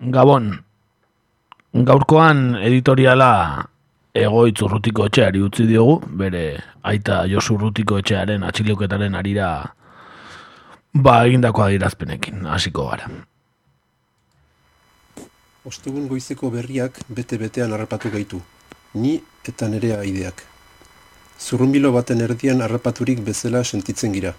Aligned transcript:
Gabon, 0.00 0.54
gaurkoan 1.76 2.54
editoriala 2.64 3.66
egoitz 4.16 4.62
urrutiko 4.64 5.04
etxeari 5.10 5.42
utzi 5.44 5.66
diogu, 5.68 5.98
bere 6.22 6.56
aita 6.88 7.26
Josu 7.28 7.58
urrutiko 7.58 7.98
etxearen 8.00 8.46
atxiloketaren 8.48 9.18
arira 9.20 9.50
ba 10.94 11.18
egindako 11.26 11.66
adirazpenekin, 11.66 12.46
hasiko 12.48 12.86
gara. 12.88 13.10
Ostegun 15.68 16.08
goizeko 16.08 16.48
berriak 16.48 17.04
bete-betean 17.12 17.76
harrapatu 17.76 18.08
gaitu, 18.08 18.40
ni 18.94 19.20
eta 19.44 19.68
nerea 19.68 20.00
aideak. 20.00 20.46
Zurrumbilo 21.36 21.92
baten 21.92 22.24
erdian 22.24 22.64
harrapaturik 22.64 23.20
bezala 23.20 23.64
sentitzen 23.64 24.16
gira. 24.16 24.32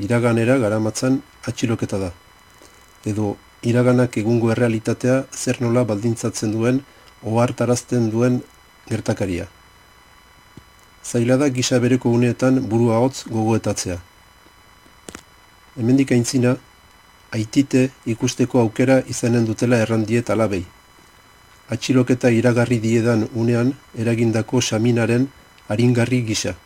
Iraganera 0.00 0.56
garamatzan 0.56 1.20
atxiloketa 1.44 2.06
da. 2.08 2.12
Edo 3.04 3.36
iraganak 3.62 4.16
egungo 4.18 4.50
errealitatea 4.52 5.24
zer 5.32 5.60
nola 5.62 5.84
baldintzatzen 5.84 6.52
duen 6.52 6.80
ohartarazten 7.22 8.10
duen 8.10 8.40
gertakaria. 8.90 9.46
Zaila 11.04 11.36
da 11.36 11.48
gisa 11.48 11.78
bereko 11.78 12.10
uneetan 12.10 12.60
burua 12.68 12.98
hotz 13.02 13.24
gogoetatzea. 13.28 13.98
Hemendik 15.78 16.12
aintzina, 16.12 16.56
aitite 17.32 17.90
ikusteko 18.06 18.60
aukera 18.60 19.00
izanen 19.14 19.46
dutela 19.46 19.78
errandiet 19.84 20.30
alabei. 20.30 20.64
Atxiloketa 21.72 22.30
iragarri 22.30 22.78
diedan 22.82 23.28
unean 23.34 23.72
eragindako 23.96 24.60
saminaren 24.60 25.28
aringarri 25.68 26.20
gisa. 26.26 26.56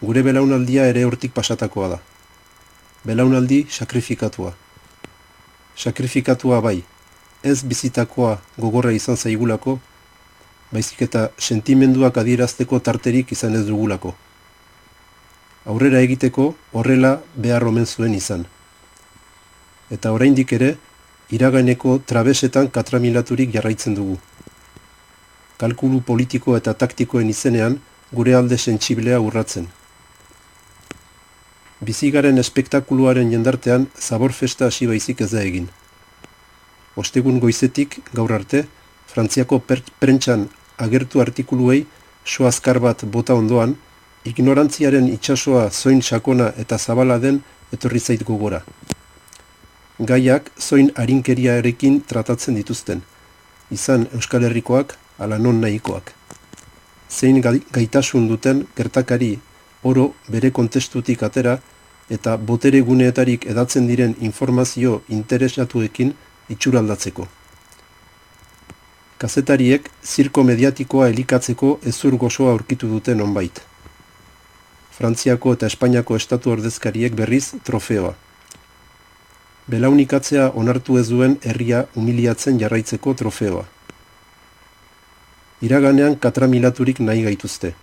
Gure 0.00 0.22
belaunaldia 0.22 0.86
ere 0.92 1.04
hortik 1.08 1.32
pasatakoa 1.32 1.88
da. 1.96 1.98
Belaunaldi 3.04 3.64
sakrifikatua. 3.70 4.54
Sakrifikatua 5.76 6.60
bai, 6.64 6.80
ez 7.44 7.62
bizitakoa 7.62 8.38
gogorra 8.56 8.92
izan 8.96 9.16
zaigulako, 9.16 9.76
baizik 10.72 11.02
eta 11.06 11.28
sentimenduak 11.38 12.16
adierazteko 12.22 12.80
tarterik 12.80 13.32
izan 13.36 13.54
ez 13.54 13.66
dugulako. 13.68 14.14
Aurrera 15.66 16.00
egiteko 16.00 16.54
horrela 16.72 17.12
behar 17.36 17.68
omen 17.68 17.86
zuen 17.86 18.14
izan. 18.14 18.46
Eta 19.90 20.12
oraindik 20.16 20.52
ere, 20.56 20.76
iragaineko 21.30 21.98
trabesetan 22.06 22.70
katramilaturik 22.72 23.52
jarraitzen 23.54 23.94
dugu. 23.98 24.16
Kalkulu 25.58 26.00
politiko 26.00 26.56
eta 26.56 26.74
taktikoen 26.74 27.28
izenean 27.30 27.80
gure 28.12 28.34
alde 28.34 28.58
sentsiblea 28.58 29.20
urratzen. 29.20 29.68
Bizigaren 31.84 32.38
espektakuluaren 32.40 33.30
jendartean 33.30 33.86
zabor 34.00 34.32
festa 34.32 34.70
hasi 34.70 34.86
baizik 34.88 35.20
ez 35.20 35.30
da 35.32 35.42
egin. 35.44 35.66
Ostegun 36.96 37.38
goizetik 37.40 37.98
gaur 38.14 38.32
arte, 38.32 38.64
Frantziako 39.06 39.58
prentxan 40.00 40.48
agertu 40.78 41.20
artikuluei 41.20 41.84
soazkar 42.24 42.80
bat 42.80 43.04
bota 43.04 43.34
ondoan, 43.34 43.76
ignorantziaren 44.24 45.06
itsasoa 45.12 45.70
zoin 45.70 46.00
sakona 46.02 46.48
eta 46.56 46.78
zabala 46.78 47.18
den 47.18 47.42
etorri 47.72 48.00
zait 48.00 48.24
gogora. 48.24 48.62
Gaiak 49.98 50.50
zoin 50.58 50.90
arinkeriarekin 50.96 52.00
tratatzen 52.08 52.56
dituzten, 52.56 53.02
izan 53.70 54.08
Euskal 54.14 54.48
Herrikoak 54.48 54.96
ala 55.18 55.38
non 55.38 55.60
nahikoak. 55.60 56.12
Zein 57.10 57.40
gaitasun 57.44 58.28
duten 58.28 58.66
gertakari 58.76 59.36
oro 59.90 60.06
bere 60.34 60.50
kontestutik 60.58 61.22
atera 61.22 61.58
eta 62.16 62.36
botere 62.50 62.80
guneetarik 62.90 63.46
edatzen 63.52 63.88
diren 63.90 64.14
informazio 64.28 65.00
interesatuekin 65.08 66.12
itxuraldatzeko. 66.54 67.26
Kazetariek 69.18 69.88
zirko 70.04 70.44
mediatikoa 70.44 71.08
elikatzeko 71.08 71.78
ezur 71.92 72.16
gozoa 72.20 72.52
aurkitu 72.52 72.88
duten 72.90 73.22
onbait. 73.24 73.62
Frantziako 74.96 75.54
eta 75.56 75.70
Espainiako 75.72 76.16
estatu 76.16 76.52
ordezkariek 76.52 77.16
berriz 77.16 77.46
trofeoa. 77.64 78.14
Belaunikatzea 79.72 80.50
onartu 80.62 80.98
ez 81.00 81.08
duen 81.08 81.38
herria 81.42 81.86
humiliatzen 81.96 82.60
jarraitzeko 82.60 83.14
trofeoa. 83.22 83.64
Iraganean 85.66 86.16
katramilaturik 86.20 87.00
nahi 87.00 87.24
gaituzte. 87.26 87.74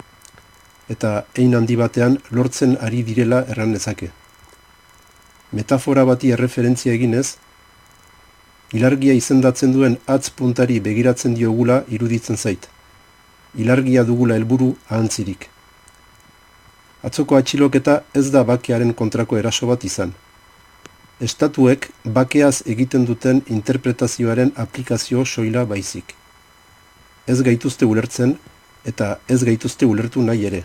Eta 0.89 1.25
ein 1.37 1.55
handi 1.55 1.75
batean 1.79 2.17
lortzen 2.31 2.77
ari 2.81 3.03
direla 3.03 3.43
erran 3.47 3.71
nezake. 3.71 4.09
Metafora 5.51 6.03
bati 6.05 6.31
erreferentzia 6.35 6.93
eginez, 6.93 7.37
ilargia 8.73 9.13
izendatzen 9.13 9.73
duen 9.73 9.97
atz 10.07 10.29
puntari 10.29 10.79
begiratzen 10.79 11.35
diogula 11.37 11.83
iruditzen 11.87 12.37
zait. 12.37 12.67
Ilargia 13.55 14.03
dugula 14.03 14.35
helburu 14.35 14.73
ahantzirik. 14.89 15.49
Atzoko 17.03 17.37
atxiloketa 17.37 18.01
ez 18.13 18.29
da 18.31 18.43
bakearen 18.43 18.93
kontrako 18.93 19.37
eraso 19.37 19.67
bat 19.67 19.83
izan. 19.83 20.13
Estatuek 21.21 21.89
bakeaz 22.03 22.63
egiten 22.65 23.05
duten 23.05 23.43
interpretazioaren 23.47 24.51
aplikazio 24.65 25.25
soila 25.25 25.65
baizik 25.65 26.15
ez 27.27 27.41
gaituzte 27.41 27.85
ulertzen 27.87 28.35
eta 28.85 29.17
ez 29.31 29.43
gaituzte 29.47 29.87
ulertu 29.87 30.21
nahi 30.21 30.45
ere. 30.49 30.63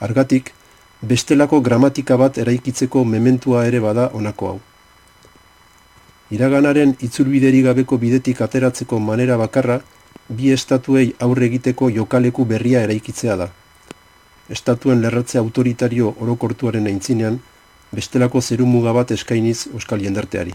Argatik, 0.00 0.54
bestelako 1.02 1.60
gramatika 1.60 2.16
bat 2.16 2.38
eraikitzeko 2.38 3.04
mementua 3.04 3.66
ere 3.68 3.80
bada 3.84 4.08
honako 4.16 4.48
hau. 4.48 4.60
Iraganaren 6.30 6.94
itzulbideri 7.02 7.60
gabeko 7.66 7.98
bidetik 7.98 8.40
ateratzeko 8.40 9.00
manera 9.00 9.36
bakarra, 9.36 9.80
bi 10.28 10.52
estatuei 10.54 11.12
aurre 11.26 11.46
egiteko 11.50 11.90
jokaleku 11.90 12.46
berria 12.46 12.84
eraikitzea 12.86 13.36
da. 13.36 13.48
Estatuen 14.48 15.02
lerratze 15.02 15.38
autoritario 15.38 16.14
orokortuaren 16.20 16.86
aintzinean, 16.86 17.40
bestelako 17.92 18.40
zeru 18.40 18.66
bat 18.94 19.10
eskainiz 19.10 19.66
euskal 19.74 20.00
jendarteari. 20.00 20.52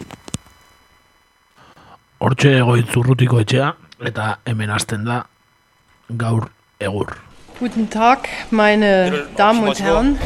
Hortxe 2.19 2.57
egoitzurrutiko 2.57 3.39
etxea, 3.39 3.73
eta 3.99 4.39
hemen 4.45 4.69
hasten 4.69 5.03
da 5.03 5.25
gaur 6.09 6.49
egur. 6.79 7.34
Guten 7.57 7.89
Tag, 7.89 8.27
meine 8.51 9.27
Damen 9.37 9.67
und 9.67 9.79
Herren. 9.79 10.17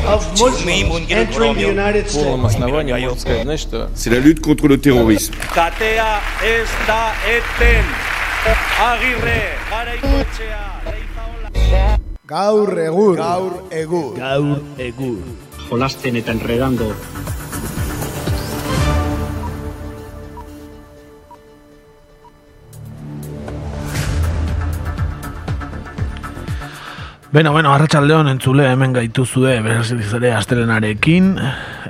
C'est 3.94 4.09
la 4.09 4.19
lutte 4.19 4.41
contre 4.41 4.67
le 4.67 4.79
terrorisme. 4.79 5.35
Katea 5.53 6.22
ez 6.44 6.69
da 6.88 7.13
eten. 7.28 7.85
Agirre, 8.81 9.41
garaikoetxea, 9.69 10.69
Gaur 12.25 12.78
egur. 12.78 13.16
Gaur 13.18 13.53
egur. 13.72 14.16
Gaur 14.16 14.62
egur. 14.78 15.18
Jolasten 15.69 16.16
eta 16.16 16.31
enredando 16.31 16.95
Beno, 27.29 27.51
bueno, 27.51 27.69
arratsaldeon 27.75 28.25
entzule 28.31 28.63
hemen 28.72 28.90
gaituzue 28.95 29.51
berriz 29.62 30.07
ere 30.17 30.31
astelenarekin, 30.34 31.28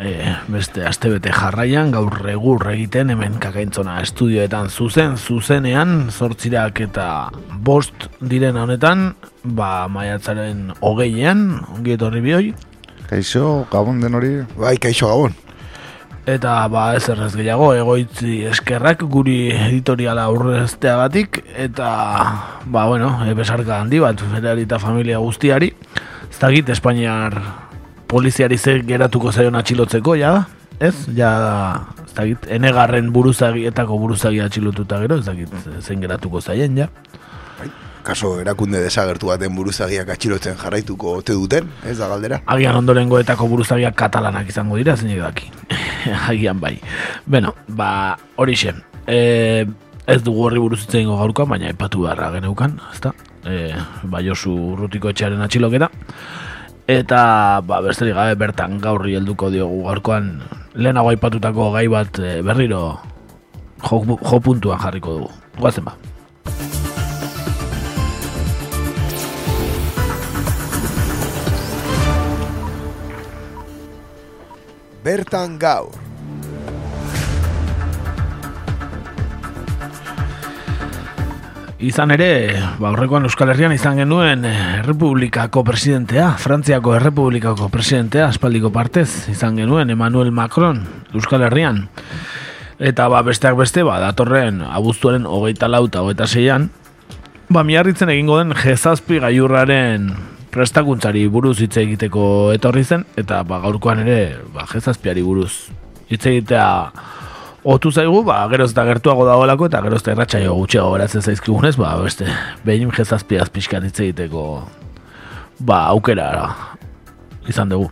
e, 0.04 0.34
beste 0.52 0.84
astebete 0.84 1.32
jarraian 1.32 1.94
gaur 1.96 2.18
egur 2.28 2.68
egiten 2.74 3.14
hemen 3.14 3.38
kakaintzona 3.40 4.02
estudioetan 4.04 4.68
zuzen, 4.68 5.16
zuzenean, 5.16 6.10
zortzirak 6.12 6.84
eta 6.90 7.08
bost 7.56 8.10
diren 8.20 8.60
honetan, 8.60 9.14
ba 9.46 9.88
maiatzaren 9.88 10.74
hogeian, 10.84 11.46
ongi 11.72 11.96
etorri 11.96 12.26
bihoi. 12.28 12.50
Kaixo, 13.08 13.62
gabon 13.72 14.04
den 14.04 14.20
hori? 14.20 14.34
Bai, 14.60 14.76
kaixo 14.76 15.08
gabon. 15.08 15.40
Eta 16.30 16.68
ba 16.70 16.92
ez 16.94 17.08
errez 17.10 17.32
gehiago 17.34 17.72
egoitzi 17.74 18.44
eskerrak 18.52 19.02
guri 19.10 19.50
editoriala 19.50 20.28
aurreztea 20.30 20.94
batik 21.00 21.40
eta 21.58 21.88
ba 22.70 22.86
bueno, 22.86 23.16
e, 23.26 23.34
besarka 23.34 23.80
handi 23.80 24.02
bat 24.04 24.22
ferari 24.36 24.68
eta 24.68 24.78
familia 24.78 25.18
guztiari 25.24 25.72
ez 26.30 26.38
dakit 26.38 26.70
Espainiar 26.70 27.34
poliziari 28.08 28.58
ze 28.58 28.78
geratuko 28.86 29.32
zaion 29.32 29.58
atxilotzeko 29.58 30.16
ja 30.22 30.36
ez? 30.80 30.94
Ja 31.18 31.32
ez 32.06 32.14
dakit 32.14 32.46
enegarren 32.60 33.10
buruzagietako 33.16 33.98
buruzagi 33.98 34.44
atxilotuta 34.46 35.02
gero 35.02 35.18
ez 35.18 35.26
dakit 35.26 35.50
zen 35.82 36.06
geratuko 36.06 36.42
zaien 36.42 36.78
ja 36.78 36.92
kaso 38.10 38.40
erakunde 38.42 38.82
desagertu 38.82 39.30
baten 39.30 39.56
buruzagiak 39.56 40.10
atxilotzen 40.16 40.58
jarraituko 40.58 41.20
ote 41.20 41.36
duten, 41.38 41.70
ez 41.86 41.98
da 42.00 42.08
galdera? 42.10 42.42
Agian 42.50 42.80
ondorengoetako 42.80 43.48
buruzagiak 43.52 43.96
katalanak 44.00 44.50
izango 44.50 44.80
dira, 44.80 44.96
zein 44.98 45.14
daki. 45.20 45.52
Agian 46.30 46.60
bai. 46.60 46.78
Beno, 47.26 47.54
ba, 47.68 48.18
hori 48.36 48.58
E, 49.10 49.66
ez 50.06 50.22
dugu 50.22 50.46
horri 50.46 50.60
buruzitzen 50.62 51.08
gaurkoa, 51.10 51.48
baina 51.50 51.70
epatu 51.70 52.04
beharra 52.06 52.30
geneukan, 52.36 52.78
ez 52.94 53.00
da? 53.02 53.14
E, 53.46 53.74
ba, 54.04 54.22
Josu 54.22 54.54
Urrutiko 54.74 55.10
etxearen 55.10 55.42
atxiloketa. 55.42 55.90
Eta, 56.90 57.22
ba, 57.66 57.82
besterik 57.86 58.18
gabe 58.18 58.36
bertan 58.38 58.80
gaurri 58.82 59.16
helduko 59.18 59.50
diogu 59.54 59.84
gaurkoan 59.86 60.40
lehenago 60.74 61.12
aipatutako 61.14 61.72
gai 61.74 61.88
bat 61.92 62.22
e, 62.22 62.40
berriro 62.46 63.00
jo, 63.84 64.02
jo 64.18 64.40
puntuan 64.42 64.82
jarriko 64.82 65.20
dugu. 65.20 65.34
Guazen 65.60 65.86
ba. 65.86 65.94
Bertan 75.00 75.56
gaur. 75.56 75.96
Izan 81.80 82.12
ere, 82.12 82.60
ba, 82.76 82.90
aurrekoan 82.90 83.24
Euskal 83.24 83.54
Herrian 83.54 83.72
izan 83.72 84.02
genuen 84.02 84.44
Errepublikako 84.44 85.64
presidentea, 85.64 86.34
Frantziako 86.36 86.98
Errepublikako 86.98 87.70
presidentea, 87.72 88.26
aspaldiko 88.28 88.68
partez, 88.76 89.30
izan 89.32 89.56
genuen 89.56 89.94
Emmanuel 89.96 90.34
Macron 90.36 90.82
Euskal 91.14 91.46
Herrian. 91.48 91.86
Eta 92.84 93.08
ba, 93.08 93.22
besteak 93.24 93.56
beste, 93.56 93.86
ba, 93.88 94.02
datorren 94.04 94.60
abuztuaren 94.68 95.24
hogeita 95.24 95.72
lauta, 95.72 96.04
hogeita 96.04 96.28
zeian, 96.28 96.68
ba, 97.48 97.64
miarritzen 97.64 98.12
egingo 98.12 98.42
den 98.42 98.52
jezazpi 98.60 99.24
gaiurraren 99.24 100.12
prestakuntzari 100.54 101.28
buruz 101.30 101.60
hitz 101.62 101.76
egiteko 101.78 102.24
etorri 102.56 102.84
zen, 102.84 103.06
eta 103.20 103.44
ba, 103.48 103.62
gaurkoan 103.66 104.04
ere 104.06 104.20
ba, 104.54 104.66
jezazpiari 104.72 105.24
buruz 105.26 105.70
hitz 106.10 106.26
egitea 106.26 106.68
otu 107.70 107.92
zaigu, 107.92 108.24
ba, 108.26 108.42
geroz 108.52 108.72
eta 108.72 108.86
gertuago 108.88 109.28
dagoelako 109.28 109.70
eta 109.70 109.84
geroz 109.86 110.02
eta 110.02 110.16
erratxaio 110.16 110.56
gutxiago 110.58 110.92
beratzen 110.96 111.22
zaizkigunez, 111.22 111.76
ba, 111.78 111.94
beste, 112.02 112.28
behin 112.66 112.92
jezazpiaz 112.96 113.50
pixkat 113.54 113.86
hitz 113.90 114.00
egiteko 114.08 114.44
ba, 115.60 115.86
aukera 115.94 116.30
izan 117.50 117.70
dugu. 117.70 117.90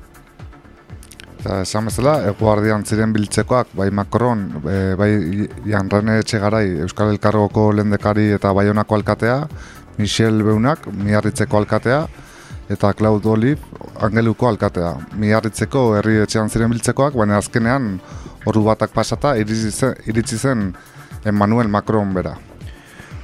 Eta 1.38 1.62
esan 1.62 1.86
bezala, 1.88 2.18
eguardian 2.32 2.84
ziren 2.86 3.12
biltzekoak, 3.14 3.76
bai 3.78 3.92
Macron, 3.94 4.48
e, 4.66 4.78
bai 4.98 5.12
Janrane 5.70 6.18
Etxegarai, 6.24 6.66
Euskal 6.88 7.14
Elkargoko 7.14 7.70
lendekari 7.78 8.32
eta 8.36 8.54
Baionako 8.58 8.98
alkatea, 8.98 9.44
Michel 10.02 10.42
Beunak, 10.46 10.88
Miarritzeko 10.90 11.62
alkatea, 11.62 12.02
eta 12.70 12.94
Claude 12.94 13.30
Olive, 13.30 13.62
Angeluko 14.02 14.50
alkatea. 14.50 14.94
Miarritzeko 15.18 15.96
herri 15.98 16.20
etxean 16.24 16.50
ziren 16.50 16.72
biltzekoak, 16.74 17.16
baina 17.16 17.38
azkenean 17.40 17.96
ordu 18.48 18.64
batak 18.68 18.94
pasata 18.96 19.36
iritsi 19.40 19.72
zen, 19.72 19.96
iritsi 20.08 20.38
zen 20.38 20.70
Emmanuel 21.26 21.68
Macron 21.68 22.14
bera. 22.14 22.36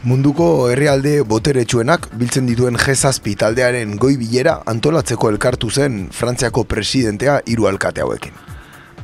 Munduko 0.04 0.68
herrialde 0.68 1.22
boteretsuenak 1.24 2.10
biltzen 2.20 2.48
dituen 2.50 2.76
G7 2.76 3.38
taldearen 3.40 3.94
goi 3.96 4.18
bilera 4.20 4.58
antolatzeko 4.68 5.30
elkartu 5.32 5.70
zen 5.72 6.10
Frantziako 6.12 6.66
presidentea 6.68 7.38
hiru 7.48 7.70
alkate 7.72 8.04
hauekin. 8.04 8.36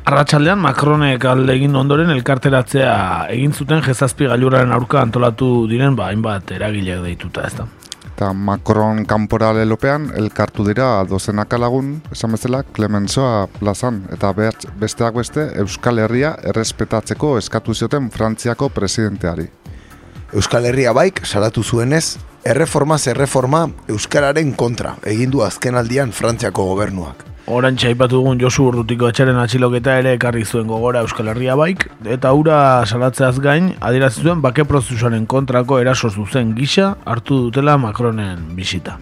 Arratxaldean 0.10 0.60
Macronek 0.60 1.24
alde 1.30 1.56
egin 1.56 1.76
ondoren 1.80 2.12
elkarteratzea 2.12 2.94
egin 3.32 3.54
zuten 3.54 3.84
jezazpi 3.86 4.28
gailuraren 4.28 4.76
aurka 4.76 5.00
antolatu 5.00 5.68
diren 5.72 5.96
ba, 5.96 6.10
hainbat 6.12 6.52
eragileak 6.52 7.06
deituta 7.08 7.48
ez 7.48 7.56
da. 7.56 7.68
Eta 8.20 8.34
Macron 8.36 9.06
kanpora 9.08 9.54
lelopean 9.56 10.10
elkartu 10.20 10.66
dira 10.68 11.06
dozenaka 11.08 11.56
lagun, 11.56 11.94
esan 12.12 12.34
bezala, 12.36 12.66
Clemensoa 12.76 13.46
plazan, 13.54 14.02
eta 14.12 14.34
behar, 14.36 14.58
besteak 14.82 15.16
beste 15.16 15.46
Euskal 15.62 16.02
Herria 16.04 16.34
errespetatzeko 16.52 17.38
eskatu 17.40 17.72
zioten 17.72 18.10
Frantziako 18.12 18.68
presidenteari. 18.76 19.48
Euskal 20.36 20.68
Herria 20.68 20.92
baik 20.92 21.24
salatu 21.24 21.64
zuenez, 21.64 22.18
erreforma 22.44 23.00
Euskararen 23.88 24.52
kontra 24.52 24.98
egin 25.06 25.32
du 25.32 25.48
azkenaldian 25.48 26.12
Frantziako 26.12 26.66
gobernuak. 26.74 27.24
Oran 27.50 27.74
txaipatu 27.82 28.20
dugun 28.20 28.38
Josu 28.38 28.68
Urrutiko 28.70 29.08
etxaren 29.10 29.40
atxiloketa 29.42 29.96
ere 29.98 30.12
ekarri 30.14 30.44
zuen 30.46 30.68
gogora 30.70 31.00
Euskal 31.02 31.32
Herria 31.32 31.56
baik, 31.58 31.88
eta 32.06 32.30
ura 32.38 32.58
salatzeaz 32.86 33.40
gain, 33.42 33.72
adierazi 33.82 34.22
zuen 34.22 34.44
bake 34.44 34.68
prozesuaren 34.70 35.26
kontrako 35.26 35.80
eraso 35.82 36.12
zuzen 36.14 36.52
gisa 36.54 36.92
hartu 37.10 37.40
dutela 37.48 37.74
Macronen 37.82 38.44
bisita. 38.58 39.00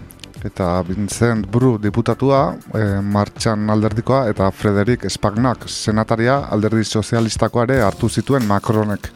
Eta 0.48 0.70
Vincent 0.88 1.44
Bru 1.52 1.74
diputatua, 1.82 2.40
e, 2.72 2.86
martxan 3.04 3.68
alderdikoa, 3.74 4.22
eta 4.32 4.48
Frederik 4.48 5.04
Spagnak 5.12 5.68
senataria 5.68 6.38
alderdi 6.48 6.88
sozialistakoa 6.88 7.68
ere 7.68 7.82
hartu 7.84 8.08
zituen 8.08 8.48
Macronek. 8.48 9.10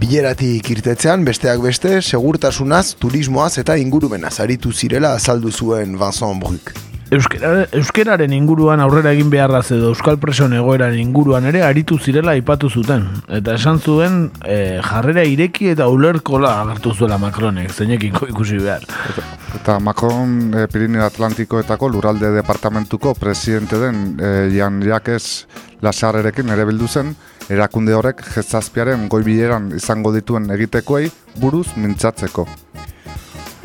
Bileratik 0.00 0.72
irtetzean, 0.78 1.28
besteak 1.28 1.60
beste, 1.60 2.00
segurtasunaz, 2.00 2.94
turismoaz 3.04 3.58
eta 3.60 3.76
ingurumenaz 3.76 4.38
aritu 4.40 4.72
zirela 4.72 5.12
azaldu 5.20 5.52
zuen 5.52 6.00
Vincent 6.00 6.40
Bruk. 6.40 6.72
Euskera, 7.14 7.50
euskeraren 7.78 8.32
inguruan 8.34 8.80
aurrera 8.82 9.12
egin 9.14 9.28
beharraz 9.30 9.68
edo 9.76 9.92
Euskal 9.92 10.16
Preson 10.18 10.54
egoeran 10.56 10.96
inguruan 10.98 11.44
ere 11.46 11.60
aritu 11.62 11.98
zirela 11.98 12.32
aipatu 12.34 12.70
zuten. 12.70 13.04
Eta 13.38 13.54
esan 13.54 13.78
zuen 13.78 14.16
e, 14.42 14.80
jarrera 14.82 15.22
ireki 15.28 15.68
eta 15.70 15.86
ulerkola 15.92 16.56
agertu 16.64 16.94
zuela 16.94 17.18
Macronek, 17.22 17.70
zeinekin 17.70 18.18
ikusi 18.32 18.58
behar. 18.58 18.86
Eta, 19.12 19.26
eta 19.60 19.76
Macron 19.78 20.56
e, 20.58 20.66
Pirineo 20.72 21.04
Atlantikoetako 21.06 21.92
luralde 21.92 22.32
departamentuko 22.34 23.14
presidente 23.14 23.78
den 23.78 24.02
e, 24.18 24.32
Jan 24.56 24.82
Jakes 24.82 25.46
Lasarrerekin 25.84 26.50
ere 26.50 26.66
bildu 26.66 26.88
zen, 26.88 27.14
erakunde 27.52 27.94
horrek 27.94 28.24
jezazpiaren 28.34 29.06
goibileran 29.12 29.70
izango 29.76 30.14
dituen 30.16 30.50
egitekoei 30.56 31.12
buruz 31.38 31.68
mintzatzeko. 31.76 32.48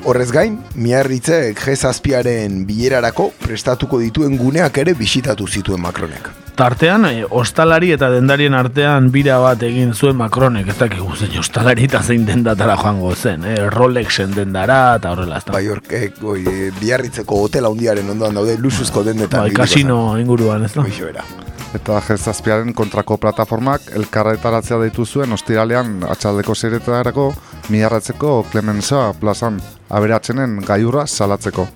Horrez 0.07 0.29
gain, 0.31 0.53
miarritzek 0.79 1.59
G-zazpiaren 1.59 2.61
bilerarako 2.67 3.29
prestatuko 3.43 3.99
dituen 3.99 4.37
guneak 4.39 4.77
ere 4.79 4.93
bisitatu 4.95 5.47
zituen 5.47 5.81
Macronek. 5.83 6.29
Tartean, 6.59 7.05
e, 7.07 7.25
ostalari 7.29 7.91
eta 7.95 8.09
dendarien 8.11 8.55
artean 8.55 9.09
bira 9.11 9.37
bat 9.43 9.61
egin 9.63 9.91
zuen 9.93 10.15
Macronek, 10.19 10.71
ez 10.71 10.77
dakigu 10.79 11.15
zein 11.15 11.35
ostalari 11.39 11.87
eta 11.87 12.01
zein 12.03 12.25
dendatara 12.27 12.77
joango 12.79 13.11
zen, 13.15 13.43
e, 13.43 13.57
Rolexen 13.75 14.31
dendara 14.35 14.79
eta 14.99 15.11
horrela. 15.11 15.41
Bai, 15.51 15.65
hor, 15.67 15.81
e, 15.91 16.09
oi, 16.23 16.41
biarritzeko 16.79 17.43
hotel 17.45 17.67
handiaren 17.67 18.09
ondoan 18.15 18.39
daude, 18.39 18.55
lusuzko 18.59 19.03
dendetan. 19.07 19.47
Bai, 19.47 19.55
kasino 19.55 20.17
inguruan, 20.19 20.63
ez 20.67 20.73
da? 20.75 20.85
era. 21.09 21.25
Eta 21.75 21.99
G-zazpiaren 22.07 22.71
kontrako 22.73 23.19
plataformak 23.21 23.91
elkarretaratzea 23.99 24.79
deitu 24.81 25.05
zuen 25.05 25.35
ostiralean 25.35 25.99
atxaldeko 26.07 26.55
zeiretarako 26.55 27.27
miarratzeko 27.69 28.39
Clemensoa 28.51 29.11
plazan 29.19 29.59
aberatzenen 29.89 30.59
gaiurra 30.65 31.05
salatzeko. 31.07 31.67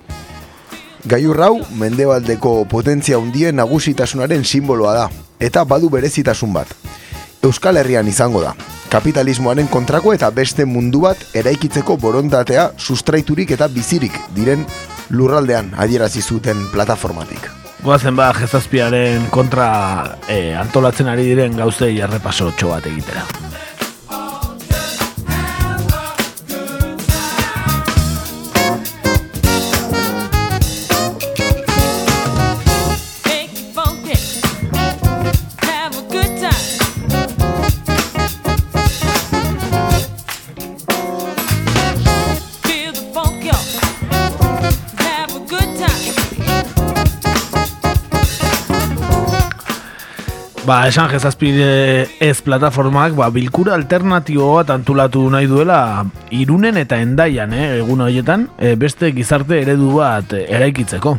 Gaiur 1.04 1.40
hau 1.44 1.58
mendebaldeko 1.76 2.64
potentzia 2.70 3.18
hundien 3.18 3.56
nagusitasunaren 3.60 4.44
simboloa 4.44 4.94
da, 4.96 5.08
eta 5.38 5.64
badu 5.68 5.90
berezitasun 5.92 6.54
bat. 6.54 6.70
Euskal 7.44 7.76
Herrian 7.76 8.08
izango 8.08 8.40
da, 8.40 8.54
kapitalismoaren 8.88 9.68
kontrako 9.68 10.14
eta 10.14 10.30
beste 10.30 10.64
mundu 10.64 11.02
bat 11.04 11.20
eraikitzeko 11.36 11.98
borondatea 12.00 12.70
sustraiturik 12.78 13.50
eta 13.56 13.68
bizirik 13.68 14.16
diren 14.36 14.64
lurraldean 15.10 15.74
adierazi 15.76 16.22
zuten 16.22 16.64
plataformatik. 16.72 17.50
Goazen 17.84 18.16
ba, 18.16 18.30
jezazpiaren 18.32 19.26
kontra 19.34 19.66
e, 20.24 20.54
antolatzen 20.56 21.10
ari 21.10 21.26
diren 21.28 21.58
gauzei 21.58 21.98
errepaso 22.00 22.48
bat 22.70 22.86
egitera. 22.88 23.26
Ba, 50.64 50.86
esan 50.88 51.10
jezazpide 51.12 52.06
ez 52.24 52.38
plataformak, 52.40 53.12
ba, 53.18 53.26
bilkura 53.28 53.74
alternatibo 53.76 54.46
bat 54.54 54.70
antulatu 54.72 55.26
nahi 55.28 55.44
duela 55.44 56.06
irunen 56.32 56.78
eta 56.80 56.96
endaian, 57.04 57.52
eh, 57.52 57.80
egun 57.82 58.00
horietan, 58.00 58.46
eh, 58.56 58.72
beste 58.74 59.10
gizarte 59.12 59.58
eredu 59.60 59.90
bat 59.98 60.32
eh, 60.32 60.46
eraikitzeko. 60.56 61.18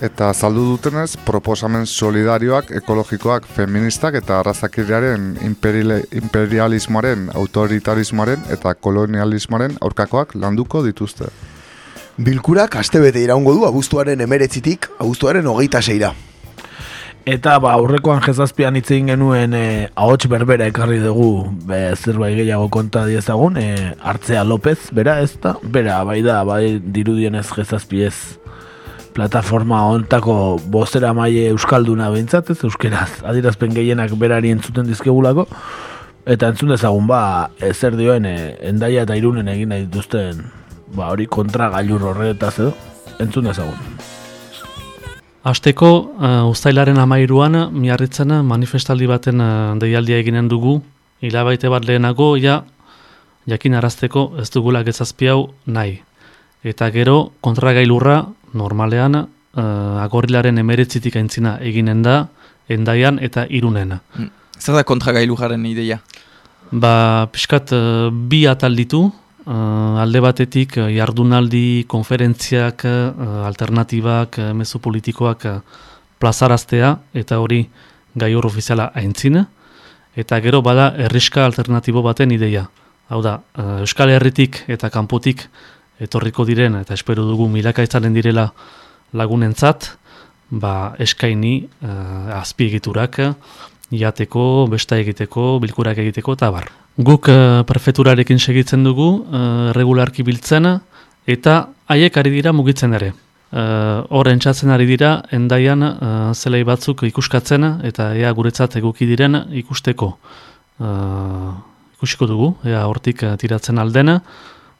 Eta 0.00 0.30
saldu 0.32 0.64
dutenez, 0.70 1.18
proposamen 1.28 1.84
solidarioak, 1.84 2.70
ekologikoak, 2.80 3.44
feministak 3.44 4.16
eta 4.16 4.38
arrazakiriaren 4.40 5.26
imperialismoaren, 5.44 7.30
autoritarismoaren 7.34 8.46
eta 8.56 8.72
kolonialismoaren 8.80 9.76
aurkakoak 9.80 10.32
landuko 10.40 10.80
dituzte. 10.84 11.28
Bilkurak 12.16 12.78
astebete 12.80 13.20
iraungo 13.20 13.52
du 13.52 13.68
abuztuaren 13.68 14.24
emeretzitik, 14.24 14.88
abuztuaren 14.98 15.52
hogeita 15.52 15.82
seira. 15.82 16.14
Eta 17.26 17.56
ba, 17.58 17.72
aurrekoan 17.74 18.20
jezazpian 18.22 18.76
hitz 18.78 18.86
egin 18.94 19.08
genuen 19.10 19.54
e, 19.58 19.64
ahots 19.98 20.28
berbera 20.30 20.68
ekarri 20.70 21.00
dugu 21.02 21.48
be, 21.66 21.80
zerbait 21.98 22.36
gehiago 22.38 22.68
konta 22.70 23.02
diezagun, 23.08 23.58
e, 23.58 23.94
Artzea 23.98 24.44
López, 24.46 24.92
bera 24.94 25.16
ez 25.24 25.32
da? 25.42 25.56
Bera, 25.62 25.96
bai 26.06 26.20
da, 26.22 26.44
bai 26.46 26.78
dirudienez 26.78 27.48
jezazpiez 27.50 28.14
plataforma 29.16 29.82
ontako 29.90 30.60
bozera 30.70 31.10
maile 31.18 31.48
euskalduna 31.50 32.12
behintzat, 32.14 32.54
ez 32.54 32.60
euskeraz, 32.68 33.24
adirazpen 33.26 33.74
gehienak 33.74 34.14
berari 34.22 34.54
entzuten 34.54 34.86
dizkegulako, 34.86 35.48
Eta 36.26 36.48
entzun 36.50 36.72
dezagun 36.72 37.06
ba, 37.06 37.20
ezer 37.62 37.94
dioen 37.94 38.24
e, 38.26 38.34
endaia 38.66 39.04
eta 39.06 39.14
irunen 39.14 39.46
egin 39.52 39.70
nahi 39.70 39.84
dituzten 39.84 40.42
ba, 40.96 41.12
hori 41.12 41.28
kontra 41.30 41.70
gailur 41.76 42.02
horretaz 42.10 42.56
edo, 42.58 42.74
entzun 43.22 43.46
dezagun. 43.46 43.78
Asteko, 45.46 45.88
uh, 46.18 46.48
ustailaren 46.50 46.98
amairuan, 46.98 47.54
miarritzen 47.70 48.32
manifestaldi 48.48 49.06
baten 49.06 49.38
uh, 49.38 49.76
deialdia 49.78 50.18
eginen 50.18 50.48
dugu, 50.50 50.80
hilabaite 51.22 51.70
bat 51.70 51.86
lehenago, 51.86 52.32
ja, 52.42 52.64
jakin 53.46 53.76
arazteko 53.78 54.24
ez 54.42 54.48
dugula 54.50 54.82
gezazpi 54.82 55.30
hau 55.30 55.52
nahi. 55.70 56.00
Eta 56.66 56.88
gero, 56.90 57.30
kontragailurra, 57.46 58.24
normalean, 58.58 59.20
uh, 59.22 60.02
agorilaren 60.02 60.58
emeretzitik 60.58 61.14
aintzina 61.20 61.60
eginen 61.62 62.02
da, 62.02 62.24
endaian 62.66 63.22
eta 63.22 63.46
irunen. 63.46 64.00
Zer 64.58 64.74
da 64.74 64.82
kontragailujaren 64.82 65.62
ideia? 65.70 66.00
Ba, 66.72 67.28
pixkat, 67.30 67.70
uh, 67.70 68.10
bi 68.10 68.48
atal 68.50 68.74
ditu, 68.74 69.04
uh, 69.46 70.02
alde 70.02 70.20
batetik 70.20 70.76
uh, 70.76 70.88
jardunaldi, 70.92 71.84
konferentziak, 71.88 72.84
uh, 72.84 73.46
alternatibak, 73.46 74.38
uh, 74.38 74.52
mezu 74.54 74.80
politikoak 74.82 75.46
uh, 75.48 75.60
plazaraztea, 76.18 76.96
eta 77.14 77.38
hori 77.40 77.62
gai 78.16 78.32
hor 78.34 78.48
ofiziala 78.48 78.90
aintzina, 78.94 79.46
eta 80.16 80.40
gero 80.40 80.62
bada 80.64 80.92
erriska 81.08 81.44
alternatibo 81.44 82.02
baten 82.02 82.32
ideia. 82.32 82.66
Hau 83.08 83.22
da, 83.22 83.38
uh, 83.58 83.80
Euskal 83.84 84.10
Herritik 84.14 84.64
eta 84.72 84.90
kanpotik 84.90 85.46
etorriko 86.02 86.44
diren, 86.44 86.80
eta 86.82 86.94
espero 86.94 87.24
dugu 87.28 87.48
milaka 87.48 87.84
izanen 87.86 88.16
direla 88.16 88.50
lagunentzat, 89.16 89.92
ba, 90.50 90.94
eskaini 91.02 91.60
uh, 91.64 92.38
azpiegiturak, 92.40 93.20
jateko, 93.92 94.66
besta 94.70 94.98
egiteko, 94.98 95.58
bilkurak 95.62 95.98
egiteko, 96.02 96.34
eta 96.38 96.50
bar. 96.50 96.70
Guk 96.96 97.28
uh, 97.28 97.62
prefeturarekin 97.68 98.38
segitzen 98.40 98.84
dugu, 98.84 99.08
uh, 99.28 99.70
regularki 99.76 100.24
biltzen, 100.26 100.66
eta 101.26 101.68
haiek 101.92 102.16
ari 102.16 102.32
dira 102.34 102.52
mugitzen 102.56 102.96
ere. 102.96 103.12
Uh, 103.52 104.02
Hor 104.10 104.28
entzatzen 104.28 104.72
ari 104.74 104.88
dira, 104.88 105.20
endaian 105.30 105.82
uh, 105.86 106.32
zelei 106.34 106.64
batzuk 106.66 107.04
ikuskatzen, 107.06 107.68
eta 107.86 108.10
ea 108.18 108.32
guretzat 108.34 108.76
eguki 108.80 109.06
diren 109.06 109.44
ikusteko. 109.62 110.16
Uh, 110.82 111.52
ikusiko 111.96 112.26
dugu, 112.26 112.54
ea 112.66 112.82
hortik 112.88 113.22
tiratzen 113.38 113.78
aldena, 113.78 114.18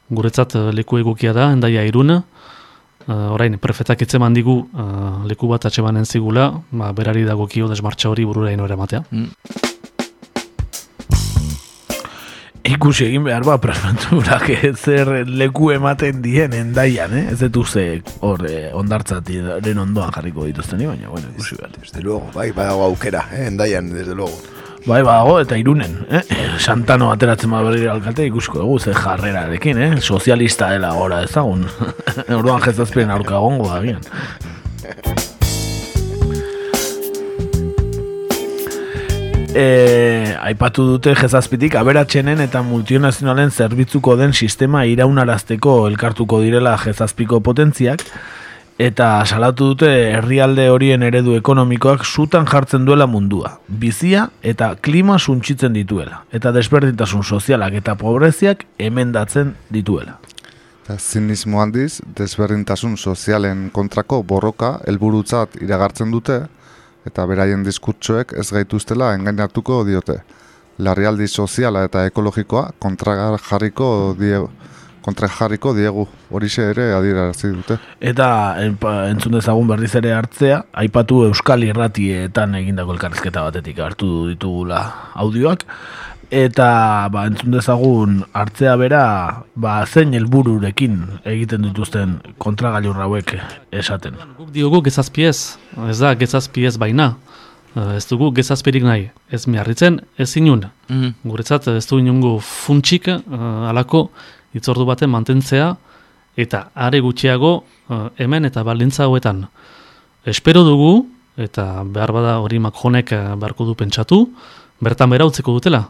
guretzat 0.09 0.57
uh, 0.59 0.67
leku 0.75 0.99
egukia 0.99 1.33
da, 1.37 1.51
endaia 1.55 1.85
iruna, 1.87 2.23
Uh, 3.07 3.31
orain, 3.31 3.53
prefetak 3.63 4.01
etzeman 4.03 4.33
digu 4.35 4.57
uh, 4.75 5.23
leku 5.23 5.47
bat 5.47 5.63
atxemanen 5.69 6.03
zigula, 6.03 6.49
ba, 6.75 6.91
berari 6.91 7.23
dagokio 7.23 7.69
desmartxa 7.71 8.09
hori 8.11 8.25
burura 8.27 8.51
inora 8.51 8.75
ematea. 8.75 9.05
Mm. 9.11 9.29
Ikusi 12.67 13.05
egin 13.05 13.23
behar 13.23 13.45
ba, 13.47 13.55
prefenturak 13.63 14.49
zer 14.75 15.07
leku 15.23 15.71
ematen 15.71 16.19
dien 16.21 16.51
endaian, 16.51 17.15
eh? 17.15 17.29
Ez 17.31 17.47
dut 17.47 17.71
ze 17.71 18.01
hor 18.19 18.43
eh, 18.49 18.73
ondartzatiren 18.75 19.79
ondoan 19.85 20.11
jarriko 20.11 20.43
dituzten, 20.49 20.83
baina, 20.83 21.07
bueno, 21.07 21.31
ikusi 21.31 21.55
behar. 21.61 21.71
Desde 21.79 22.03
luego, 22.03 22.27
bai, 22.35 22.51
badago 22.51 22.83
aukera, 22.89 23.29
eh, 23.31 23.45
endaian, 23.47 23.87
desde 23.93 24.15
luego. 24.15 24.35
Bai, 24.85 25.01
bago, 25.03 25.39
eta 25.41 25.57
irunen, 25.57 25.95
eh? 26.13 26.21
Santano 26.61 27.09
ateratzen 27.11 27.51
bat 27.51 27.65
berri 27.65 27.87
alkate 27.89 28.27
ikusko 28.29 28.61
dugu, 28.61 28.77
ze 28.79 28.93
jarrerarekin, 28.93 29.77
eh? 29.81 29.89
Sozialista 30.01 30.69
dela 30.71 30.93
gora 30.93 31.23
ezagun. 31.25 31.65
Orduan 32.37 32.61
jezazpiren 32.61 33.11
aurka 33.15 33.41
gongo 33.41 33.71
da, 33.71 33.81
gian. 33.81 34.03
E, 39.57 39.65
aipatu 40.45 40.85
dute 40.85 41.15
jezazpitik 41.17 41.75
aberatxenen 41.79 42.43
eta 42.43 42.61
multinazionalen 42.61 43.49
zerbitzuko 43.49 44.13
den 44.19 44.35
sistema 44.37 44.83
iraunarazteko 44.85 45.79
elkartuko 45.89 46.43
direla 46.43 46.75
jezazpiko 46.83 47.39
potentziak, 47.41 48.03
eta 48.77 49.25
salatu 49.25 49.71
dute 49.71 49.89
herrialde 50.13 50.67
horien 50.69 51.03
eredu 51.03 51.33
ekonomikoak 51.37 52.05
sutan 52.05 52.45
jartzen 52.45 52.85
duela 52.85 53.07
mundua, 53.09 53.57
bizia 53.67 54.27
eta 54.45 54.75
klima 54.75 55.17
suntsitzen 55.17 55.73
dituela, 55.73 56.23
eta 56.31 56.53
desberdintasun 56.53 57.23
sozialak 57.23 57.79
eta 57.81 57.95
pobreziak 57.97 58.65
emendatzen 58.77 59.55
dituela. 59.73 60.19
Zinismo 60.97 61.59
handiz, 61.59 61.99
desberdintasun 62.15 62.95
sozialen 62.97 63.69
kontrako 63.73 64.21
borroka 64.23 64.77
helburutzat 64.87 65.57
iragartzen 65.59 66.13
dute, 66.13 66.43
eta 67.07 67.25
beraien 67.27 67.63
diskurtsoek 67.65 68.33
ez 68.39 68.47
gaituztela 68.53 69.13
engainatuko 69.17 69.81
diote. 69.87 70.21
Larrialdi 70.77 71.27
soziala 71.27 71.83
eta 71.87 72.05
ekologikoa 72.05 72.69
kontra 72.79 73.15
jarriko 73.49 74.15
diegu, 74.19 74.51
kontra 75.07 75.29
jarriko 75.31 75.71
diegu, 75.75 76.03
horixe 76.35 76.65
ere 76.73 76.89
adierazi 76.97 77.53
dute. 77.55 77.77
Eta 78.03 78.27
entzun 79.07 79.37
dezagun 79.37 79.69
berriz 79.69 79.93
ere 79.95 80.11
hartzea, 80.17 80.65
aipatu 80.83 81.23
Euskal 81.29 81.63
Irratietan 81.63 82.57
egindako 82.59 82.97
elkarrizketa 82.97 83.45
batetik 83.47 83.79
hartu 83.85 84.27
ditugula 84.33 84.81
audioak, 85.23 85.63
eta 86.27 86.67
ba, 87.13 87.23
entzun 87.31 87.55
dezagun 87.55 88.19
hartzea 88.35 88.75
bera 88.81 89.03
ba, 89.55 89.77
zein 89.87 90.11
helbururekin 90.17 90.99
egiten 91.23 91.69
dituzten 91.69 92.17
kontragailur 92.43 92.99
hauek 93.07 93.37
esaten. 93.71 94.19
Guk 94.41 94.51
diogu 94.51 94.83
gezazpiez, 94.89 95.37
ez 95.87 95.99
da 96.03 96.17
gezazpiez 96.19 96.75
baina, 96.83 97.13
Eh, 97.77 97.97
ez 97.97 98.05
dugu 98.09 98.31
gezazpirik 98.33 98.85
nahi, 98.85 99.09
ez 99.29 99.45
miarritzen, 99.45 99.99
ez 100.17 100.31
inun. 100.39 100.63
Mhm. 100.89 101.13
Guretzat 101.27 101.67
ez 101.67 101.85
du 101.85 101.99
inungo 101.99 102.37
funtsik 102.39 103.09
uh, 103.11 103.69
alako 103.69 104.09
itzordu 104.57 104.85
baten 104.85 105.11
mantentzea, 105.13 105.75
eta 106.37 106.69
are 106.75 107.01
gutxiago 107.01 107.63
eh, 107.89 108.07
hemen 108.23 108.45
eta 108.45 108.63
baldintza 108.63 109.05
hauetan. 109.05 109.45
Espero 110.27 110.63
dugu, 110.67 111.07
eta 111.37 111.83
behar 111.85 112.11
bada 112.11 112.33
hori 112.41 112.57
makjonek 112.59 113.13
uh, 113.13 113.35
beharko 113.37 113.65
du 113.69 113.75
pentsatu, 113.77 114.17
bertan 114.83 115.13
bera 115.13 115.27
utziko 115.29 115.53
dutela. 115.53 115.85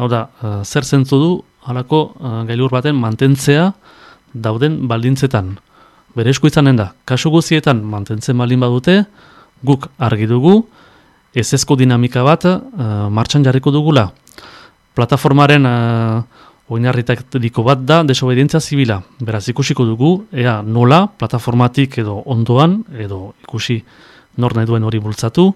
Hau 0.00 0.08
da, 0.08 0.24
uh, 0.42 0.64
zer 0.64 0.84
zentzu 0.84 1.18
du 1.20 1.30
halako 1.68 2.00
gailur 2.48 2.72
baten 2.72 2.96
mantentzea 2.96 3.72
dauden 4.32 4.80
baldintzetan. 4.88 5.52
Bere 6.16 6.32
esku 6.32 6.48
izanen 6.48 6.78
da, 6.80 6.92
kasu 7.04 7.30
guzietan 7.30 7.82
mantentzen 7.84 8.38
baldin 8.40 8.60
badute, 8.64 9.02
guk 9.62 9.90
argi 9.98 10.26
dugu, 10.26 10.62
ezezko 11.36 11.76
dinamika 11.76 12.24
bat 12.24 12.46
martxan 13.12 13.44
jarriko 13.44 13.70
dugula. 13.70 14.06
Plataformaren 14.96 15.68
oinarritaliko 16.68 17.62
bat 17.64 17.84
da 17.88 18.02
desobedientzia 18.04 18.60
zibila. 18.60 19.00
Beraz, 19.20 19.48
ikusiko 19.48 19.84
dugu, 19.88 20.12
ea 20.32 20.60
nola, 20.62 21.06
plataformatik 21.18 21.98
edo 22.04 22.22
ondoan, 22.26 22.82
edo 22.98 23.32
ikusi 23.46 23.82
nor 24.38 24.54
nahi 24.56 24.66
duen 24.68 24.84
hori 24.84 25.00
bultzatu, 25.02 25.52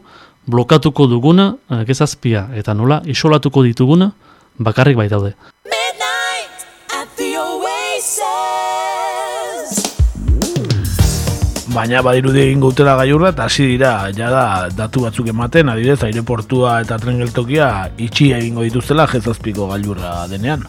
blokatuko 0.46 1.06
duguna 1.06 1.52
uh, 1.52 1.82
gezazpia, 1.86 2.48
eta 2.58 2.74
nola, 2.74 3.02
isolatuko 3.06 3.62
dituguna, 3.62 4.12
bakarrik 4.58 4.96
bai 4.96 5.08
daude. 5.08 5.34
Oasis. 8.02 9.78
Baina 11.72 12.02
badirudi 12.04 12.42
egin 12.42 12.60
gutela 12.60 12.96
gaiurra 12.98 13.30
eta 13.32 13.46
hasi 13.48 13.64
dira 13.70 14.10
jada 14.12 14.68
datu 14.76 15.06
batzuk 15.06 15.28
ematen, 15.32 15.70
adibidez 15.72 16.02
aireportua 16.04 16.80
eta 16.82 16.98
tren 17.00 17.22
geltokia 17.22 17.68
itxi 17.96 18.32
egingo 18.36 18.66
dituztela 18.66 19.06
jezazpiko 19.14 19.68
gailurra 19.70 20.26
denean. 20.28 20.66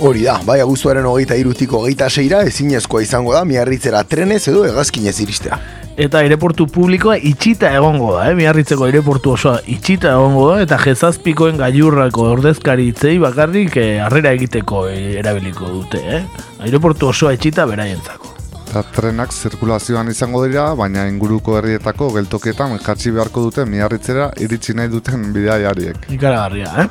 Hori 0.00 0.22
da, 0.24 0.38
bai 0.48 0.62
aguztuaren 0.64 1.04
hogeita 1.04 1.36
irutiko 1.36 1.82
hogeita 1.82 2.06
seira 2.08 2.38
ezinezkoa 2.48 3.02
izango 3.04 3.34
da 3.34 3.42
miarritzera 3.44 4.00
trenez 4.08 4.46
edo 4.48 4.62
hegazkinez 4.64 5.12
iristea. 5.20 5.58
Eta 6.00 6.22
aireportu 6.22 6.64
publikoa 6.72 7.18
itxita 7.30 7.74
egongo 7.76 8.14
da, 8.14 8.30
eh? 8.30 8.34
miarritzeko 8.38 8.86
aireportu 8.86 9.34
osoa 9.34 9.58
itxita 9.68 10.14
egongo 10.16 10.46
da, 10.54 10.62
eta 10.64 10.80
jezazpikoen 10.80 11.60
gailurrako 11.60 12.30
ordezkari 12.38 12.88
itzei 12.94 13.18
bakarrik 13.20 13.76
eh, 13.76 14.00
harrera 14.00 14.32
egiteko 14.38 14.86
eh, 14.88 15.18
erabiliko 15.20 15.68
dute. 15.74 16.00
Eh? 16.00 16.24
Aireportu 16.64 17.12
osoa 17.12 17.36
itxita 17.36 17.68
beraientzako. 17.68 18.29
Eta 18.70 18.84
trenak 18.94 19.32
zirkulazioan 19.34 20.12
izango 20.12 20.44
dira, 20.46 20.68
baina 20.78 21.02
inguruko 21.10 21.56
herrietako 21.58 22.12
geltokietan 22.14 22.76
jatsi 22.78 23.10
beharko 23.16 23.42
dute 23.48 23.64
miarritzera 23.66 24.28
iritsi 24.38 24.76
nahi 24.78 24.86
duten 24.92 25.24
bidaiariek. 25.34 26.06
Ikaragarria, 26.14 26.68
eh? 26.78 26.84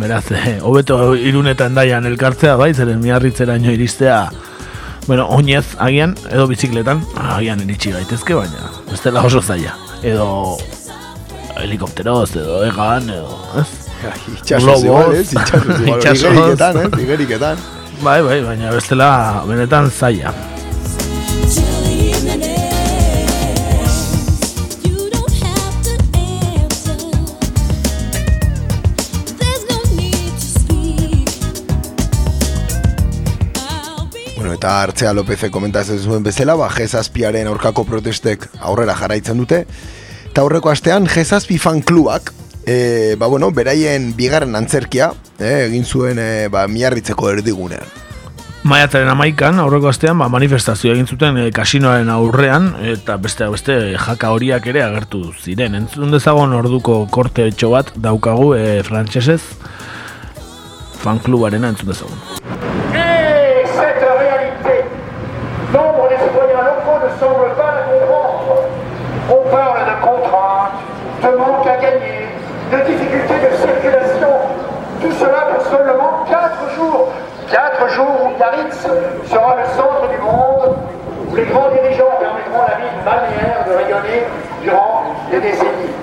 Beraz, 0.00 0.22
eh, 0.32 0.54
hobeto 0.64 1.12
irunetan 1.12 1.76
daian 1.76 2.08
elkartzea, 2.08 2.54
bai, 2.56 2.70
zeren 2.72 3.04
miarritzera 3.04 3.58
ino 3.60 3.68
iristea, 3.68 4.22
bueno, 5.04 5.28
oinez, 5.36 5.66
agian, 5.76 6.16
edo 6.30 6.48
bizikletan, 6.48 7.04
agian 7.26 7.60
iritsi 7.66 7.92
gaitezke, 7.92 8.40
baina, 8.40 8.72
ez 8.88 9.02
dela 9.04 9.20
oso 9.28 9.44
zaila. 9.44 9.76
Edo 10.00 10.56
helikopteroz, 11.60 12.30
edo 12.32 12.62
egan, 12.64 13.12
edo, 13.12 13.38
ez? 13.60 13.68
Itxasoz 14.38 14.64
Globoz. 14.64 14.84
igual, 14.88 15.14
ez? 15.20 15.28
Itxasoz 15.36 15.80
igual, 15.84 16.04
igeriketan, 16.16 16.84
ez? 16.86 17.00
Igeriketan. 17.04 17.64
Bai, 18.00 18.22
bai, 18.24 18.40
baina 18.40 18.72
bestela 18.72 19.10
benetan 19.44 19.92
zaila 19.92 20.32
eta 34.66 34.82
hartzea 34.82 35.12
López 35.14 35.50
komentatzen 35.54 36.00
zuen 36.02 36.24
bezala, 36.26 36.56
ba, 36.58 36.66
jezazpiaren 36.74 37.46
aurkako 37.46 37.84
protestek 37.86 38.48
aurrera 38.58 38.96
jarraitzen 38.98 39.38
dute. 39.38 39.60
Eta 40.30 40.42
aurreko 40.42 40.72
astean, 40.72 41.06
jezazpi 41.06 41.58
fan 41.62 41.84
klubak, 41.86 42.32
e, 42.66 43.14
ba, 43.20 43.28
bueno, 43.30 43.52
beraien 43.54 44.10
bigarren 44.18 44.58
antzerkia, 44.58 45.12
e, 45.38 45.68
egin 45.68 45.86
zuen 45.86 46.18
e, 46.18 46.48
ba, 46.50 46.66
miarritzeko 46.66 47.30
erdigunean. 47.36 47.86
Maiatzaren 48.66 49.06
amaikan, 49.12 49.60
aurreko 49.62 49.92
astean, 49.92 50.18
ba, 50.18 50.26
manifestazio 50.32 50.90
egin 50.90 51.06
zuten 51.06 51.36
e, 51.38 51.44
kasinoaren 51.54 52.08
aurrean, 52.10 52.72
eta 52.94 53.14
beste 53.22 53.46
beste 53.52 53.76
jaka 53.92 54.32
horiak 54.34 54.66
ere 54.72 54.82
agertu 54.82 55.22
ziren. 55.38 55.78
Entzun 55.78 56.10
dezagon 56.10 56.56
orduko 56.56 57.04
korte 57.14 57.46
etxo 57.52 57.70
bat 57.76 57.94
daukagu 58.08 58.54
e, 58.58 58.64
frantsesez 58.86 59.42
fan 60.98 61.22
klubarena 61.22 61.70
entzun 61.70 61.94
dezagun. 61.94 62.65
Sera 79.28 79.56
le 79.56 79.66
centre 79.74 80.08
du 80.08 80.18
monde, 80.22 80.76
où 81.28 81.36
les 81.36 81.44
grands 81.44 81.70
dirigeants 81.70 82.16
permettront 82.18 82.62
à 82.62 82.70
la 82.70 82.76
ville 82.76 83.04
balnéaire 83.04 83.64
de 83.66 83.72
rayonner 83.72 84.22
durant 84.62 85.02
des 85.30 85.40
décennies. 85.40 85.96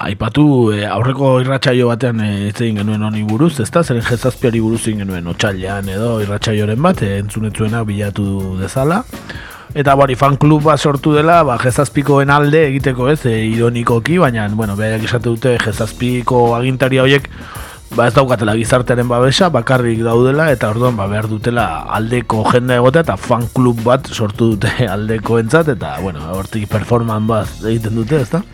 Aipatu 0.00 0.72
e, 0.72 0.86
aurreko 0.88 1.34
irratsaio 1.42 1.90
batean 1.90 2.22
e, 2.24 2.30
hitz 2.48 2.62
egin 2.64 2.80
genuen 2.80 3.04
honi 3.04 3.22
buruz, 3.28 3.52
ezta? 3.60 3.82
Zeren 3.84 4.02
jezazpiari 4.02 4.60
buruz 4.64 4.80
egin 4.86 5.04
genuen 5.04 5.28
otsailean 5.28 5.88
edo 5.92 6.14
irratsaioren 6.24 6.80
bat, 6.82 7.02
e, 7.04 7.18
entzunetzuena 7.20 7.84
bilatu 7.84 8.56
dezala. 8.58 9.02
Eta 9.70 9.94
bari 9.94 10.16
fan 10.18 10.34
klub 10.40 10.64
bat 10.66 10.80
sortu 10.82 11.12
dela, 11.14 11.42
ba, 11.46 11.58
jezazpikoen 11.62 12.32
alde 12.34 12.64
egiteko 12.72 13.10
ez, 13.12 13.20
e, 13.28 13.36
ironikoki, 13.52 14.16
baina, 14.18 14.48
bueno, 14.48 14.74
behar 14.76 15.04
esate 15.04 15.28
dute 15.28 15.52
jezazpiko 15.62 16.56
agintaria 16.56 17.04
horiek, 17.04 17.28
ba 17.96 18.06
ez 18.06 18.14
daukatela 18.14 18.54
gizartearen 18.58 19.08
babesa, 19.10 19.48
bakarrik 19.50 20.02
daudela, 20.06 20.50
eta 20.54 20.70
orduan 20.70 20.96
ba, 20.98 21.08
behar 21.10 21.28
dutela 21.30 21.66
aldeko 21.96 22.44
jende 22.52 22.78
egotea, 22.78 23.02
eta 23.06 23.16
fan 23.18 23.48
klub 23.54 23.82
bat 23.86 24.06
sortu 24.14 24.52
dute 24.54 24.70
aldeko 24.94 25.40
entzat, 25.42 25.72
eta, 25.74 25.96
bueno, 26.04 26.22
hortik 26.36 26.68
performan 26.70 27.26
bat 27.30 27.66
egiten 27.66 27.98
dute, 27.98 28.22
ezta? 28.22 28.44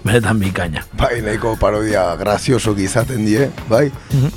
Benetan 0.00 0.38
bikaina. 0.40 0.80
Bai, 0.96 1.18
nahiko 1.20 1.58
parodia 1.60 2.06
grazioso 2.16 2.72
izaten 2.78 3.26
die, 3.26 3.50
bai? 3.68 3.90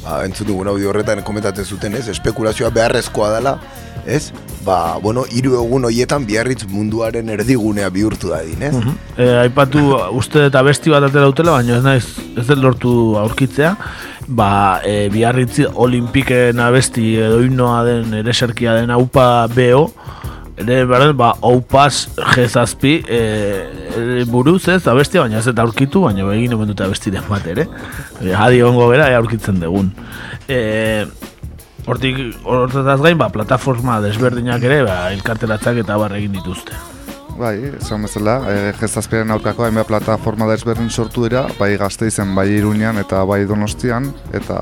ba, 0.04 0.24
entzun 0.25 0.50
dugun 0.50 0.68
audio 0.68 0.90
horretan 0.92 1.24
komentatzen 1.24 1.66
zuten, 1.66 1.96
ez? 1.96 2.10
Espekulazioa 2.12 2.74
beharrezkoa 2.75 3.30
dela, 3.38 3.54
ez? 4.06 4.34
Ba, 4.66 4.98
bueno, 5.00 5.24
hiru 5.32 5.56
egun 5.62 5.88
hoietan 5.88 6.25
biarritz 6.28 6.66
munduaren 6.72 7.30
erdigunea 7.32 7.88
bihurtu 7.96 8.34
dadin, 8.34 8.62
ez? 8.63 8.74
E, 9.16 9.30
aipatu 9.46 9.86
uste 10.20 10.50
eta 10.50 10.63
besti 10.68 10.92
bat 10.92 11.08
atera 11.08 11.30
dutela, 11.32 11.56
baina 11.56 11.78
ez 11.78 11.84
naiz 11.86 12.06
ez 12.36 12.48
dut 12.50 12.60
lortu 12.60 12.94
aurkitzea, 13.22 13.75
ba, 14.27 14.82
e, 14.86 15.10
biarritzi 15.13 15.65
olimpiken 15.68 16.60
abesti 16.63 17.15
edo 17.22 17.42
himnoa 17.44 17.84
den 17.88 18.13
ereserkia 18.22 18.75
den 18.80 18.94
aupa 18.94 19.48
BO, 19.53 19.88
ere 20.58 20.84
beren, 20.89 21.15
ba, 21.18 21.34
aupas 21.42 22.08
jezazpi 22.36 22.96
e, 23.08 23.20
e, 23.20 24.24
buruz 24.30 24.68
ez 24.72 24.82
abestia, 24.88 25.25
baina 25.25 25.42
ez 25.42 25.48
eta 25.50 25.65
aurkitu, 25.65 26.06
baina 26.06 26.25
egin 26.36 26.56
omen 26.58 26.72
dute 26.72 26.86
abestiren 26.86 27.25
bat 27.30 27.46
ere. 27.50 27.68
E, 28.22 28.34
adi 28.34 28.63
ongo 28.63 28.88
bera, 28.92 29.10
ea 29.12 29.20
aurkitzen 29.22 29.62
dugun. 29.63 29.94
E, 30.48 31.06
Hortik, 31.84 32.15
hortetaz 32.48 33.02
gain, 33.04 33.17
ba, 33.19 33.28
plataforma 33.28 33.98
desberdinak 34.00 34.63
ere, 34.63 34.78
ba, 34.88 35.10
elkarteratzak 35.12 35.82
eta 35.82 35.98
barra 36.00 36.15
egin 36.21 36.38
dituzte. 36.38 36.78
Bai, 37.34 37.56
esan 37.80 38.04
bezala, 38.06 38.36
e, 38.46 38.74
jezazpiaren 38.78 39.34
aurkako 39.34 39.65
hainbat 39.65 39.88
plataforma 39.89 40.46
desberdin 40.52 40.89
sortu 40.89 41.24
dira, 41.26 41.48
bai 41.58 41.72
gazteizen, 41.82 42.36
bai 42.38 42.46
iruñan 42.60 43.00
eta 43.02 43.24
bai 43.26 43.41
donostian, 43.50 44.12
eta 44.38 44.60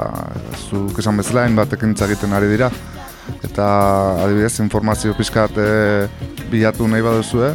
zuk 0.70 1.00
esan 1.04 1.20
bezala 1.20 1.44
hainbat 1.46 1.76
ekintza 1.76 2.08
egiten 2.08 2.34
ari 2.38 2.48
dira. 2.54 2.72
Eta 3.44 3.66
adibidez, 4.24 4.60
informazio 4.64 5.14
pixkat 5.18 5.60
e, 5.60 5.68
bilatu 6.52 6.88
nahi 6.88 7.04
baduzue, 7.04 7.52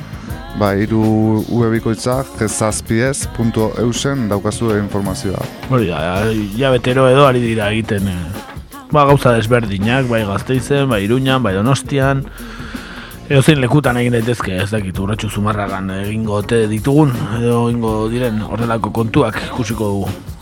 ba, 0.60 0.74
iru 0.76 1.44
webikoitza 1.48 2.20
jezazpiez.eusen 2.38 4.28
daukazue 4.28 4.78
informazioa. 4.80 5.40
Hori 5.70 5.88
da, 5.90 6.28
ja 6.58 6.70
betero 6.74 7.08
edo 7.08 7.26
ari 7.28 7.40
dira 7.44 7.70
egiten 7.72 8.08
eh, 8.12 8.20
ba, 8.92 9.04
gauza 9.08 9.32
desberdinak, 9.36 10.08
bai 10.12 10.24
gazteizen, 10.28 10.88
bai 10.92 11.04
iruñan, 11.08 11.42
bai 11.44 11.54
donostian, 11.56 12.24
edo 13.26 13.42
zein 13.42 13.58
lekutan 13.58 13.96
egin 13.98 14.14
daitezke, 14.14 14.54
ez 14.62 14.68
dakit, 14.70 14.98
urratxu 15.02 15.28
zumarragan 15.34 15.90
egingo 15.96 16.36
ote 16.38 16.62
ditugun, 16.70 17.10
edo 17.40 17.64
egingo 17.66 17.94
diren 18.12 18.38
horrelako 18.46 18.92
kontuak 19.00 19.40
ikusiko 19.48 19.90
dugu. 19.94 20.35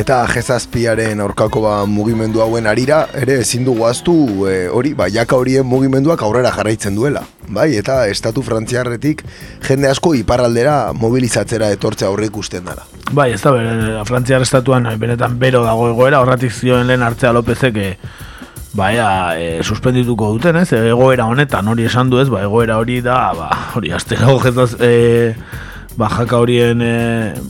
Eta 0.00 0.22
jezazpiaren 0.32 1.20
aurkako 1.20 1.60
ba, 1.66 1.72
mugimendu 1.84 2.40
hauen 2.40 2.64
arira, 2.70 3.02
ere 3.20 3.40
ezin 3.42 3.66
dugu 3.66 3.84
aztu 3.84 4.14
e, 4.48 4.54
hori, 4.72 4.94
ba, 4.96 5.10
jaka 5.12 5.36
horien 5.36 5.66
mugimenduak 5.68 6.22
aurrera 6.24 6.52
jarraitzen 6.54 6.96
duela. 6.96 7.26
Bai, 7.50 7.74
eta 7.76 8.06
estatu 8.08 8.40
frantziarretik 8.46 9.20
jende 9.66 9.90
asko 9.90 10.14
iparraldera 10.16 10.94
mobilizatzera 10.96 11.68
etortzea 11.76 12.08
aurre 12.08 12.30
ikusten 12.30 12.64
dara. 12.70 12.86
Bai, 13.12 13.32
ez 13.34 13.42
da, 13.42 13.52
bere, 13.52 14.00
Frantziar 14.08 14.46
estatuan 14.46 14.88
eh, 14.88 14.96
benetan 14.96 15.36
bero 15.42 15.64
dago 15.66 15.90
egoera, 15.90 16.22
horratik 16.24 16.54
zioen 16.54 16.88
lehen 16.88 17.04
hartzea 17.04 17.34
Lopezek, 17.36 17.76
e, 17.76 17.96
ba, 18.72 18.92
ea, 18.94 19.08
e, 19.36 19.48
suspendituko 19.66 20.30
duten, 20.38 20.62
ez, 20.62 20.70
egoera 20.78 21.28
honetan 21.28 21.68
hori 21.68 21.90
esan 21.90 22.08
du 22.08 22.22
ez, 22.22 22.30
ba, 22.32 22.40
egoera 22.46 22.78
hori 22.80 23.02
da, 23.04 23.18
ba, 23.36 23.50
hori, 23.76 23.92
astero 23.92 24.38
jezaz, 24.46 24.70
e, 24.80 24.94
ba, 25.96 26.08
jaka 26.12 26.38
horien 26.42 26.82
e, 26.82 26.94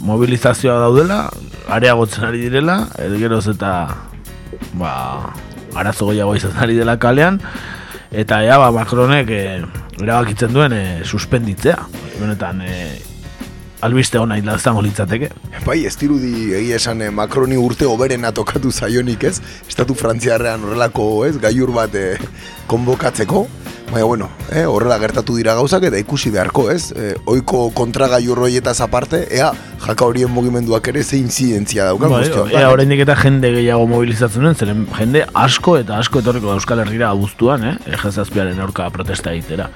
mobilizazioa 0.06 0.78
daudela, 0.84 1.20
areagotzen 1.68 2.28
ari 2.28 2.46
direla, 2.46 2.78
e, 2.98 3.10
geroz 3.20 3.46
eta, 3.52 3.74
ba, 4.78 4.94
arazo 5.74 6.10
gehiago 6.10 6.36
izan 6.38 6.56
ari 6.60 6.78
dela 6.78 6.98
kalean, 7.02 7.40
eta 8.10 8.42
ea, 8.46 8.58
ba, 8.62 8.72
Macronek 8.74 9.30
e, 9.30 9.44
erabakitzen 10.00 10.56
duen 10.56 10.74
e, 10.76 10.84
suspenditzea, 11.04 11.78
benetan, 12.20 12.64
e, 12.64 12.80
albiste 13.80 14.18
ona 14.18 14.36
izango 14.38 14.82
litzateke. 14.84 15.30
Bai, 15.64 15.84
ez 15.88 15.96
dirudi 16.00 16.52
egia 16.56 16.78
esan 16.80 17.02
eh, 17.02 17.10
Macroni 17.14 17.58
urte 17.60 17.88
oberena 17.88 18.32
tokatu 18.36 18.72
zaionik 18.72 19.24
ez, 19.24 19.36
estatu 19.68 19.96
frantziarrean 19.96 20.64
horrelako 20.64 21.08
ez, 21.28 21.36
gaiur 21.40 21.72
bat 21.74 21.94
eh, 21.96 22.16
konbokatzeko, 22.70 23.46
baina 23.90 24.06
bueno, 24.06 24.28
eh, 24.54 24.62
horrela 24.70 24.98
gertatu 25.02 25.34
dira 25.34 25.56
gauzak 25.58 25.88
eta 25.88 25.98
ikusi 25.98 26.30
beharko 26.30 26.68
ez, 26.70 26.92
eh, 26.94 27.14
oiko 27.26 27.64
kontra 27.74 28.06
gaiur 28.12 28.38
horietaz 28.38 28.76
aparte, 28.84 29.24
ea, 29.34 29.48
jaka 29.82 30.06
horien 30.06 30.30
mugimenduak 30.30 30.86
ere 30.92 31.02
zein 31.02 31.26
zientzia 31.30 31.88
daukan 31.88 32.12
Bai, 32.12 32.20
guztio. 32.22 32.44
ea 32.54 32.68
oraindik 32.70 33.02
eta 33.02 33.16
jende 33.18 33.50
gehiago 33.56 33.88
mobilizatzen 33.90 34.46
duen, 34.46 34.54
zeren 34.54 34.84
jende 34.98 35.24
asko 35.34 35.76
eta 35.80 35.98
asko 35.98 36.22
etorriko 36.22 36.52
Euskal 36.54 36.84
Herrira 36.84 37.10
abuztuan, 37.10 37.64
eh? 37.72 37.74
Ejezazpiaren 37.96 38.60
aurka 38.62 38.86
protesta 38.94 39.32
egitera. 39.34 39.70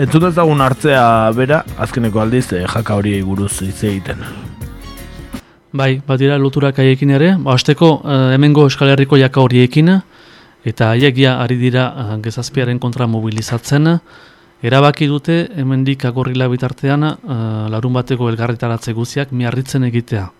Entzun 0.00 0.30
ezagun 0.30 0.64
hartzea 0.64 1.04
bera, 1.36 1.64
azkeneko 1.76 2.24
aldiz, 2.24 2.46
eh, 2.54 2.64
jaka 2.64 2.96
horiei 2.96 3.20
buruz 3.22 3.58
hitz 3.60 3.82
egiten. 3.84 4.24
Bai, 5.72 6.00
bat 6.06 6.18
dira 6.18 6.38
loturak 6.40 6.80
haiekin 6.82 7.12
ere, 7.14 7.34
ba, 7.38 7.54
azteko 7.54 8.00
eh, 8.02 8.34
hemengo 8.34 8.64
Euskal 8.66 8.88
Herriko 8.94 9.20
jaka 9.20 9.44
horiekin, 9.44 10.00
eta 10.64 10.90
haiek 10.94 11.16
ja 11.16 11.38
ari 11.42 11.56
dira 11.56 11.86
eh, 11.90 12.16
gezazpiaren 12.22 12.78
kontra 12.78 13.06
mobilizatzen, 13.06 13.98
erabaki 14.62 15.06
dute 15.08 15.48
hemendik 15.56 16.04
agorrila 16.04 16.48
bitartean 16.48 17.04
eh, 17.04 17.16
larun 17.72 17.96
bateko 17.96 18.28
elgarretaratze 18.30 18.92
guziak 18.92 19.32
miarritzen 19.32 19.84
egitea, 19.88 20.30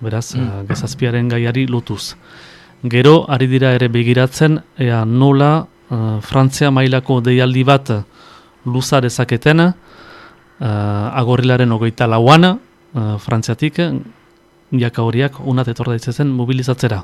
beraz, 0.00 0.34
mm. 0.34 0.66
gezazpiaren 0.68 1.28
gaiari 1.28 1.66
lotuz. 1.66 2.14
Gero, 2.84 3.24
ari 3.28 3.46
dira 3.48 3.72
ere 3.72 3.88
begiratzen, 3.88 4.60
ea 4.78 5.04
nola 5.04 5.66
eh, 5.90 6.18
Frantzia 6.20 6.70
mailako 6.70 7.20
deialdi 7.24 7.64
bat 7.64 7.90
luza 8.64 9.00
dezaketen, 9.00 9.60
uh, 9.60 11.20
agorrilaren 11.20 11.72
hogeita 11.72 12.06
lauan, 12.08 12.46
uh, 12.48 13.16
Frantziatik, 13.20 13.80
jaka 14.72 15.02
horiak 15.04 15.40
unat 15.44 15.68
etor 15.68 15.92
daitzezen 15.92 16.30
mobilizatzera. 16.32 17.02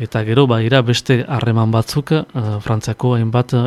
Eta 0.00 0.22
gero 0.24 0.46
baira 0.48 0.80
beste 0.80 1.18
harreman 1.28 1.74
batzuk 1.74 2.14
uh, 2.16 2.24
Frantziako 2.64 3.16
hainbat 3.18 3.52
uh, 3.52 3.66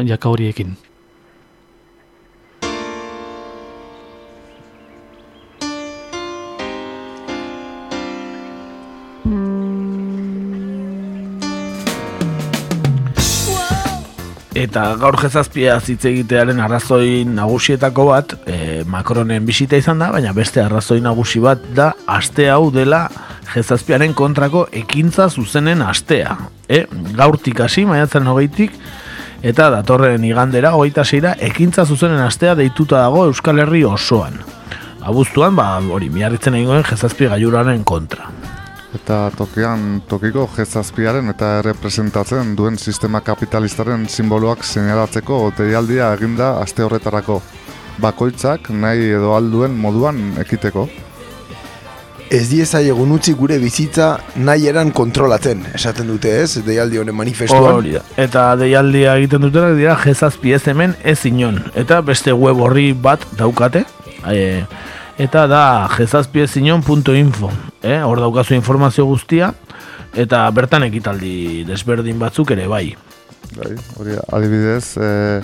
Eta 14.63 14.83
gaur 14.95 15.17
jezazpia 15.19 15.73
hitz 15.81 16.05
egitearen 16.07 16.61
arrazoi 16.63 17.25
nagusietako 17.27 18.05
bat 18.11 18.35
e, 18.47 18.83
Macronen 18.87 19.43
bisita 19.43 19.75
izan 19.79 19.99
da, 19.99 20.07
baina 20.13 20.31
beste 20.35 20.61
arrazoi 20.63 21.01
nagusi 21.03 21.41
bat 21.43 21.65
da 21.75 21.89
aste 22.07 22.47
hau 22.53 22.69
dela 22.71 23.01
jezazpiaren 23.51 24.13
kontrako 24.15 24.67
ekintza 24.83 25.27
zuzenen 25.27 25.83
astea. 25.83 26.37
E, 26.69 26.85
gaurtik 27.17 27.59
hasi, 27.65 27.83
maiatzen 27.89 28.29
hogeitik, 28.31 28.77
eta 29.43 29.67
datorren 29.73 30.23
igandera, 30.23 30.71
hogeita 30.77 31.03
zeira, 31.03 31.35
ekintza 31.51 31.83
zuzenen 31.83 32.23
astea 32.23 32.55
deituta 32.55 33.03
dago 33.03 33.27
Euskal 33.27 33.59
Herri 33.65 33.83
osoan. 33.83 34.39
Abuztuan, 35.03 35.57
ba, 35.59 35.73
hori, 35.91 36.07
miarritzen 36.13 36.55
egingoen 36.55 36.87
jezazpi 36.87 37.27
gaiuraren 37.35 37.83
kontra. 37.83 38.31
Eta 38.93 39.31
tokian 39.33 40.03
tokiko 40.05 40.45
jezazpiaren 40.53 41.31
eta 41.31 41.55
errepresentatzen 41.63 42.51
duen 42.57 42.77
sistema 42.77 43.23
kapitalistaren 43.25 44.05
simboloak 44.05 44.61
seinalatzeko 44.63 45.39
deialdia 45.57 46.11
eginda 46.13 46.59
aste 46.61 46.85
horretarako. 46.85 47.39
Bakoitzak 48.01 48.69
nahi 48.69 49.09
edo 49.17 49.33
alduen 49.33 49.73
moduan 49.81 50.21
ekiteko. 50.41 50.85
Ez 52.33 52.47
diezaiegun 52.49 53.11
utzi 53.13 53.33
gure 53.37 53.59
bizitza 53.61 54.07
nahi 54.35 54.69
eran 54.69 54.89
kontrolatzen, 54.95 55.65
esaten 55.77 56.07
dute 56.09 56.31
ez, 56.43 56.63
deialdi 56.65 56.97
honen 57.01 57.17
manifestuan. 57.17 57.75
Hori 57.81 57.97
da. 57.97 58.01
Eta 58.17 58.45
deialdia 58.57 59.17
egiten 59.19 59.45
dutera 59.45 59.73
dira 59.77 59.97
jezazpi 60.01 60.53
ez 60.53 60.63
hemen 60.69 60.95
ez 61.03 61.19
inon. 61.29 61.59
Eta 61.77 62.01
beste 62.05 62.33
web 62.33 62.61
horri 62.61 62.91
bat 62.93 63.25
daukate. 63.37 63.83
E, 64.29 64.63
eta 65.17 65.47
da 65.47 65.87
jezazpiezinon.info. 65.97 67.51
Eh? 67.81 67.99
Hor 68.03 68.21
daukazu 68.23 68.55
informazio 68.55 69.05
guztia. 69.05 69.53
Eta 70.13 70.45
bertan 70.53 70.85
ekitaldi 70.85 71.63
desberdin 71.65 72.19
batzuk 72.21 72.51
ere 72.53 72.67
bai. 72.69 72.85
Bai, 73.53 73.73
hori 73.99 74.17
adibidez, 74.33 74.97
e, 74.97 75.41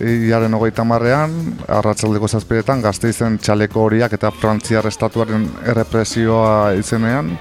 Iaren 0.00 0.54
hogeita 0.54 0.84
marrean, 0.86 1.32
arratsaldeko 1.66 2.28
zazpiretan, 2.28 2.82
gazteizen 2.84 3.40
txaleko 3.42 3.88
horiak 3.88 4.12
eta 4.14 4.30
frantziar 4.30 4.86
estatuaren 4.86 5.48
errepresioa 5.72 6.76
izenean, 6.78 7.32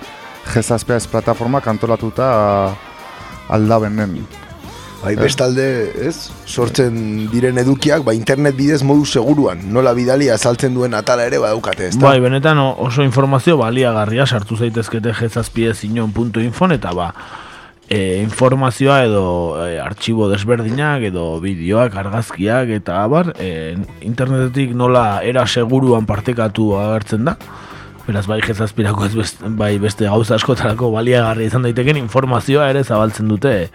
jezazpia 0.55 0.97
ez 0.97 1.05
plataformak 1.07 1.67
antolatuta 1.69 2.29
aldabenen. 3.53 4.17
Bai, 4.99 5.13
bestalde, 5.15 5.65
ez? 6.03 6.27
Sortzen 6.43 6.95
diren 7.31 7.59
edukiak, 7.61 8.03
ba, 8.03 8.11
internet 8.17 8.57
bidez 8.57 8.81
modu 8.83 9.05
seguruan, 9.07 9.61
nola 9.71 9.93
bidalia 9.95 10.35
azaltzen 10.35 10.75
duen 10.75 10.97
atala 10.97 11.23
ere 11.29 11.39
badaukate, 11.39 11.87
ez 11.87 11.99
Bai, 11.99 12.17
benetan 12.19 12.59
oso 12.59 13.05
informazio 13.05 13.55
baliagarria 13.61 14.27
sartu 14.27 14.59
zaitezkete 14.59 15.13
jezazpiezinon.infon 15.21 16.75
eta 16.75 16.91
ba, 16.97 17.13
e, 17.87 18.19
informazioa 18.25 18.99
edo 19.07 19.23
e, 19.63 19.79
artxibo 19.79 20.27
desberdinak 20.33 21.07
edo 21.13 21.31
bideoak, 21.43 21.95
argazkiak 22.03 22.75
eta 22.81 22.99
abar, 23.05 23.33
e, 23.39 23.77
internetetik 24.03 24.75
nola 24.75 25.23
era 25.23 25.47
seguruan 25.47 26.09
partekatu 26.09 26.73
agertzen 26.81 27.31
da. 27.31 27.39
Beraz, 28.09 28.25
bai 28.25 28.39
jezazpirako 28.41 29.05
ez 29.05 29.15
best, 29.15 29.43
bai 29.55 29.75
beste 29.79 30.07
gauza 30.09 30.35
askotarako 30.35 30.89
baliagarria 30.91 31.47
izan 31.47 31.67
daiteken 31.67 31.99
informazioa 32.01 32.67
ere 32.73 32.83
zabaltzen 32.83 33.29
dute 33.29 33.69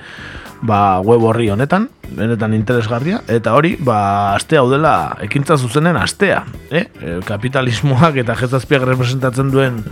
ba, 0.64 1.00
web 1.04 1.22
horri 1.28 1.50
honetan, 1.52 1.88
benetan 2.16 2.54
interesgarria, 2.56 3.20
eta 3.28 3.54
hori, 3.56 3.74
ba, 3.84 4.34
aste 4.34 4.58
hau 4.58 4.66
dela 4.70 5.14
ekintza 5.24 5.58
zuzenen 5.60 5.98
astea, 6.00 6.42
eh? 6.72 6.86
E, 7.00 7.16
kapitalismoak 7.28 8.20
eta 8.24 8.36
jezazpiak 8.38 8.86
representatzen 8.88 9.52
duen 9.52 9.82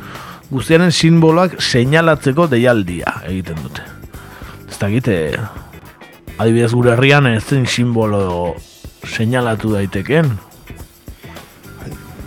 guztiaren 0.52 0.92
simboloak 0.92 1.58
seinalatzeko 1.60 2.48
deialdia 2.52 3.18
egiten 3.28 3.60
dute. 3.64 3.84
Ez 4.68 4.78
da 4.80 4.88
egite, 4.88 5.18
adibidez 6.38 6.72
gure 6.72 6.96
herrian 6.96 7.28
ez 7.28 7.44
zen 7.44 7.68
simbolo 7.68 8.54
seinalatu 9.04 9.76
daiteken. 9.76 10.32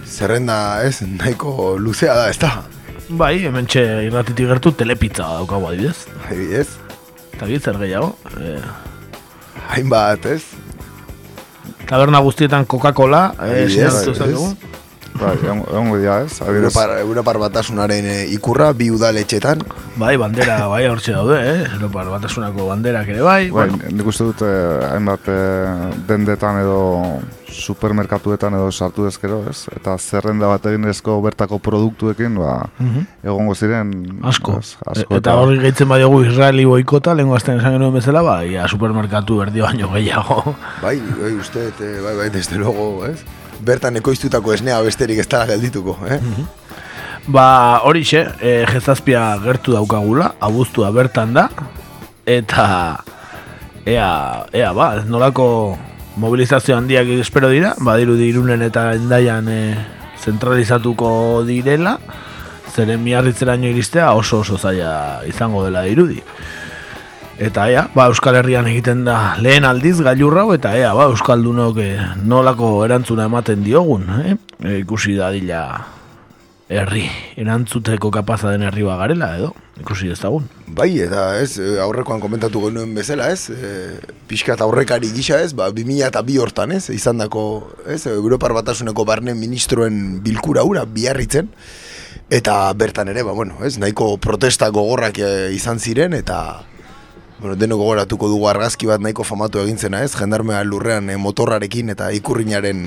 Zerrenda, 0.06 0.84
ez, 0.86 1.02
nahiko 1.02 1.76
luzea 1.82 2.14
da, 2.16 2.30
ez 2.30 2.40
da? 2.40 2.56
Bai, 3.10 3.36
hemen 3.46 3.68
txe 3.70 3.84
irratitik 4.08 4.50
gertu 4.54 4.74
telepizza 4.78 5.28
daukagu 5.38 5.70
adibidez. 5.74 6.06
Adibidez. 6.30 6.85
Eta 7.36 7.48
zer 7.60 7.78
gehiago. 7.78 8.16
E, 8.40 8.60
Hainbat, 9.70 10.26
ez? 10.26 10.44
taberna 11.86 12.20
guztietan 12.20 12.66
Coca-Cola, 12.66 13.36
e, 13.40 13.44
Adibidez, 13.44 13.94
seinalatu 13.94 14.24
ez? 14.26 14.74
Bai, 15.16 15.36
egongo 15.40 15.96
dira 15.98 16.18
ez. 16.26 16.42
Europar, 16.44 16.98
Europar 17.00 17.38
batasunaren 17.40 18.06
eh, 18.06 18.26
ikurra, 18.36 18.74
bi 18.76 18.90
udaletxetan. 18.92 19.62
Bai, 19.96 20.18
bandera, 20.20 20.66
bai, 20.68 20.84
hortxe 20.92 21.14
daude, 21.16 21.38
eh? 21.40 21.62
Europar 21.78 22.10
batasunako 22.12 22.68
banderak 22.68 23.08
ere 23.14 23.22
bai. 23.24 23.46
Bai, 23.50 23.70
bueno, 23.70 23.80
nik 23.96 24.12
uste 24.12 24.28
dut 24.28 24.44
eh, 24.44 24.90
hainbat 24.92 25.30
eh, 25.32 25.94
dendetan 26.10 26.60
edo 26.66 26.80
supermerkatuetan 27.56 28.58
edo 28.58 28.68
sartu 28.76 29.06
ezkero, 29.08 29.40
ez? 29.50 29.70
Eta 29.78 29.94
zerrenda 29.98 30.50
bat 30.52 30.66
egin 30.68 30.90
ezko 30.92 31.16
bertako 31.24 31.62
produktuekin, 31.64 32.36
ba, 32.42 32.66
Mhm. 32.84 33.06
egongo 33.24 33.56
ziren... 33.56 33.94
asko. 34.28 34.58
ez, 34.60 34.76
asko 34.86 35.16
eta 35.22 35.38
horri 35.40 35.62
gehitzen 35.64 35.88
badiogu 35.88 36.26
Israeli 36.28 36.66
boikota, 36.68 37.16
lehenko 37.16 37.38
azten 37.40 37.62
esan 37.62 37.78
genuen 37.78 37.96
bezala, 37.96 38.22
ba, 38.22 38.42
ia 38.44 38.68
supermerkatu 38.68 39.38
berdi 39.40 39.64
baino 39.64 39.88
gehiago. 39.96 40.56
Bai, 40.84 41.00
bai, 41.00 41.34
uste, 41.40 41.70
eh, 41.80 41.96
bai, 42.04 42.16
bai, 42.20 42.30
desde 42.30 42.58
luego, 42.60 43.06
ez? 43.06 43.24
Bertan 43.64 43.98
ekoiztutako 44.02 44.54
esnea 44.54 44.82
besterik 44.84 45.20
ez 45.24 45.28
dara 45.28 45.48
geldituko, 45.54 45.98
eh? 46.10 46.20
Ba, 47.28 47.82
horixe, 47.88 48.26
e, 48.42 48.66
jezazpia 48.70 49.24
gertu 49.42 49.74
daukagula, 49.74 50.34
abuztua 50.40 50.92
bertan 50.94 51.34
da, 51.34 51.48
eta 52.26 52.66
ea, 53.86 54.10
ea 54.54 54.74
ba, 54.78 54.92
nolako 55.08 55.48
mobilizazio 56.22 56.78
handiak 56.78 57.10
espero 57.20 57.50
dira, 57.50 57.74
badirudi 57.80 58.30
irunen 58.30 58.62
eta 58.68 58.92
endaian 59.00 59.50
e, 59.50 59.60
zentralizatuko 60.22 61.10
direla, 61.48 61.98
zeren 62.76 63.02
miarritzeraino 63.04 63.70
iristea 63.72 64.12
oso 64.14 64.42
oso 64.44 64.58
zaila 64.58 65.24
izango 65.30 65.64
dela 65.66 65.86
dirudi. 65.88 66.22
Eta 67.36 67.66
ea, 67.68 67.90
ba, 67.92 68.06
Euskal 68.08 68.38
Herrian 68.40 68.68
egiten 68.72 69.02
da 69.04 69.36
lehen 69.44 69.66
aldiz 69.68 69.98
gailurra 70.00 70.46
eta 70.56 70.72
ea, 70.80 70.94
ba, 70.96 71.10
Euskaldunok 71.12 71.82
e, 71.84 71.90
nolako 72.24 72.78
erantzuna 72.86 73.26
ematen 73.28 73.64
diogun, 73.66 74.08
eh? 74.24 74.38
E, 74.64 74.78
ikusi 74.80 75.18
da 75.20 75.34
dila 75.36 75.66
herri, 76.72 77.04
erantzuteko 77.38 78.10
kapaza 78.10 78.54
den 78.54 78.64
herri 78.66 78.86
bagarela, 78.88 79.34
edo, 79.38 79.50
ikusi 79.82 80.08
dezagun. 80.10 80.48
Bai, 80.78 80.88
eta 81.04 81.26
ez, 81.42 81.60
eh, 81.60 81.76
aurrekoan 81.84 82.24
komentatu 82.24 82.62
genuen 82.64 82.94
bezala, 82.96 83.28
ez, 83.36 83.50
e, 83.52 84.00
pixka 84.30 84.56
eta 84.56 84.64
aurrekari 84.64 85.12
gisa, 85.14 85.42
ez, 85.44 85.52
ba, 85.54 85.68
2000 85.76 86.08
eta 86.08 86.24
bi 86.26 86.38
hortan, 86.40 86.72
ez, 86.72 86.88
izan 86.90 87.20
dako, 87.22 87.44
ez, 87.86 88.06
Europar 88.08 88.56
Batasuneko 88.56 89.06
barne 89.06 89.36
ministroen 89.36 90.22
bilkura 90.24 90.64
ura 90.64 90.86
biarritzen, 90.88 91.52
eta 92.32 92.74
bertan 92.74 93.12
ere, 93.12 93.28
ba, 93.28 93.36
bueno, 93.36 93.60
ez, 93.62 93.76
nahiko 93.78 94.16
protesta 94.18 94.72
gogorrak 94.74 95.20
eh, 95.20 95.52
izan 95.54 95.84
ziren, 95.84 96.16
eta, 96.18 96.64
bueno, 97.40 97.56
denok 97.56 97.80
gogoratuko 97.82 98.30
dugu 98.32 98.48
argazki 98.50 98.88
bat 98.88 99.04
nahiko 99.04 99.26
famatu 99.28 99.60
egin 99.64 99.78
zena, 99.78 100.02
ez, 100.04 100.14
jendarmea 100.16 100.64
lurrean 100.64 101.10
eh, 101.10 101.18
motorrarekin 101.20 101.92
eta 101.92 102.12
ikurrinaren 102.16 102.86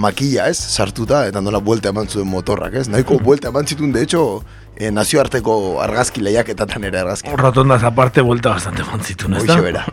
makilla, 0.00 0.48
ez, 0.48 0.58
sartuta, 0.58 1.24
eta 1.28 1.40
nola 1.40 1.60
buelta 1.64 1.92
eman 1.94 2.08
zuen 2.08 2.28
motorrak, 2.30 2.76
ez, 2.82 2.88
nahiko 2.92 3.18
buelta 3.26 3.48
eman 3.48 3.66
zituen, 3.66 3.92
de 3.96 4.02
hecho, 4.04 4.42
eh, 4.76 4.90
nazioarteko 4.92 5.80
argazki 5.82 6.22
lehiaketatan 6.24 6.84
ere 6.90 7.00
argazki. 7.04 7.32
Rotondaz 7.36 7.82
aparte, 7.84 8.24
vuelta 8.26 8.54
bastante 8.56 8.84
fontzitun, 8.84 9.38
ez 9.38 9.46
da? 9.46 9.56
Hoxe 9.56 9.64
bera. 9.64 9.86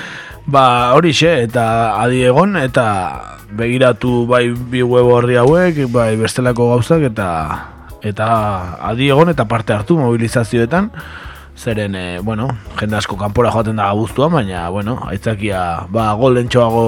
ba, 0.56 0.64
horixe, 0.96 1.36
eta 1.44 1.66
adi 2.00 2.24
egon, 2.28 2.56
eta 2.60 2.86
begiratu 3.54 4.24
bai 4.26 4.48
bi 4.50 4.82
web 4.82 5.12
horri 5.12 5.38
hauek, 5.40 5.84
bai 5.92 6.14
bestelako 6.20 6.72
gauzak, 6.74 7.04
eta 7.12 7.28
eta 8.04 8.26
adi 8.84 9.08
egon 9.08 9.30
eta 9.32 9.46
parte 9.48 9.72
hartu 9.72 9.96
mobilizazioetan, 9.96 10.90
zeren, 11.56 11.94
e, 11.94 12.18
bueno, 12.18 12.48
jende 12.78 12.96
asko 12.98 13.16
kanpora 13.16 13.50
joaten 13.54 13.76
da 13.76 13.90
guztuan, 13.92 14.32
baina, 14.32 14.68
bueno, 14.74 14.98
aitzakia, 15.08 15.86
ba, 15.90 16.10
gol 16.18 16.34
lentxoago 16.38 16.84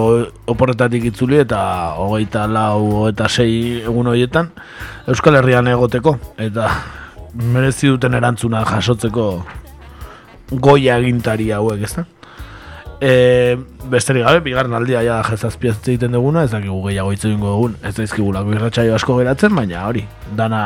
oporretatik 0.52 1.06
itzuli 1.12 1.40
eta 1.44 1.60
hogeita 2.02 2.46
lau 2.50 3.06
eta 3.08 3.28
sei 3.28 3.82
egun 3.84 4.10
horietan 4.10 4.50
Euskal 5.06 5.38
Herrian 5.38 5.70
egoteko, 5.70 6.16
eta 6.42 6.68
merezi 7.54 7.92
duten 7.92 8.16
erantzuna 8.18 8.64
jasotzeko 8.66 9.30
goia 10.50 10.96
agintari 10.98 11.50
hauek, 11.54 11.82
ez 11.86 11.94
da? 11.94 12.06
E, 12.96 13.56
besterik 13.92 14.24
gabe, 14.24 14.40
bigarren 14.44 14.74
aldia 14.74 15.02
ja 15.04 15.20
jezazpiaz 15.26 15.76
egiten 15.84 16.16
duguna, 16.16 16.46
ez 16.46 16.52
dakigu 16.54 16.80
gehiago 16.88 17.12
hitz 17.12 17.24
egingo 17.26 17.52
dugun, 17.52 17.76
ez 17.84 17.94
daizkigulako 17.98 18.56
irratsaio 18.56 18.96
asko 18.96 19.18
geratzen, 19.20 19.54
baina 19.54 19.84
hori, 19.86 20.06
dana 20.38 20.62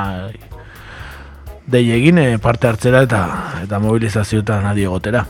dei 1.70 1.90
egin 1.94 2.18
eh, 2.18 2.38
parte 2.42 2.68
hartzera 2.68 3.04
eta 3.06 3.22
eta 3.62 3.78
mobilizazioetan 3.78 4.66
adi 4.72 4.88
egotera. 4.88 5.24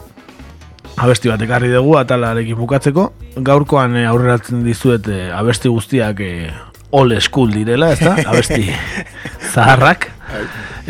Abesti 1.00 1.30
bat 1.30 1.40
ekarri 1.40 1.70
dugu 1.72 1.94
atalarekin 2.00 2.58
bukatzeko, 2.58 3.10
gaurkoan 3.46 3.96
eh, 3.96 4.08
aurreratzen 4.08 4.64
dizuet 4.64 5.08
eh, 5.08 5.28
abesti 5.36 5.72
guztiak 5.72 6.24
old 6.90 7.20
school 7.20 7.52
direla, 7.54 7.92
ez 7.92 8.00
da? 8.00 8.16
Abesti 8.30 8.70
zaharrak. 9.52 10.10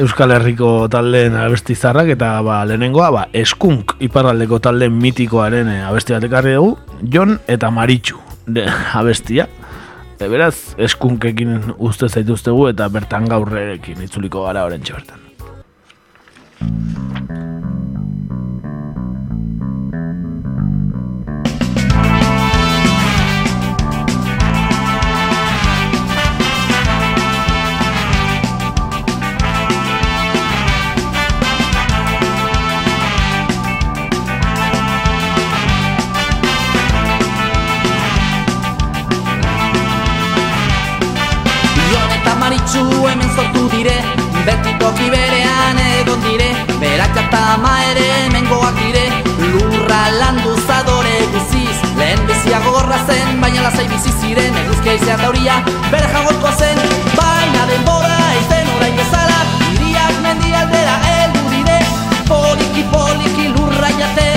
Euskal 0.00 0.32
Herriko 0.34 0.88
taldeen 0.92 1.34
abesti 1.36 1.74
zaharrak 1.74 2.12
eta 2.14 2.34
ba, 2.44 2.60
lehenengoa 2.68 3.08
ba, 3.12 3.22
eskunk 3.36 3.96
iparraldeko 4.04 4.60
taldeen 4.62 4.96
mitikoaren 5.00 5.68
eh, 5.72 5.80
abesti 5.88 6.16
bat 6.16 6.28
ekarri 6.28 6.54
dugu 6.56 6.76
Jon 7.12 7.38
eta 7.48 7.72
Maritxu 7.74 8.20
de, 8.46 8.66
abestia. 8.94 9.48
E, 10.20 10.28
beraz, 10.28 10.76
eskunkekin 10.76 11.74
uste 11.78 12.08
zaituztegu 12.08 12.68
eta 12.74 12.88
bertan 12.92 13.28
gaurrerekin 13.28 14.04
itzuliko 14.04 14.44
gara 14.48 14.66
orentxe 14.68 14.96
bertan. 14.98 15.29
Maritxu 42.40 42.80
hemen 43.06 43.30
sortu 43.36 43.68
dire 43.70 44.29
Beti 44.46 44.72
toki 44.80 45.10
berean 45.12 45.78
egon 46.00 46.20
dire 46.24 46.48
Berak 46.80 47.16
eta 47.22 47.40
ama 47.54 47.74
ere 47.90 48.06
hemengoak 48.12 48.78
dire. 48.80 49.04
Lurra 49.52 50.00
landu 50.20 50.54
zadore 50.66 51.16
guziz 51.34 51.76
Lehen 51.98 52.24
bizia 52.28 52.60
gogorra 52.64 52.98
zen, 53.06 53.40
baina 53.42 53.66
lasai 53.66 53.86
bizi 53.92 54.12
ziren 54.20 54.56
Eguzkia 54.64 54.96
izan 55.00 55.20
dauria, 55.24 55.60
bere 55.92 56.08
jagotkoa 56.14 56.54
zen. 56.56 56.80
Baina 57.18 57.68
denbora 57.72 58.18
ez 58.38 58.48
den 58.54 58.72
orain 58.78 58.96
bezala 59.02 59.44
Iriak 59.74 60.18
mendi 60.24 60.56
aldera 60.62 60.96
heldu 61.10 61.46
dire. 61.54 61.78
Poliki 62.32 62.88
poliki 62.96 63.48
lurra 63.54 63.92
jaten 64.00 64.29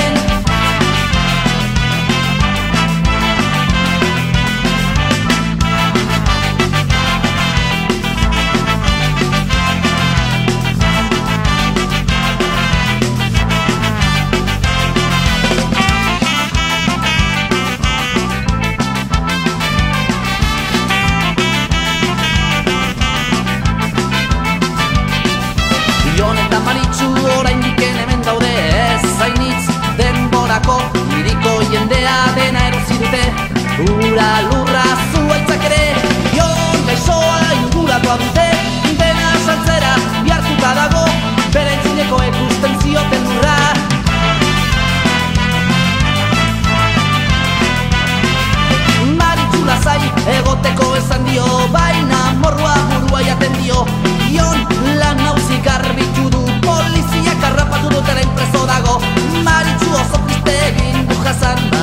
iriko 31.44 31.62
jendea 31.72 32.16
dena 32.36 32.68
erosi 32.68 32.98
dute. 33.00 33.24
Ura 33.84 34.30
lurra 34.48 34.84
zuaitzak 35.12 35.66
ere 35.68 35.96
Jon 36.36 36.86
gaixoa 36.88 37.40
inguratua 37.56 38.18
dute. 38.22 38.48
Dena 39.00 39.32
saltzera 39.46 39.96
bihartuta 40.24 40.74
dago 40.80 41.04
bere 41.54 41.74
entzineko 41.74 42.22
ekusten 42.28 42.78
zioten 42.82 43.26
lurra 43.28 43.58
Maritxu 49.20 49.66
lasai 49.66 50.00
egoteko 50.38 50.96
esan 51.02 51.26
dio 51.28 51.46
Baina 51.76 52.22
morrua 52.40 52.76
burua 52.94 53.22
jaten 53.28 53.60
dio. 53.62 53.86
Ion 54.32 54.64
lan 55.02 55.18
nauzi 55.18 55.60
garbitu 55.68 56.30
du 56.30 56.46
Poliziak 56.64 57.44
harrapatu 57.50 57.90
dutera 57.90 58.22
impreso 58.22 58.66
dago 58.66 59.02
armas. 61.54 61.83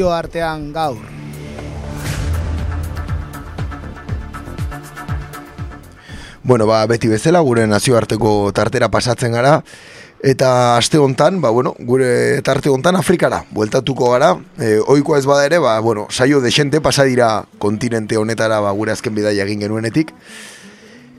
Nazio 0.00 0.12
artean 0.16 0.72
gaur. 0.72 0.96
Bueno, 6.42 6.64
ba, 6.64 6.86
beti 6.88 7.10
bezala 7.12 7.42
gure 7.44 7.66
nazioarteko 7.68 8.50
tartera 8.56 8.88
pasatzen 8.88 9.36
gara 9.36 9.58
eta 10.24 10.78
aste 10.78 10.96
hontan, 10.96 11.42
ba, 11.42 11.50
bueno, 11.50 11.74
gure 11.84 12.40
tarte 12.40 12.72
hontan 12.72 12.96
Afrikara 12.96 13.42
bueltatuko 13.50 14.14
gara. 14.14 14.32
E, 14.56 14.78
ohikoa 14.80 15.20
ez 15.20 15.26
bada 15.28 15.44
ere, 15.44 15.60
ba, 15.60 15.76
bueno, 15.84 16.06
saio 16.08 16.40
desente 16.40 16.80
pasa 16.80 17.04
dira 17.04 17.44
kontinente 17.58 18.16
honetara 18.16 18.60
ba, 18.64 18.72
gure 18.72 18.96
azken 18.96 19.14
bidaia 19.14 19.44
egin 19.44 19.60
genuenetik. 19.66 20.14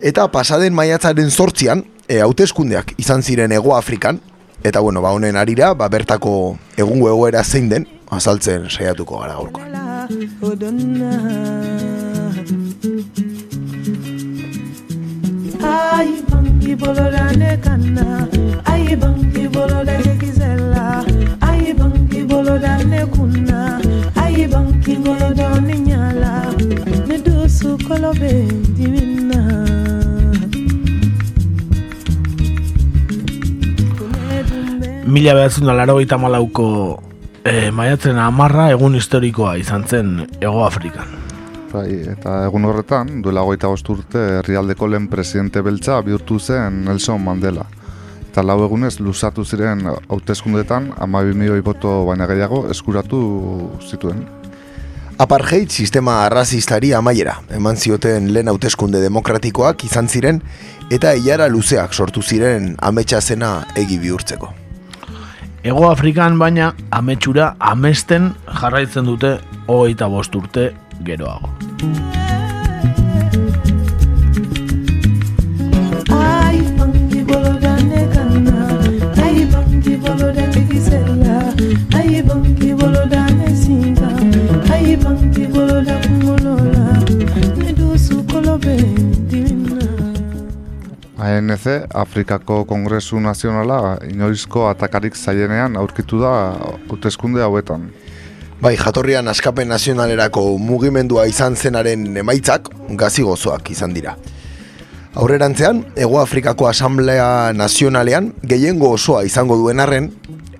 Eta 0.01 0.25
pasaden 0.33 0.73
maiatzaren 0.73 1.29
sortzian, 1.29 1.85
e, 2.07 2.17
hauteskundeak 2.25 2.95
izan 2.97 3.21
ziren 3.21 3.53
Ego 3.53 3.77
Afrikan, 3.77 4.23
eta 4.63 4.81
bueno, 4.81 5.05
ba, 5.05 5.13
honen 5.13 5.37
arira, 5.37 5.75
ba, 5.77 5.85
bertako 5.87 6.55
egungo 6.81 7.13
egoera 7.13 7.45
zein 7.45 7.69
den, 7.69 7.91
azaltzen 8.11 8.69
saiatuko 8.69 9.19
gara 9.21 9.35
gaurkoan. 9.39 9.71
Ai 15.61 16.09
banki 16.29 16.73
bolola 16.75 17.25
nekana 17.41 18.27
Ai 18.65 18.95
banki 19.01 19.47
bolola 19.47 19.95
gizela 20.19 21.05
Ai 21.41 21.73
banki 21.79 22.23
bolola 22.25 22.73
nekuna 22.91 23.79
Ai 24.23 24.47
banki 24.47 24.95
bolola 25.05 25.47
ninyala 25.67 26.33
Nedusu 27.07 27.77
kolobe 27.87 28.33
divina 28.75 29.41
Mila 35.05 35.33
behatzen 35.37 35.65
da 35.65 35.73
laro 35.73 36.01
malauko 36.17 37.10
E, 37.41 37.71
maiatzen 37.73 38.19
amarra 38.21 38.67
egun 38.69 38.93
historikoa 38.93 39.55
izan 39.57 39.87
zen 39.89 40.09
Ego 40.37 40.61
Afrikan. 40.61 41.07
Bai, 41.71 41.87
eta 42.11 42.35
egun 42.45 42.67
horretan, 42.69 43.09
duela 43.25 43.41
goita 43.47 43.69
urte 43.71 44.21
herrialdeko 44.41 44.87
lehen 44.87 45.07
presidente 45.09 45.63
beltza 45.65 46.01
bihurtu 46.05 46.37
zen 46.39 46.83
Nelson 46.85 47.23
Mandela. 47.23 47.65
Eta 48.29 48.43
lau 48.43 48.59
egunez 48.63 48.99
luzatu 48.99 49.43
ziren 49.43 49.81
hauteskundetan 49.87 50.93
12 50.99 51.33
milioi 51.33 51.61
boto 51.61 52.05
baina 52.05 52.27
gehiago 52.27 52.67
eskuratu 52.69 53.23
zituen. 53.89 54.21
Apartheid 55.17 55.69
sistema 55.69 56.23
arrazistari 56.25 56.93
amaiera, 56.93 57.39
eman 57.49 57.75
zioten 57.75 58.31
lehen 58.33 58.53
hauteskunde 58.53 59.01
demokratikoak 59.01 59.85
izan 59.85 60.07
ziren 60.07 60.41
eta 60.91 61.15
ilara 61.17 61.49
luzeak 61.49 61.93
sortu 61.93 62.21
ziren 62.21 62.75
ametsa 62.79 63.21
zena 63.21 63.63
egi 63.75 63.97
bihurtzeko. 63.97 64.53
Ego 65.63 65.83
Afrikan 65.91 66.39
baina 66.41 66.71
ametsura 66.97 67.51
amesten 67.71 68.31
jarraitzen 68.61 69.05
dute 69.05 69.35
hogeita 69.67 70.09
bost 70.09 70.35
urte 70.39 70.71
geroago. 71.05 71.53
ANC, 91.31 91.67
Afrikako 91.93 92.65
Kongresu 92.65 93.19
Nazionala, 93.19 93.97
inoizko 94.09 94.67
atakarik 94.69 95.15
zaienean 95.15 95.77
aurkitu 95.79 96.19
da 96.19 96.31
hauteskunde 96.89 97.41
hauetan. 97.41 97.87
Bai, 98.61 98.75
jatorrian 98.77 99.27
askapen 99.31 99.71
nazionalerako 99.73 100.43
mugimendua 100.61 101.25
izan 101.29 101.55
zenaren 101.55 102.03
emaitzak 102.21 102.67
gazi 102.99 103.23
gozoak 103.25 103.71
izan 103.73 103.95
dira. 103.95 104.13
Aurrerantzean, 105.15 105.81
Ego 105.95 106.19
Afrikako 106.21 106.67
Asamblea 106.69 107.53
Nazionalean 107.57 108.31
gehiengo 108.43 108.91
osoa 108.95 109.23
izango 109.27 109.57
duen 109.57 109.81
arren, 109.83 110.11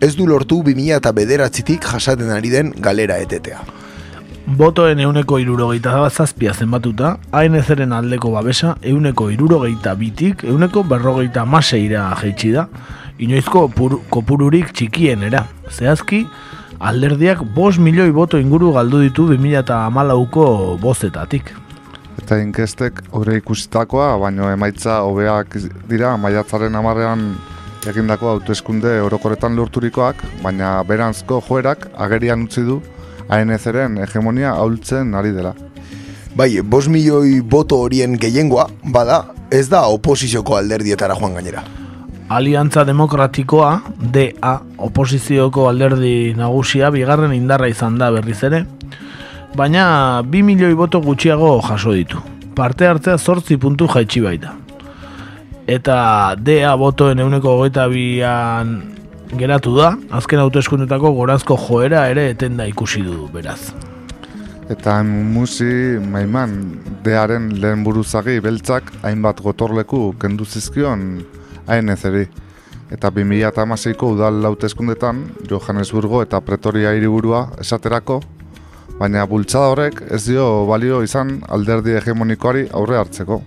ez 0.01 0.15
du 0.17 0.25
lortu 0.27 0.63
2000 0.65 0.97
eta 0.97 1.13
bederatzitik 1.13 1.85
jasaten 1.93 2.33
ari 2.33 2.49
den 2.49 2.73
galera 2.81 3.19
etetea. 3.21 3.61
Botoen 4.57 4.99
euneko 4.99 5.37
irurogeita 5.39 6.09
zazpia 6.09 6.51
zenbatuta, 6.51 7.13
ANZ-ren 7.31 7.93
aldeko 7.95 8.33
babesa 8.33 8.73
euneko 8.83 9.29
irurogeita 9.31 9.93
bitik 9.95 10.43
euneko 10.43 10.83
berrogeita 10.83 11.45
maseira 11.45 12.09
jaitsi 12.19 12.51
da, 12.57 12.65
inoizko 13.19 13.69
pur, 13.71 13.99
kopururik 14.11 14.73
txikienera. 14.75 15.45
Zehazki, 15.71 16.25
alderdiak 16.79 17.45
bos 17.55 17.77
milioi 17.79 18.11
boto 18.11 18.41
inguru 18.41 18.73
galdu 18.75 18.99
ditu 19.05 19.29
2008ko 19.31 20.47
bozetatik. 20.83 21.53
Eta 22.19 22.41
inkestek 22.43 22.99
hori 23.15 23.39
ikusitakoa, 23.39 24.17
baino 24.19 24.51
emaitza 24.51 24.99
hobeak 25.05 25.61
dira 25.87 26.17
maiatzaren 26.19 26.75
amarrean 26.75 27.29
egindako 27.87 28.35
hauteskunde 28.35 28.99
orokoretan 29.05 29.55
lorturikoak, 29.55 30.25
baina 30.43 30.81
beranzko 30.83 31.39
joerak 31.47 31.87
agerian 31.95 32.49
utzi 32.49 32.67
du 32.67 32.81
ANC-ren 33.31 33.97
hegemonia 34.03 34.51
ahultzen 34.51 35.15
ari 35.15 35.31
dela. 35.31 35.53
Bai, 36.35 36.61
bos 36.63 36.87
milioi 36.87 37.41
boto 37.41 37.81
horien 37.83 38.17
gehiengoa, 38.19 38.67
bada, 38.93 39.23
ez 39.51 39.67
da 39.71 39.85
oposizioko 39.91 40.55
alderdietara 40.55 41.15
joan 41.19 41.35
gainera. 41.35 41.63
Aliantza 42.31 42.85
Demokratikoa, 42.87 43.71
DA, 43.99 44.53
oposizioko 44.79 45.67
alderdi 45.67 46.33
nagusia, 46.37 46.91
bigarren 46.91 47.33
indarra 47.35 47.67
izan 47.67 47.97
da 47.99 48.07
berriz 48.15 48.37
ere, 48.47 48.63
baina 49.55 50.23
2 50.23 50.43
milioi 50.47 50.75
boto 50.79 51.01
gutxiago 51.03 51.57
jaso 51.67 51.91
ditu. 51.91 52.23
Parte 52.55 52.87
hartzea 52.87 53.17
zortzi 53.17 53.57
puntu 53.57 53.87
jaitsi 53.91 54.23
baita. 54.23 54.55
Eta 55.67 56.35
DA 56.39 56.71
botoen 56.79 57.19
euneko 57.19 57.57
hogeita 57.57 57.87
bian 57.91 59.00
geratu 59.37 59.75
da, 59.77 59.93
azken 60.11 60.41
hauteskundetako 60.43 61.11
gorazko 61.15 61.55
joera 61.57 62.05
ere 62.11 62.29
etenda 62.33 62.65
ikusi 62.67 63.03
du 63.05 63.27
beraz. 63.33 63.71
Eta 64.71 65.01
musi 65.03 65.99
maiman 65.99 66.53
dearen 67.03 67.49
lehen 67.59 67.83
buruzagi 67.83 68.39
beltzak 68.43 68.91
hainbat 69.03 69.41
gotorleku 69.43 70.13
kendu 70.19 70.45
zizkion 70.45 71.23
ANC-ri. 71.67 72.27
Eta 72.91 73.11
2008ko 73.11 74.11
udal 74.15 74.43
hauteskundetan 74.47 75.23
Johannesburgo 75.47 76.21
eta 76.23 76.41
Pretoria 76.43 76.91
hiriburua 76.95 77.45
esaterako, 77.63 78.19
baina 78.99 79.23
bultzada 79.25 79.71
horrek 79.71 80.03
ez 80.11 80.25
dio 80.27 80.65
balio 80.67 81.01
izan 81.03 81.39
alderdi 81.49 81.95
hegemonikoari 81.95 82.67
aurre 82.75 82.99
hartzeko. 82.99 83.41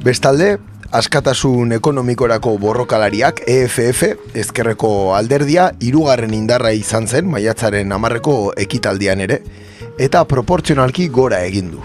Bestalde, 0.00 0.56
askatasun 0.90 1.70
ekonomikorako 1.76 2.56
borrokalariak 2.58 3.44
EFF, 3.46 4.02
ezkerreko 4.34 5.14
alderdia, 5.14 5.68
hirugarren 5.78 6.34
indarra 6.34 6.72
izan 6.74 7.06
zen 7.06 7.28
maiatzaren 7.30 7.92
amarreko 7.94 8.52
ekitaldian 8.58 9.22
ere, 9.22 9.38
eta 9.98 10.24
proportzionalki 10.26 11.06
gora 11.08 11.38
egin 11.46 11.70
du. 11.76 11.82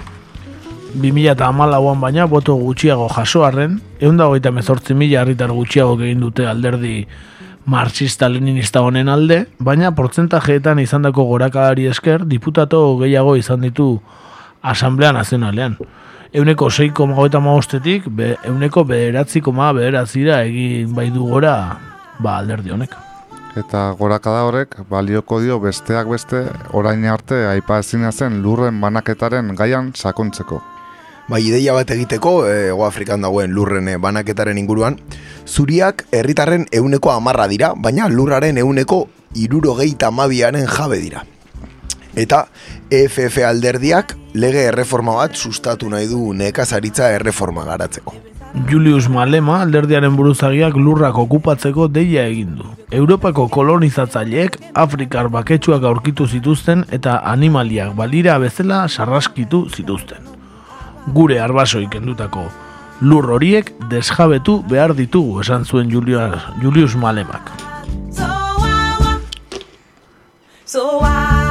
2008an 0.96 2.00
baina 2.02 2.26
boto 2.26 2.56
gutxiago 2.56 3.08
jasoarren, 3.14 3.80
egun 4.00 4.18
dagoita 4.18 4.52
mezortzi 4.52 4.96
mila 4.96 5.22
herritar 5.22 5.52
gutxiago 5.52 6.00
egin 6.02 6.24
dute 6.24 6.48
alderdi 6.48 7.06
marxista-leninista 7.66 8.82
honen 8.82 9.10
alde, 9.10 9.46
baina 9.60 9.92
portzentajeetan 9.92 10.80
izandako 10.80 11.26
gorakalari 11.30 11.86
esker 11.92 12.26
diputato 12.26 12.82
gehiago 12.98 13.36
izan 13.36 13.62
ditu 13.62 14.00
Asamblea 14.62 15.12
Nazionalean. 15.14 15.78
Euneko 16.36 16.68
6,goeta 16.68 17.40
maostetik, 17.40 18.10
be, 18.12 18.34
euneko 18.44 18.82
bederatziko 18.84 19.54
ma 19.56 19.70
bederatzira 19.72 20.42
egin 20.44 20.90
bai 20.92 21.06
du 21.08 21.24
gora 21.30 21.54
ba, 22.20 22.34
alderdi 22.42 22.74
honek. 22.76 22.96
Eta 23.56 23.84
gorakada 23.96 24.42
horrek 24.44 24.76
balioko 24.90 25.40
dio 25.40 25.62
besteak 25.64 26.10
beste 26.12 26.42
orain 26.76 27.06
arte 27.08 27.38
aipa 27.48 27.78
ezina 27.80 28.12
zen 28.12 28.42
lurren 28.44 28.82
banaketaren 28.84 29.54
gaian 29.56 29.94
sakontzeko. 29.96 30.60
Bai, 31.30 31.40
ideia 31.40 31.74
bat 31.74 31.94
egiteko, 31.96 32.34
Ego 32.52 32.84
Afrikan 32.86 33.24
dagoen 33.24 33.56
lurren 33.56 33.88
eh, 33.88 33.96
banaketaren 33.96 34.60
inguruan, 34.60 35.00
zuriak 35.48 36.04
herritarren 36.12 36.68
euneko 36.82 37.14
amarra 37.16 37.48
dira, 37.48 37.72
baina 37.78 38.10
lurraren 38.12 38.60
euneko 38.60 39.06
irurogeita 39.40 40.12
amabiaren 40.12 40.68
jabe 40.68 41.00
dira. 41.00 41.24
Eta 42.16 42.46
EFF 42.92 43.42
alderdiak 43.48 44.16
lege 44.34 44.64
erreforma 44.70 45.18
bat 45.20 45.36
sustatu 45.36 45.90
nahi 45.92 46.08
du 46.08 46.32
nekazaritza 46.34 47.12
erreforma 47.16 47.66
garatzeko. 47.68 48.14
Julius 48.70 49.10
Malema 49.12 49.58
alderdiaren 49.66 50.16
buruzagiak 50.16 50.78
lurrak 50.80 51.18
okupatzeko 51.20 51.90
deia 51.92 52.24
egin 52.32 52.54
du. 52.56 52.70
Europako 52.96 53.50
kolonizatzaileek 53.52 54.56
Afrikar 54.74 55.28
baketsuak 55.30 55.84
aurkitu 55.84 56.28
zituzten 56.28 56.86
eta 56.96 57.20
animaliak 57.36 57.92
balira 57.96 58.38
bezala 58.40 58.86
sarraskitu 58.88 59.66
zituzten. 59.76 60.32
Gure 61.14 61.42
arbasoi 61.44 61.90
kendutako 61.92 62.48
lur 63.02 63.28
horiek 63.36 63.74
desjabetu 63.92 64.62
behar 64.70 64.96
ditugu 64.96 65.42
esan 65.42 65.66
zuen 65.66 65.92
Julius, 65.92 66.48
Julius 66.62 66.96
Malemak. 66.96 67.52
So 70.66 70.98
why 71.00 71.45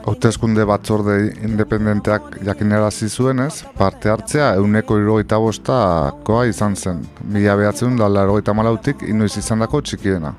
Hau- 0.00 0.10
Hauteskunde 0.10 0.64
batzorde 0.66 1.34
independenteak 1.44 2.38
jakinarazi 2.46 3.08
zuenez, 3.08 3.64
parte 3.78 4.08
hartzea 4.10 4.54
euneko 4.56 4.96
irurogeita 4.98 5.38
bostakoa 5.38 6.46
izan 6.46 6.74
zen. 6.76 7.02
Mila 7.24 7.56
behatzen 7.56 7.96
da 7.96 8.08
larogeita 8.08 8.54
malautik 8.54 9.02
inoiz 9.08 9.36
izandako 9.38 9.80
txikiena. 9.82 10.34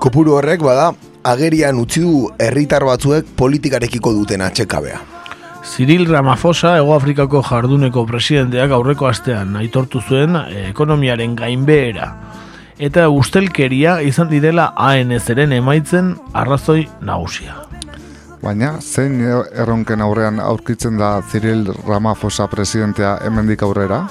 Kopuru 0.00 0.34
horrek 0.36 0.60
bada, 0.62 0.92
agerian 1.24 1.78
utzi 1.80 2.00
du 2.04 2.28
herritar 2.38 2.84
batzuek 2.84 3.24
politikarekiko 3.36 4.12
duten 4.12 4.40
atxekabea. 4.42 5.00
Cyril 5.64 6.04
Ramaphosa, 6.10 6.76
Ego 6.76 6.92
Afrikako 6.94 7.40
jarduneko 7.42 8.04
presidenteak 8.06 8.70
aurreko 8.70 9.06
astean 9.08 9.56
aitortu 9.56 10.00
zuen 10.02 10.36
eh, 10.36 10.68
ekonomiaren 10.68 11.34
gainbehera. 11.36 12.10
Eta 12.78 13.08
ustelkeria 13.08 14.00
izan 14.02 14.28
direla 14.28 14.72
ANC-ren 14.76 15.52
emaitzen 15.52 16.16
arrazoi 16.34 16.88
nagusia. 17.00 17.54
Baina, 18.44 18.74
zein 18.84 19.22
er-, 19.24 19.46
erronken 19.62 20.02
aurrean 20.04 20.36
aurkitzen 20.36 20.98
da 21.00 21.14
Cyril 21.30 21.64
Ramaphosa 21.86 22.44
presidentea 22.52 23.16
hemendik 23.24 23.64
aurrera? 23.64 24.04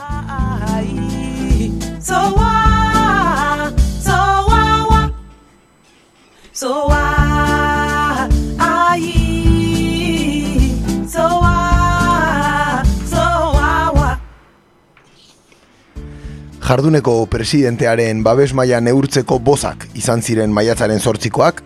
Jarduneko 16.73 17.27
presidentearen 17.29 18.23
babes 18.25 18.49
maila 18.57 18.79
neurtzeko 18.81 19.38
bozak 19.38 19.84
izan 19.93 20.23
ziren 20.25 20.49
maiatzaren 20.55 20.97
sortzikoak, 20.97 21.61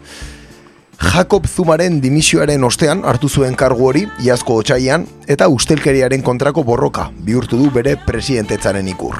Jakob 0.98 1.46
Zumaren 1.46 2.00
dimisioaren 2.02 2.64
ostean 2.64 3.04
hartu 3.06 3.30
zuen 3.30 3.56
kargu 3.56 3.86
hori 3.90 4.06
iazko 4.26 4.58
otsaian 4.64 5.06
eta 5.30 5.48
ustelkeriaren 5.54 6.24
kontrako 6.26 6.64
borroka 6.64 7.12
bihurtu 7.26 7.58
du 7.58 7.70
bere 7.72 7.96
presidentetzaren 8.06 8.88
ikur. 8.88 9.20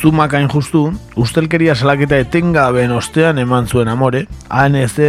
Zumak 0.00 0.34
hain 0.38 0.46
justu, 0.48 0.92
ustelkeria 1.18 1.74
salaketa 1.74 2.20
etengabeen 2.22 2.92
ostean 2.94 3.38
eman 3.42 3.66
zuen 3.66 3.88
amore, 3.90 4.26
ANC 4.48 5.00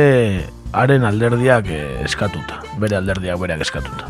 haren 0.73 1.05
alderdiak 1.05 1.69
eh, 1.69 1.83
eskatuta, 2.05 2.63
bere 2.81 2.97
alderdiak 2.97 3.37
bereak 3.37 3.61
eskatuta. 3.61 4.09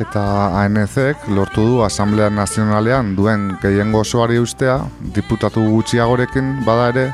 Eta 0.00 0.22
ANC-ek 0.62 1.28
lortu 1.30 1.66
du 1.68 1.82
Asamblea 1.84 2.30
Nazionalean 2.32 3.12
duen 3.14 3.52
gehiengo 3.62 4.00
osoari 4.00 4.40
ustea, 4.42 4.80
diputatu 5.14 5.62
gutxiagorekin 5.68 6.64
bada 6.64 6.88
ere, 6.94 7.04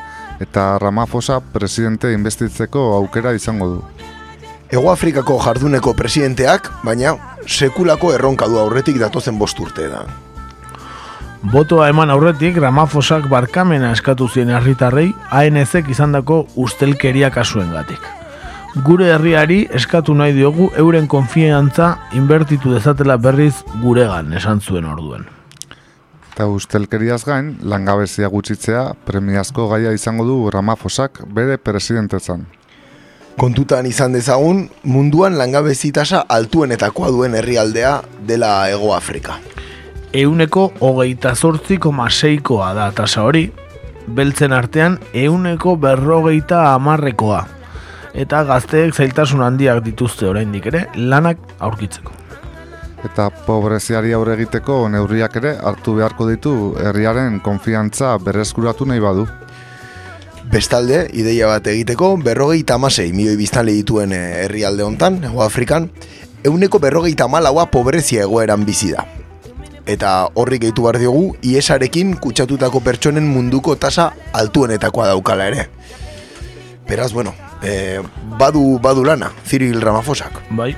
eta 0.40 0.78
Ramaphosa 0.78 1.40
presidente 1.40 2.12
investitzeko 2.12 2.94
aukera 2.96 3.32
izango 3.36 3.68
du. 3.74 3.82
Ego 4.70 4.90
Afrikako 4.92 5.38
jarduneko 5.42 5.94
presidenteak, 5.98 6.70
baina 6.84 7.16
sekulako 7.46 8.12
erronka 8.14 8.46
du 8.48 8.58
aurretik 8.58 9.00
datozen 9.02 9.38
bost 9.38 9.58
urteetan. 9.60 10.10
Botoa 11.52 11.88
eman 11.88 12.10
aurretik 12.12 12.58
Ramaphosak 12.60 13.26
barkamena 13.32 13.90
eskatu 13.96 14.28
zien 14.28 14.52
herritarrei 14.52 15.08
ANC-ek 15.30 15.88
izandako 15.90 16.44
ustelkeria 16.54 17.30
kasuengatik. 17.34 18.00
Gure 18.86 19.08
herriari 19.10 19.64
eskatu 19.74 20.14
nahi 20.14 20.36
diogu 20.36 20.70
euren 20.78 21.08
konfiantza 21.10 21.96
inbertitu 22.14 22.76
dezatela 22.76 23.16
berriz 23.18 23.54
guregan 23.82 24.32
esan 24.38 24.60
zuen 24.60 24.86
orduen. 24.86 25.39
Eta 26.30 26.46
ustelkeriaz 26.46 27.24
gain, 27.26 27.56
langabezia 27.66 28.28
gutxitzea 28.30 28.92
premiazko 29.04 29.66
gaia 29.72 29.90
izango 29.92 30.24
du 30.24 30.36
Ramaphosak 30.54 31.24
bere 31.34 31.56
presidentetzan. 31.58 32.44
Kontutan 33.40 33.86
izan 33.88 34.14
dezagun, 34.14 34.68
munduan 34.84 35.38
langabezi 35.40 35.90
tasa 35.96 36.22
altuenetakoa 36.28 37.10
duen 37.10 37.34
herrialdea 37.34 37.96
dela 38.28 38.52
Ego 38.70 38.92
Afrika. 38.94 39.40
Euneko 40.12 40.68
hogeita 40.80 41.34
zortzi 41.34 41.78
koma 41.82 42.06
seikoa 42.10 42.70
da 42.78 42.90
tasa 42.94 43.26
hori, 43.26 43.48
beltzen 44.06 44.54
artean 44.54 44.98
euneko 45.14 45.74
berrogeita 45.82 46.62
amarrekoa. 46.76 47.42
Eta 48.14 48.44
gazteek 48.46 48.94
zailtasun 48.94 49.42
handiak 49.42 49.82
dituzte 49.86 50.30
oraindik 50.30 50.70
ere 50.70 50.86
lanak 50.94 51.42
aurkitzeko. 51.58 52.19
Eta 53.04 53.30
pobreziari 53.46 54.12
aurre 54.12 54.34
egiteko 54.36 54.82
neurriak 54.92 55.36
ere 55.40 55.54
hartu 55.56 55.94
beharko 55.96 56.26
ditu 56.28 56.54
herriaren 56.80 57.40
konfiantza 57.40 58.16
berreskuratu 58.20 58.86
nahi 58.86 59.00
badu. 59.00 59.26
Bestalde, 60.50 61.04
ideia 61.14 61.46
bat 61.46 61.66
egiteko, 61.70 62.16
berrogei 62.24 62.64
tamasei 62.66 63.12
milioi 63.14 63.36
biztanle 63.38 63.72
dituen 63.76 64.12
eh, 64.12 64.44
herrialde 64.44 64.82
hontan, 64.82 65.20
Ego 65.28 65.44
Afrikan, 65.44 65.86
euneko 66.44 66.80
berrogei 66.82 67.14
tamalaua 67.14 67.68
pobrezia 67.70 68.24
egoeran 68.26 68.64
bizi 68.66 68.90
da. 68.96 69.06
Eta 69.86 70.10
horri 70.34 70.58
gehitu 70.62 70.84
behar 70.84 70.98
diogu, 71.00 71.36
IESarekin 71.46 72.16
kutsatutako 72.22 72.82
pertsonen 72.82 73.30
munduko 73.30 73.76
tasa 73.76 74.10
altuenetakoa 74.42 75.06
daukala 75.12 75.46
ere. 75.52 75.68
Beraz, 76.90 77.12
bueno, 77.14 77.32
eh, 77.62 78.02
badu, 78.38 78.80
badu 78.82 79.06
lana, 79.06 79.30
Cyril 79.46 79.80
Ramafosak. 79.80 80.42
Bai. 80.50 80.74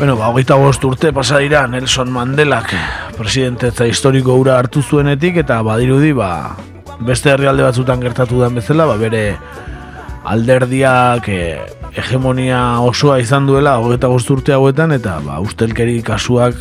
Bueno, 0.00 0.16
ba, 0.16 0.30
hogeita 0.32 0.56
bost 0.56 0.84
urte 0.88 1.10
pasa 1.12 1.42
dira 1.42 1.66
Nelson 1.68 2.08
Mandelak 2.08 2.70
presidentetza 3.18 3.84
historiko 3.84 4.32
hura 4.40 4.54
hartu 4.56 4.80
zuenetik 4.80 5.36
eta 5.42 5.58
badirudi 5.60 6.14
ba, 6.16 6.56
beste 7.04 7.28
herrialde 7.28 7.66
batzutan 7.66 8.00
gertatu 8.00 8.40
den 8.40 8.56
bezala 8.56 8.86
ba, 8.88 8.94
bere 8.96 9.34
alderdiak 10.24 11.28
e, 11.28 11.42
hegemonia 12.00 12.62
osoa 12.80 13.18
izan 13.20 13.44
duela 13.44 13.76
hogeita 13.82 14.08
bost 14.08 14.32
urte 14.32 14.56
hauetan 14.56 14.96
eta 14.96 15.18
ba, 15.26 15.36
ustelkeri 15.44 16.00
kasuak 16.00 16.56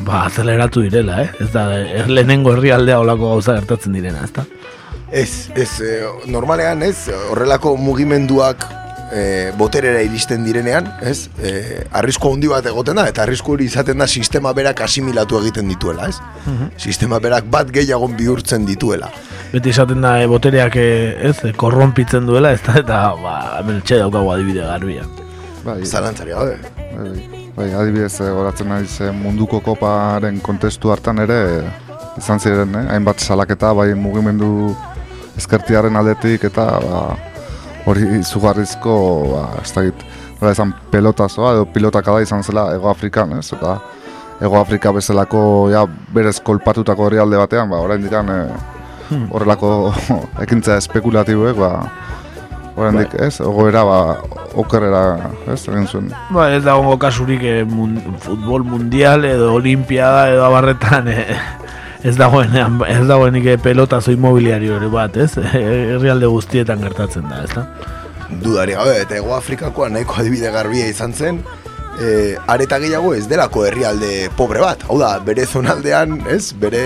ba, 0.00 0.24
azeleratu 0.24 0.80
direla, 0.88 1.20
eh? 1.26 1.28
Ez 1.36 1.52
da, 1.52 1.68
er, 1.84 2.08
lehenengo 2.08 2.56
herrialdea 2.56 3.02
olako 3.04 3.34
gauza 3.34 3.60
gertatzen 3.60 4.00
direna, 4.00 4.24
ez 4.24 4.32
da? 4.40 4.48
Ez, 5.12 5.50
ez, 5.52 5.72
eh, 5.84 6.00
normalean 6.32 6.80
ez, 6.88 7.10
horrelako 7.28 7.76
mugimenduak 7.76 8.64
e, 9.12 9.52
boterera 9.58 10.02
iristen 10.02 10.44
direnean, 10.44 10.88
ez, 11.02 11.28
e, 11.42 11.84
arrisko 12.00 12.32
handi 12.34 12.50
bat 12.50 12.66
egoten 12.70 13.00
da, 13.00 13.06
eta 13.10 13.24
arrisku 13.24 13.54
hori 13.54 13.66
izaten 13.70 13.98
da 13.98 14.06
sistema 14.06 14.52
berak 14.56 14.82
asimilatu 14.86 15.40
egiten 15.40 15.68
dituela, 15.70 16.08
ez? 16.08 16.18
Sistema 16.78 17.20
berak 17.20 17.48
bat 17.50 17.70
gehiago 17.74 18.08
bihurtzen 18.18 18.66
dituela. 18.68 19.10
Beti 19.52 19.72
esaten 19.74 20.04
da 20.04 20.16
e, 20.22 20.28
botereak 20.30 20.76
e, 20.76 20.90
ez, 21.30 21.36
e, 21.44 21.52
korronpitzen 21.58 22.26
duela, 22.28 22.54
ez 22.54 22.62
da, 22.66 22.78
eta 22.84 23.02
ba, 23.20 23.36
hemen 23.60 23.82
txe 23.82 23.98
daukagu 24.04 24.30
adibide 24.36 24.66
garbia. 24.66 25.06
Bai, 25.64 25.84
Zalantzari 25.84 26.32
gabe. 26.32 26.56
bai, 26.96 27.48
bai, 27.56 27.68
adibidez 27.82 28.14
eh, 28.24 28.30
goratzen 28.32 28.70
naiz 28.72 29.10
munduko 29.12 29.60
koparen 29.60 30.40
kontestu 30.40 30.92
hartan 30.92 31.20
ere 31.26 31.40
izan 32.18 32.40
ziren, 32.40 32.72
eh? 32.78 32.86
hainbat 32.94 33.20
salaketa 33.20 33.74
bai 33.76 33.90
mugimendu 33.94 34.72
ezkertiaren 35.36 35.96
aldetik 36.00 36.46
eta 36.48 36.64
ba, 36.84 37.02
hori 37.90 38.06
izugarrizko 38.20 38.96
ba, 39.32 39.44
ez 39.62 39.72
dakit, 39.74 40.04
nola 40.40 40.52
esan 40.54 40.74
pelotazoa 40.92 41.54
edo 41.56 41.66
pilotakada 41.74 42.22
izan 42.24 42.44
zela 42.46 42.70
Ego 42.74 42.90
Afrikan, 42.90 43.36
ez? 43.38 43.50
Eta 43.56 43.78
Ego 44.40 44.60
Afrika 44.60 44.92
bezalako 44.96 45.42
ja, 45.72 45.84
berez 46.14 46.38
kolpatutako 46.44 47.08
herrialde 47.08 47.40
batean, 47.40 47.68
ba, 47.70 47.82
orain 47.84 48.02
dikan 48.02 48.30
horrelako 49.30 49.92
ekintza 50.44 50.78
espekulatiboek, 50.80 51.58
ba, 51.58 51.72
oraindik 52.80 53.14
ez, 53.20 53.34
ogoera 53.44 53.82
ba, 53.84 53.98
okerrera, 54.58 55.02
ez, 55.50 55.60
egin 55.68 55.86
zuen. 55.86 56.10
Ba, 56.32 56.48
ez 56.54 56.62
da 56.64 56.76
gongo 56.78 56.96
kasurik 57.00 57.42
e, 57.44 57.56
mun, 57.68 57.98
futbol 58.22 58.64
mundial 58.66 59.26
edo 59.28 59.52
olimpiada 59.58 60.28
edo 60.32 60.46
abarretan 60.46 61.10
e, 61.12 61.24
ez 62.02 62.16
dagoen 62.16 62.54
ez 62.88 63.06
dagoenik 63.08 63.46
e, 63.46 63.56
pelotazo 63.60 64.12
inmobiliario 64.14 64.76
ere 64.80 64.88
bat, 64.92 65.16
ez? 65.16 65.32
Herrialde 65.52 66.30
guztietan 66.32 66.82
gertatzen 66.84 67.26
da, 67.28 67.42
ez 67.44 67.50
da? 67.54 67.66
Dudari 68.42 68.76
gabe, 68.78 69.00
eta 69.02 69.18
Ego 69.18 69.34
Afrikakoa 69.36 69.90
nahiko 69.90 70.20
adibide 70.22 70.52
garbia 70.54 70.86
izan 70.88 71.12
zen, 71.12 71.42
e, 72.00 72.36
areta 72.48 72.78
gehiago 72.82 73.12
ez 73.14 73.26
delako 73.30 73.66
herrialde 73.66 74.30
pobre 74.38 74.62
bat. 74.62 74.86
Hau 74.88 74.98
da, 75.00 75.16
bere 75.26 75.46
zonaldean, 75.46 76.20
ez, 76.30 76.52
bere 76.52 76.84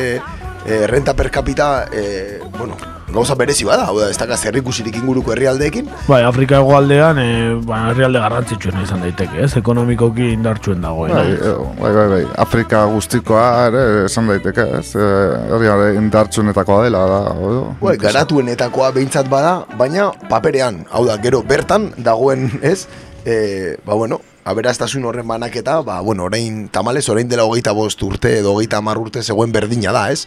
e, 0.64 0.86
renta 0.86 1.14
per 1.14 1.30
capita, 1.30 1.86
e, 1.92 2.40
bueno, 2.56 2.76
gauza 3.14 3.36
berezi 3.38 3.64
bada, 3.64 3.86
hau 3.86 3.98
da, 4.00 4.08
ez 4.10 4.18
dakaz 4.18 4.40
herrikusirik 4.48 4.96
inguruko 4.98 5.32
herrialdeekin, 5.34 5.86
Bai, 6.08 6.22
Afrika 6.26 6.58
hegoaldean 6.58 7.20
e, 7.22 7.28
ba, 7.68 7.84
herrialde 7.92 8.22
garrantzitsuena 8.24 8.82
izan 8.82 9.04
daiteke, 9.04 9.44
ez? 9.44 9.52
Ekonomikoki 9.60 10.32
indartsuen 10.34 10.82
dagoena. 10.82 11.22
Bai, 11.22 11.36
eh, 11.36 11.54
bai, 11.78 11.92
bai, 11.98 12.06
bai, 12.14 12.22
Afrika 12.42 12.84
guztikoa 12.90 13.46
ere 13.68 13.86
esan 14.08 14.28
daiteke, 14.32 14.66
ez, 14.80 14.88
eh, 14.98 15.54
herriare 15.54 15.94
indartsunetakoa 16.00 16.82
dela, 16.88 17.06
da, 17.12 17.22
edo? 17.38 17.64
Bai, 17.84 17.96
garatuenetakoa 18.02 18.92
behintzat 18.98 19.30
bada, 19.30 19.56
baina 19.78 20.10
paperean, 20.30 20.84
hau 20.90 21.06
da, 21.06 21.18
gero 21.22 21.44
bertan 21.46 21.92
dagoen, 21.96 22.50
ez, 22.62 22.86
e, 23.24 23.76
ba 23.86 23.94
bueno, 23.94 24.20
aberaztasun 24.44 25.04
horren 25.04 25.26
banaketa, 25.28 25.80
ba, 25.82 26.00
bueno, 26.00 26.24
orain, 26.24 26.68
tamales, 26.68 27.08
orain 27.08 27.28
dela 27.28 27.44
hogeita 27.44 27.72
bost 27.72 28.02
urte 28.02 28.38
edo 28.40 28.52
hogeita 28.52 28.78
hamar 28.78 28.98
urte 29.00 29.22
zegoen 29.22 29.52
berdina 29.52 29.92
da, 29.92 30.10
ez? 30.12 30.26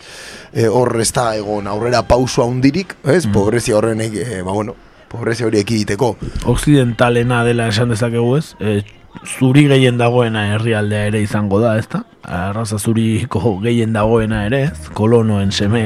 E, 0.54 0.68
hor 0.68 0.96
ez 1.02 1.12
da 1.14 1.30
egon 1.38 1.68
aurrera 1.68 2.04
pausua 2.08 2.46
hundirik, 2.50 2.98
ez? 3.06 3.26
Pobrezia 3.28 3.78
horren, 3.78 4.02
e, 4.02 4.42
ba 4.42 4.52
bueno, 4.52 4.76
pobrezia 5.08 5.48
hori 5.48 5.62
ekiditeko. 5.62 6.16
Occidentalena 6.46 7.44
dela 7.46 7.70
esan 7.70 7.94
dezakegu 7.94 8.38
ez? 8.40 8.56
E, 8.60 8.82
zuri 9.26 9.66
gehien 9.70 9.98
dagoena 9.98 10.48
herrialdea 10.54 11.08
ere 11.12 11.22
izango 11.22 11.60
da, 11.62 11.78
ezta? 11.80 12.04
Arraza 12.24 12.78
zuriko 12.78 13.58
gehien 13.64 13.94
dagoena 13.94 14.44
ere, 14.50 14.64
ez? 14.72 14.90
Kolonoen 14.98 15.52
seme 15.52 15.84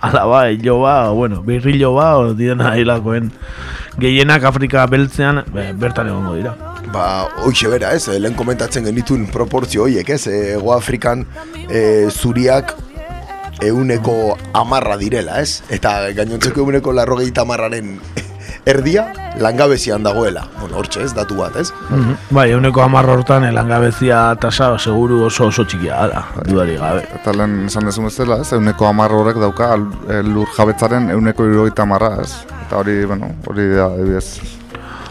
alaba, 0.00 0.48
iloba, 0.50 1.10
bueno, 1.10 1.42
birriloba, 1.46 2.16
o 2.18 2.34
direna 2.34 2.74
hilakoen 2.76 3.30
gehienak 4.00 4.44
Afrika 4.44 4.86
beltzean 4.86 5.44
be, 5.54 5.70
bertan 5.72 6.10
egongo 6.12 6.36
dira. 6.38 6.69
Ba, 6.90 7.28
hoxe 7.46 7.68
bera, 7.70 7.92
ez, 7.94 8.08
lehen 8.18 8.34
komentatzen 8.34 8.88
genituen 8.88 9.28
proportzio 9.30 9.84
horiek, 9.86 10.08
ez, 10.10 10.24
Ego 10.26 10.72
Afrikan 10.74 11.22
e, 11.68 12.10
zuriak 12.10 12.74
euneko 13.62 14.36
amarra 14.56 14.96
direla, 14.98 15.38
ez? 15.44 15.60
Eta 15.70 16.10
gainontzeko 16.16 16.64
euneko 16.64 16.94
larrogeita 16.96 17.44
amarraren 17.46 17.98
erdia 18.70 19.06
langabezian 19.40 20.02
dagoela. 20.02 20.46
Bueno, 20.58 20.80
hortxe 20.80 21.04
ez, 21.06 21.12
datu 21.14 21.38
bat, 21.38 21.56
ez? 21.56 21.70
Mhm. 21.90 22.16
Bai, 22.34 22.50
euneko 22.56 22.82
amarra 22.82 23.14
hortan 23.14 23.46
elangabezia 23.48 24.22
tasa 24.40 24.72
seguru 24.78 25.22
oso 25.28 25.46
oso 25.46 25.64
txikia 25.64 26.06
da, 26.10 26.24
dudari 26.46 26.76
gabe. 26.80 27.04
Eta 27.20 27.36
lehen 27.36 27.66
esan 27.66 27.86
dezu 27.86 28.08
bezala, 28.08 28.40
ez, 28.42 28.52
euneko 28.56 28.88
amarra 28.90 29.20
horrek 29.20 29.38
dauka 29.38 29.76
lur 29.76 30.48
jabetzaren 30.56 31.10
euneko 31.14 31.46
irurogeita 31.46 31.86
amarra, 31.86 32.16
ez? 32.24 32.32
Eta 32.66 32.82
hori, 32.82 33.04
bueno, 33.04 33.36
hori 33.46 33.68
da, 33.76 33.92
adibidez. 33.94 34.59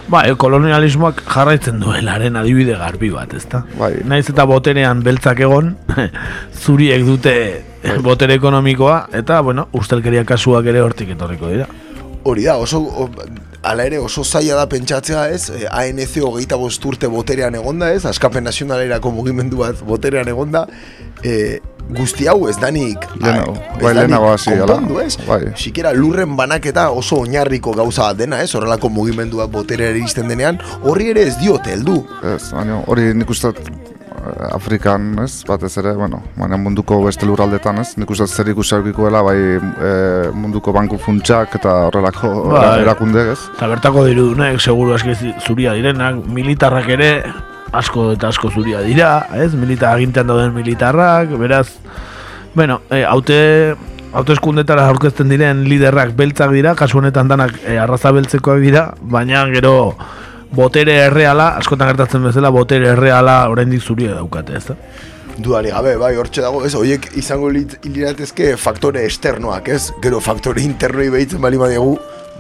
Ba, 0.10 0.24
e, 0.26 0.34
kolonialismoak 0.42 1.22
jarraitzen 1.30 1.78
duelaren 1.84 2.38
adibide 2.40 2.74
garbi 2.80 3.12
bat, 3.14 3.34
ezta? 3.38 3.62
Bai. 3.78 3.92
Naiz 4.10 4.26
eta 4.32 4.46
boterean 4.50 5.04
beltzak 5.06 5.44
egon, 5.46 5.76
zuriek 6.64 7.06
dute 7.06 7.36
botere 8.06 8.40
ekonomikoa, 8.40 9.04
eta, 9.20 9.44
bueno, 9.46 9.68
ustelkeria 9.78 10.26
kasuak 10.26 10.66
ere 10.72 10.82
hortik 10.82 11.14
etorriko 11.14 11.54
dira. 11.54 11.70
Hori 12.26 12.48
da, 12.50 12.58
oso, 12.58 12.82
o, 12.82 13.06
ala 13.70 13.86
ere 13.86 14.00
oso 14.02 14.26
zaila 14.26 14.58
da 14.58 14.66
pentsatzea 14.72 15.28
ez, 15.30 15.44
e, 15.54 15.68
ANC 15.70 16.18
hogeita 16.26 16.58
bost 16.58 16.90
urte 16.90 17.08
boterean 17.12 17.56
egonda 17.62 17.92
ez, 17.94 18.02
askapen 18.10 18.50
nazionalerako 18.50 19.14
mugimendu 19.14 19.62
bat 19.62 19.86
boterean 19.86 20.34
egonda, 20.34 20.66
e, 21.22 21.60
guzti 21.96 22.28
hau 22.30 22.48
ez 22.50 22.58
danik 22.62 23.06
Lehenago, 23.20 23.56
bai, 23.82 23.94
lehenago 23.98 24.32
hasi, 24.34 24.54
konpondu, 24.62 25.00
ez? 25.04 25.18
Bai. 25.28 25.42
Sikera 25.58 25.94
lurren 25.96 26.36
banaketa 26.38 26.90
oso 26.96 27.24
oinarriko 27.24 27.74
gauza 27.78 28.10
bat 28.10 28.22
dena, 28.22 28.42
ez? 28.44 28.54
Horrelako 28.56 28.92
mugimendu 28.94 29.42
bat 29.42 29.52
boterera 29.54 29.98
iristen 29.98 30.30
denean, 30.30 30.60
horri 30.84 31.10
ere 31.14 31.28
ez 31.30 31.38
diote 31.42 31.74
heldu. 31.76 32.02
Ez, 32.36 32.52
baina 32.54 32.82
hori 32.88 33.10
nik 33.18 33.30
uste 33.34 33.52
eh, 33.56 34.48
Afrikan, 34.52 35.12
ez, 35.24 35.44
batez 35.48 35.72
ere, 35.82 35.96
bueno, 35.98 36.22
baina 36.38 36.60
munduko 36.62 37.02
beste 37.08 37.28
lurraldetan, 37.30 37.82
ez, 37.82 37.94
nik 38.00 38.14
uste 38.14 38.30
zer 38.30 38.54
ikusi 38.54 38.76
aurkikoela, 38.78 39.24
bai 39.26 39.38
e, 39.58 39.94
munduko 40.36 40.74
banku 40.76 41.00
funtsak 41.02 41.58
eta 41.60 41.76
horrelako 41.90 42.34
Bai. 42.54 42.82
erakunde, 42.86 43.32
ez. 43.34 43.40
Eta 43.58 43.72
bertako 43.74 44.06
dirudunek, 44.10 44.62
seguru 44.62 44.98
aski 44.98 45.18
zuria 45.46 45.74
direnak, 45.78 46.22
militarrak 46.30 46.92
ere 47.00 47.14
asko 47.72 48.12
eta 48.14 48.30
asko 48.30 48.50
zuria 48.52 48.82
dira, 48.86 49.28
ez? 49.36 49.54
Militar 49.54 49.96
agintean 49.96 50.28
dauden 50.28 50.54
militarrak, 50.54 51.32
beraz, 51.40 51.68
bueno, 52.56 52.82
e, 52.90 53.04
haute 53.06 53.76
hauteskundetara 54.10 54.88
aurkezten 54.90 55.30
diren 55.30 55.64
liderrak 55.70 56.16
beltzak 56.18 56.52
dira, 56.56 56.74
kasu 56.76 56.98
honetan 57.02 57.30
danak 57.30 57.54
e, 57.62 57.78
arraza 57.78 58.12
beltzekoak 58.16 58.62
dira, 58.64 58.90
baina 59.02 59.46
gero 59.54 59.94
botere 60.56 60.96
erreala, 61.06 61.52
askotan 61.62 61.92
gertatzen 61.92 62.26
bezala, 62.26 62.50
botere 62.50 62.94
erreala 62.96 63.44
oraindik 63.52 63.86
zuria 63.86 64.16
daukate, 64.18 64.58
ez 64.58 64.66
da? 64.72 64.78
Dudari 65.40 65.70
gabe, 65.72 65.94
bai, 66.02 66.16
hortxe 66.20 66.42
dago, 66.44 66.64
ez, 66.68 66.74
horiek 66.76 67.06
izango 67.20 67.52
liratezke 67.54 68.56
faktore 68.60 69.06
esternoak, 69.08 69.70
ez? 69.72 69.94
Gero 70.04 70.20
faktore 70.20 70.66
internoi 70.66 71.08
behitzen 71.14 71.40
bali 71.44 71.62
badiegu, 71.62 71.94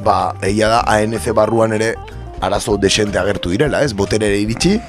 ba, 0.03 0.34
egia 0.43 0.71
da 0.73 0.82
ANC 0.89 1.30
barruan 1.38 1.77
ere 1.77 1.93
arazo 2.41 2.75
desente 2.82 3.19
agertu 3.21 3.53
direla, 3.53 3.84
ez? 3.86 3.93
Boterere 3.93 4.41
iritsi, 4.41 4.80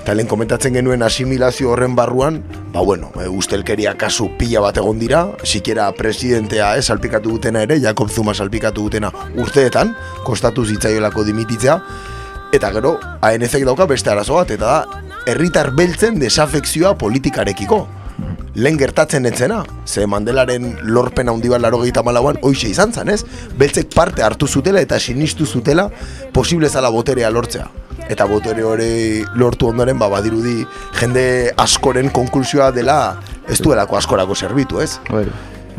eta 0.00 0.14
lehen 0.16 0.28
komentatzen 0.28 0.74
genuen 0.74 1.02
asimilazio 1.02 1.70
horren 1.74 1.94
barruan, 1.96 2.40
ba, 2.72 2.80
bueno, 2.80 3.10
e, 3.20 3.28
ustelkeria 3.28 3.96
kasu 4.00 4.30
pila 4.38 4.62
bat 4.64 4.80
egon 4.80 4.98
dira, 4.98 5.26
sikiera 5.44 5.90
presidentea, 5.96 6.74
ez, 6.76 6.86
salpikatu 6.86 7.36
dutena 7.36 7.62
ere, 7.66 7.80
Jakob 7.80 8.10
Zuma 8.10 8.34
salpikatu 8.34 8.88
dutena 8.88 9.12
urteetan, 9.36 9.94
kostatu 10.24 10.64
zitzaiolako 10.64 11.24
dimititzea, 11.28 11.78
Eta 12.50 12.72
gero, 12.74 12.96
ANC 13.22 13.52
dauka 13.62 13.86
beste 13.86 14.10
arazo 14.10 14.34
bat, 14.40 14.50
eta 14.50 14.66
da, 14.66 15.02
herritar 15.30 15.70
beltzen 15.76 16.18
desafekzioa 16.18 16.96
politikarekiko. 16.98 17.84
Lehen 18.58 18.78
gertatzen 18.80 19.28
etzena, 19.30 19.60
ze 19.86 20.06
Mandelaren 20.10 20.72
lorpen 20.82 21.30
handi 21.30 21.52
bat 21.52 21.62
laro 21.62 21.78
gehieta 21.84 22.02
malauan, 22.02 22.40
hoxe 22.42 22.72
izan 22.72 22.92
zan, 22.92 23.12
ez? 23.14 23.22
Beltzek 23.58 23.94
parte 23.94 24.26
hartu 24.26 24.48
zutela 24.48 24.82
eta 24.82 24.98
sinistu 24.98 25.46
zutela 25.46 25.86
posible 26.34 26.68
zala 26.68 26.90
boterea 26.90 27.30
lortzea. 27.30 27.68
Eta 28.08 28.26
botere 28.26 28.64
hori 28.64 29.24
lortu 29.38 29.68
ondoren, 29.70 29.98
ba, 29.98 30.08
badirudi 30.08 30.64
jende 30.98 31.52
askoren 31.60 32.10
konklusioa 32.10 32.70
dela 32.74 33.16
ez 33.50 33.60
duelako 33.62 33.96
askorako 33.98 34.34
zerbitu, 34.34 34.80
ez? 34.80 34.98
Bai. 35.10 35.26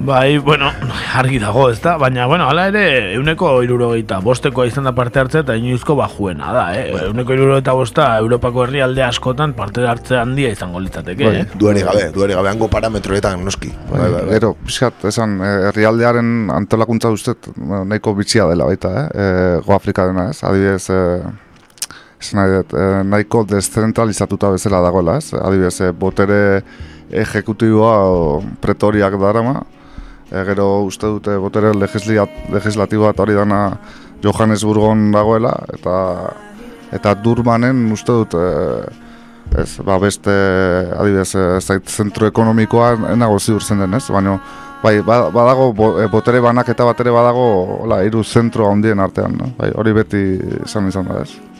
Bai, 0.01 0.38
bueno, 0.39 0.72
argi 1.13 1.38
dago, 1.38 1.67
ez 1.69 1.78
da? 1.82 1.93
Baina, 2.01 2.26
bueno, 2.26 2.47
hala 2.49 2.63
ere, 2.72 3.13
euneko 3.13 3.51
irurogeita 3.61 4.17
bostekoa 4.26 4.65
izan 4.65 4.88
da 4.88 4.93
parte 4.97 5.19
hartzea 5.22 5.43
eta 5.43 5.55
inoizko 5.59 5.93
bajuena 5.99 6.49
da, 6.55 6.63
eh? 6.74 6.88
Euneko 7.05 7.36
irurogeita 7.36 7.76
bosta, 7.78 8.07
Europako 8.24 8.63
herrialde 8.65 9.03
askotan 9.05 9.53
parte 9.53 9.86
hartze 9.86 10.17
handia 10.17 10.49
izango 10.55 10.82
litzateke, 10.82 11.28
Bai. 11.28 11.43
eh? 11.43 11.45
Duere 11.53 11.86
gabe, 11.86 12.07
duere 12.15 12.38
gabe, 12.39 12.49
hango 12.49 12.69
parametroetan 12.72 13.45
noski. 13.45 13.69
Bai, 13.91 14.09
Gero, 14.32 14.55
pixkat, 14.65 15.05
esan, 15.11 15.38
eh, 15.45 15.53
herrialdearen 15.69 16.49
antolakuntza 16.55 17.13
bueno, 17.55 17.86
nahiko 17.86 18.15
bitxia 18.17 18.49
dela 18.49 18.65
baita, 18.65 18.95
eh? 19.03 19.07
E, 19.13 19.61
Go 19.67 19.76
Afrika 19.78 20.07
dena, 20.09 20.32
ez? 20.32 20.43
Adibidez, 20.43 20.89
e, 20.89 20.99
nahi 21.22 21.51
dut, 22.22 22.74
eh, 22.74 23.03
nahiko 23.03 23.43
deszentralizatuta 23.49 24.49
bezala 24.51 24.82
dagoela, 24.82 25.17
ez? 25.17 25.34
Adibidez, 25.34 25.82
eh, 25.82 25.91
botere 25.91 26.63
ejekutiboa 27.11 28.41
pretoriak 28.61 29.19
darama, 29.19 29.63
e, 30.32 30.43
gero 30.47 30.84
uste 30.88 31.07
dute 31.07 31.36
botere 31.38 31.74
legislatiboa 31.76 33.11
eta 33.11 33.24
hori 33.26 33.36
dana 33.36 33.61
Johannesburgon 34.24 35.11
dagoela, 35.11 35.53
eta 35.76 35.95
eta 36.91 37.13
Durbanen 37.24 37.86
uste 37.91 38.15
dut 38.15 38.36
e, 38.36 38.47
ez, 39.61 39.69
ba 39.84 39.97
beste 39.99 40.32
adibidez 40.97 41.36
ez 41.36 41.63
zait 41.63 41.88
zentro 41.89 42.28
ekonomikoa 42.28 42.93
enago 43.13 43.39
ziur 43.39 43.63
zen 43.63 43.84
den, 43.84 43.93
ez? 43.99 44.05
Baina 44.11 44.38
bai, 44.84 44.99
ba- 45.05 45.30
badago 45.32 45.72
bo, 45.74 45.93
botere 46.11 46.41
banaketa 46.41 46.88
bat 46.88 46.99
ere 47.03 47.11
badago 47.11 47.47
hola 47.82 48.01
hiru 48.05 48.24
zentro 48.24 48.69
handien 48.72 48.99
artean, 48.99 49.38
no? 49.38 49.51
Bai, 49.57 49.72
hori 49.76 49.93
beti 49.93 50.26
izan 50.65 50.88
izan 50.88 51.11
da, 51.11 51.22
ez? 51.26 51.51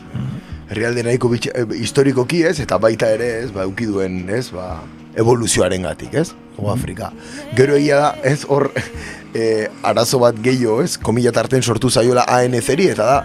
Herrialde 0.72 1.04
nahiko 1.06 1.30
bitx, 1.32 1.52
e, 1.52 1.66
historikoki 1.82 2.42
ez, 2.48 2.58
eta 2.64 2.78
baita 2.82 3.10
ere 3.14 3.30
ez, 3.42 3.50
ba, 3.54 3.66
euki 3.68 3.88
duen 3.90 4.24
ez, 4.32 4.48
ba, 4.54 4.80
evoluzioaren 5.18 5.84
gatik 5.88 6.16
ez, 6.22 6.30
Hego 6.56 6.72
Afrika. 6.72 7.12
Gero 7.56 7.76
egia 7.78 8.00
da, 8.00 8.08
ez, 8.28 8.42
hor, 8.48 8.70
e, 9.36 9.68
arazo 9.88 10.20
bat 10.22 10.40
gehiago 10.44 10.80
ez, 10.84 10.96
komila 11.00 11.32
tarten 11.34 11.62
sortu 11.62 11.92
zaiola 11.92 12.26
ANC-ri, 12.28 12.90
eta 12.92 13.08
da, 13.08 13.20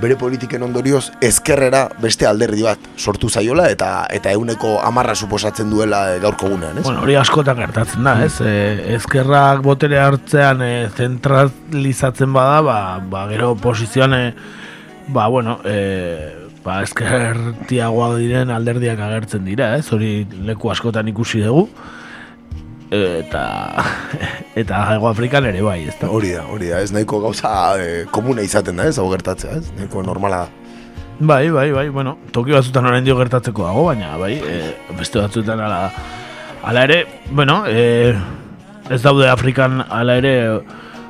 bere 0.00 0.16
politiken 0.20 0.60
ondorioz 0.66 1.06
ezkerrera 1.24 1.86
beste 2.02 2.26
alderdi 2.28 2.66
bat 2.66 2.88
sortu 3.00 3.30
zaiola 3.32 3.70
eta 3.72 3.88
eta 4.12 4.32
euneko 4.36 4.74
amarra 4.84 5.14
suposatzen 5.16 5.70
duela 5.72 6.02
e, 6.12 6.18
gaurko 6.20 6.50
gunean, 6.52 6.76
ez? 6.76 6.84
Bueno, 6.84 7.00
hori 7.06 7.16
askotan 7.16 7.56
gertatzen 7.62 8.04
da, 8.04 8.18
ez? 8.26 8.34
E, 8.44 8.96
ezkerrak 8.98 9.64
botere 9.64 10.00
hartzean 10.02 10.60
e, 10.64 10.72
zentralizatzen 10.92 12.32
bada, 12.36 12.60
ba, 12.66 12.78
ba 13.00 13.24
gero 13.32 13.54
posizioan, 13.60 14.18
e, 14.20 14.34
ba, 15.08 15.30
bueno, 15.32 15.60
e, 15.64 16.45
ba, 16.66 16.80
ezkertiagoak 16.86 18.18
diren 18.20 18.50
alderdiak 18.54 19.00
agertzen 19.06 19.46
dira, 19.46 19.74
ez? 19.78 19.86
Hori 19.94 20.26
leku 20.48 20.72
askotan 20.72 21.08
ikusi 21.12 21.44
dugu. 21.46 21.68
Eta 22.90 23.42
eta 24.60 24.82
Hego 24.92 25.08
Afrikan 25.10 25.46
ere 25.48 25.62
bai, 25.64 25.80
ez 25.90 25.96
da? 26.00 26.10
Hori 26.12 26.34
da, 26.36 26.44
hori 26.52 26.70
da, 26.70 26.82
ez 26.82 26.92
nahiko 26.94 27.20
gauza 27.24 27.50
e, 27.82 28.04
komuna 28.14 28.44
izaten 28.46 28.78
da, 28.78 28.86
ez, 28.90 28.98
hau 29.02 29.08
gertatzea, 29.10 29.58
ez? 29.58 29.74
Nahiko 29.78 30.04
normala 30.06 30.44
da. 30.44 30.72
Bai, 31.16 31.48
bai, 31.50 31.70
bai, 31.72 31.88
bueno, 31.88 32.18
toki 32.30 32.52
batzutan 32.52 32.86
orain 32.90 33.04
dio 33.04 33.16
gertatzeko 33.16 33.64
dago, 33.64 33.86
baina 33.88 34.14
bai, 34.20 34.34
e, 34.36 34.58
beste 34.98 35.18
batzutan 35.22 35.62
ala, 35.64 35.86
ala 36.62 36.82
ere, 36.84 36.98
bueno, 37.30 37.62
e, 37.66 38.12
ez 38.92 39.00
daude 39.02 39.30
Afrikan 39.32 39.80
ala 39.88 40.18
ere 40.20 40.34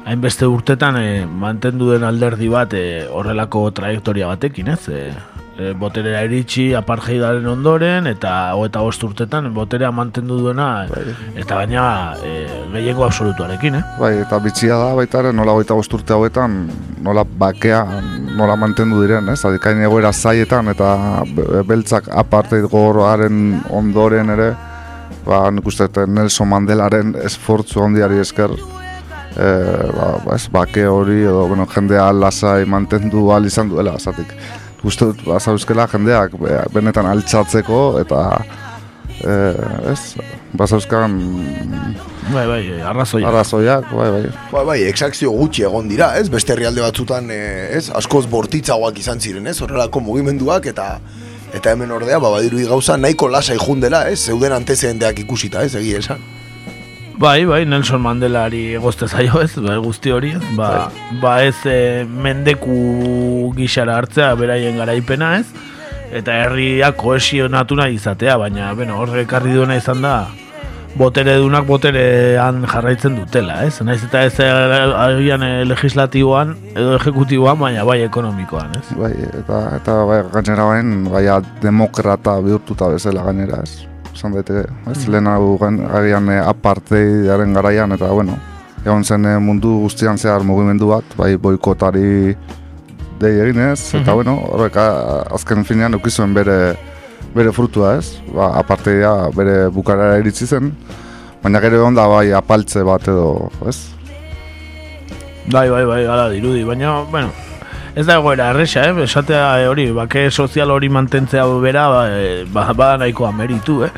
hainbeste 0.06 0.46
urtetan 0.46 0.96
e, 1.00 1.08
mantendu 1.26 1.90
den 1.90 2.06
alderdi 2.06 2.48
bat 2.48 2.72
e, 2.78 2.86
horrelako 3.10 3.66
trajektoria 3.74 4.30
batekin, 4.30 4.70
ez? 4.76 4.84
E, 4.88 5.02
e, 5.58 5.72
boterera 5.78 6.22
iritsi 6.26 6.66
apartheidaren 6.76 7.46
ondoren 7.48 8.06
eta 8.10 8.32
hogeita 8.56 8.82
bost 8.84 9.04
urtetan 9.06 9.48
boterea 9.54 9.90
mantendu 9.94 10.38
duena 10.40 10.68
eta 11.34 11.60
baina 11.62 11.86
e, 12.22 12.34
gehiengo 12.74 13.06
absolutuarekin, 13.06 13.78
eh? 13.80 13.82
Bai, 14.00 14.12
eta 14.24 14.38
bitxia 14.42 14.76
da 14.80 14.92
baita 14.98 15.22
ere 15.24 15.32
nola 15.32 15.56
goita 15.56 15.74
urte 15.74 16.14
hauetan 16.14 16.58
nola 17.04 17.24
bakea 17.24 17.82
nola 18.36 18.56
mantendu 18.56 19.00
diren, 19.02 19.28
ez? 19.32 19.40
Adikain 19.48 19.80
egoera 19.86 20.12
zaietan 20.12 20.68
eta 20.74 20.94
be- 21.34 21.62
beltzak 21.66 22.10
apartheid 22.12 22.68
goroaren 22.70 23.60
ondoren 23.70 24.30
ere 24.36 24.52
ba, 25.26 25.46
nik 25.50 25.66
uste 25.66 25.88
Nelson 26.06 26.48
Mandelaren 26.48 27.14
esfortzu 27.24 27.82
handiari 27.82 28.20
esker 28.22 28.52
e, 29.36 29.48
ba, 29.96 30.12
ba, 30.24 30.36
ez, 30.36 30.46
bake 30.52 30.86
hori 30.86 31.22
edo 31.24 31.46
bueno, 31.48 31.66
jendea 31.72 32.12
lasai 32.12 32.64
mantendu 32.66 33.30
ahal 33.30 33.46
izan 33.48 33.72
duela, 33.72 33.98
zatik. 33.98 34.32
Uste 34.86 35.08
dut, 35.10 35.24
bazauzkela 35.26 35.88
jendeak 35.90 36.36
be- 36.38 36.62
benetan 36.74 37.06
altxatzeko 37.10 37.78
eta 38.04 38.20
e, 39.18 39.34
ez, 39.92 40.00
bazauzkan 40.56 41.16
Bai, 42.32 42.44
bai, 42.50 42.60
arrazoia. 42.82 43.28
arrazoiak, 43.30 43.90
bai, 43.94 44.08
bai. 44.10 44.22
Bai, 44.52 44.64
bai, 44.70 44.78
exakzio 44.90 45.30
gutxi 45.34 45.62
egon 45.66 45.88
dira, 45.90 46.12
ez? 46.18 46.28
Beste 46.30 46.52
herrialde 46.54 46.82
batzutan, 46.82 47.28
e, 47.30 47.38
ez? 47.78 47.84
Askoz 47.94 48.24
bortitzagoak 48.30 48.98
izan 48.98 49.20
ziren, 49.22 49.46
ez? 49.46 49.60
Horrelako 49.62 50.00
mugimenduak 50.06 50.66
eta 50.72 50.88
eta 51.54 51.72
hemen 51.72 51.90
ordea, 51.94 52.18
ba, 52.20 52.30
badirudi 52.34 52.66
gauza 52.68 52.96
nahiko 52.98 53.28
lasai 53.32 53.56
jundela, 53.62 54.04
ez? 54.10 54.18
Zeuden 54.26 54.52
antezedenteak 54.52 55.22
ikusita, 55.22 55.62
ez? 55.64 55.74
Egia 55.78 56.02
esan. 56.02 56.22
Bai, 57.16 57.46
bai, 57.48 57.64
Nelson 57.64 58.02
Mandelari 58.04 58.74
egozte 58.76 59.06
zaio 59.08 59.40
ez, 59.40 59.54
bai, 59.56 59.78
guzti 59.80 60.12
hori 60.12 60.34
ez, 60.36 60.42
ba, 60.56 60.90
ba 61.22 61.38
ez 61.46 61.56
e, 61.64 62.04
mendeku 62.04 63.52
gixara 63.56 63.94
hartzea 63.96 64.34
beraien 64.36 64.76
garaipena 64.76 65.30
ez, 65.38 65.46
eta 66.12 66.34
herria 66.42 66.92
kohesionatu 66.92 67.78
nahi 67.80 67.96
izatea, 67.96 68.36
baina, 68.42 68.74
bueno, 68.76 69.00
horrek 69.00 69.24
ekarri 69.24 69.56
duena 69.56 69.78
izan 69.80 70.04
da, 70.04 70.18
botere 71.00 71.38
dunak 71.40 71.64
boterean 71.68 72.60
jarraitzen 72.68 73.16
dutela, 73.16 73.62
ez? 73.64 73.80
Naiz 73.84 74.02
eta 74.04 74.26
ez 74.28 74.36
eh, 74.44 74.52
agian 75.00 75.48
eh, 75.48 75.64
legislatiboan 75.72 76.52
edo 76.74 76.98
ejekutiboan, 77.00 77.56
baina 77.64 77.88
bai 77.88 78.02
ekonomikoan, 78.04 78.76
ez? 78.76 78.86
Bai, 79.00 79.14
eta, 79.40 79.64
eta 79.80 79.98
bai, 80.04 80.22
gainera 80.36 80.68
bain, 80.68 80.96
bai, 81.08 81.26
demokrata 81.64 82.42
bihurtuta 82.44 82.92
bezala 82.92 83.24
gainera, 83.24 83.64
ez? 83.64 83.95
Esan 84.16 84.32
daite, 84.32 84.62
ez, 84.90 85.02
Mm. 85.06 85.10
lehen 85.12 85.26
hau 85.28 85.58
agian 85.92 86.28
eh, 86.32 86.40
apartheidaren 86.40 87.52
garaian, 87.52 87.92
eta 87.92 88.08
bueno, 88.10 88.38
egon 88.84 89.04
zen 89.04 89.26
eh, 89.26 89.38
mundu 89.38 89.74
guztian 89.82 90.16
zehar 90.18 90.42
mugimendu 90.42 90.88
bat, 90.88 91.04
bai, 91.18 91.36
boikotari 91.36 92.34
dei 93.20 93.34
eginez, 93.44 93.94
eta 93.94 94.10
Mhm. 94.10 94.14
bueno, 94.14 94.38
horrek 94.52 94.76
azken 95.34 95.64
finean 95.64 95.94
ukizuen 95.94 96.32
bere 96.34 96.76
bere 97.34 97.52
frutua 97.52 97.96
ez, 97.98 98.16
ba, 98.32 98.54
aparteia 98.56 99.28
bere 99.36 99.68
bukarara 99.68 100.18
iritsi 100.18 100.46
zen, 100.46 100.72
baina 101.42 101.60
gero 101.60 101.76
egon 101.76 101.94
da 101.94 102.06
bai 102.08 102.32
apaltze 102.32 102.82
bat 102.82 103.02
edo, 103.08 103.50
ez? 103.68 103.76
Bai, 105.52 105.68
bai, 105.68 105.84
bai, 105.84 106.04
gara 106.04 106.28
dirudi, 106.30 106.64
baina, 106.64 107.02
bueno, 107.10 107.28
ez 107.96 108.04
da 108.04 108.18
egoera 108.20 108.50
erresa, 108.52 108.84
eh? 108.84 108.94
Esatea 109.06 109.62
eh, 109.62 109.68
hori, 109.70 109.88
bake 109.96 110.28
sozial 110.30 110.70
hori 110.70 110.90
mantentzea 110.92 111.46
bera, 111.62 111.88
ba, 111.88 112.02
eh, 112.12 112.44
ba, 112.52 112.68
ba 112.76 112.96
nahikoa 113.00 113.32
meritu, 113.32 113.80
eh? 113.86 113.92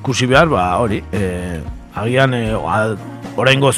Ikusi 0.00 0.26
behar, 0.26 0.50
ba, 0.50 0.64
hori, 0.82 0.98
eh, 1.14 1.60
agian, 1.94 2.34
eh, 2.34 2.56
oraingoz 3.36 3.76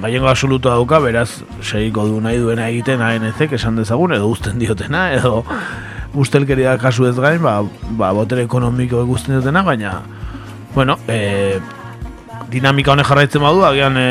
gaiengo 0.00 0.28
absolutua 0.30 0.76
dauka, 0.78 1.00
beraz, 1.02 1.42
segiko 1.60 2.06
du 2.06 2.20
nahi 2.22 2.38
duena 2.38 2.68
egiten 2.70 3.02
ANC, 3.02 3.48
esan 3.50 3.82
dezagun, 3.82 4.14
edo 4.14 4.30
uzten 4.30 4.62
diotena, 4.62 5.08
edo 5.18 5.42
ustelkeria 6.14 6.78
kasu 6.78 7.08
ez 7.10 7.16
gain, 7.18 7.42
ba, 7.42 7.60
ba 7.98 8.12
botere 8.14 8.46
ekonomiko 8.46 9.02
ikusten 9.08 9.40
diotena, 9.40 9.64
baina, 9.66 9.98
bueno, 10.74 11.00
eh, 11.08 11.58
dinamika 12.50 12.94
honek 12.94 13.10
jarraitzen 13.10 13.42
badu, 13.42 13.66
agian 13.66 13.98
e, 13.98 14.08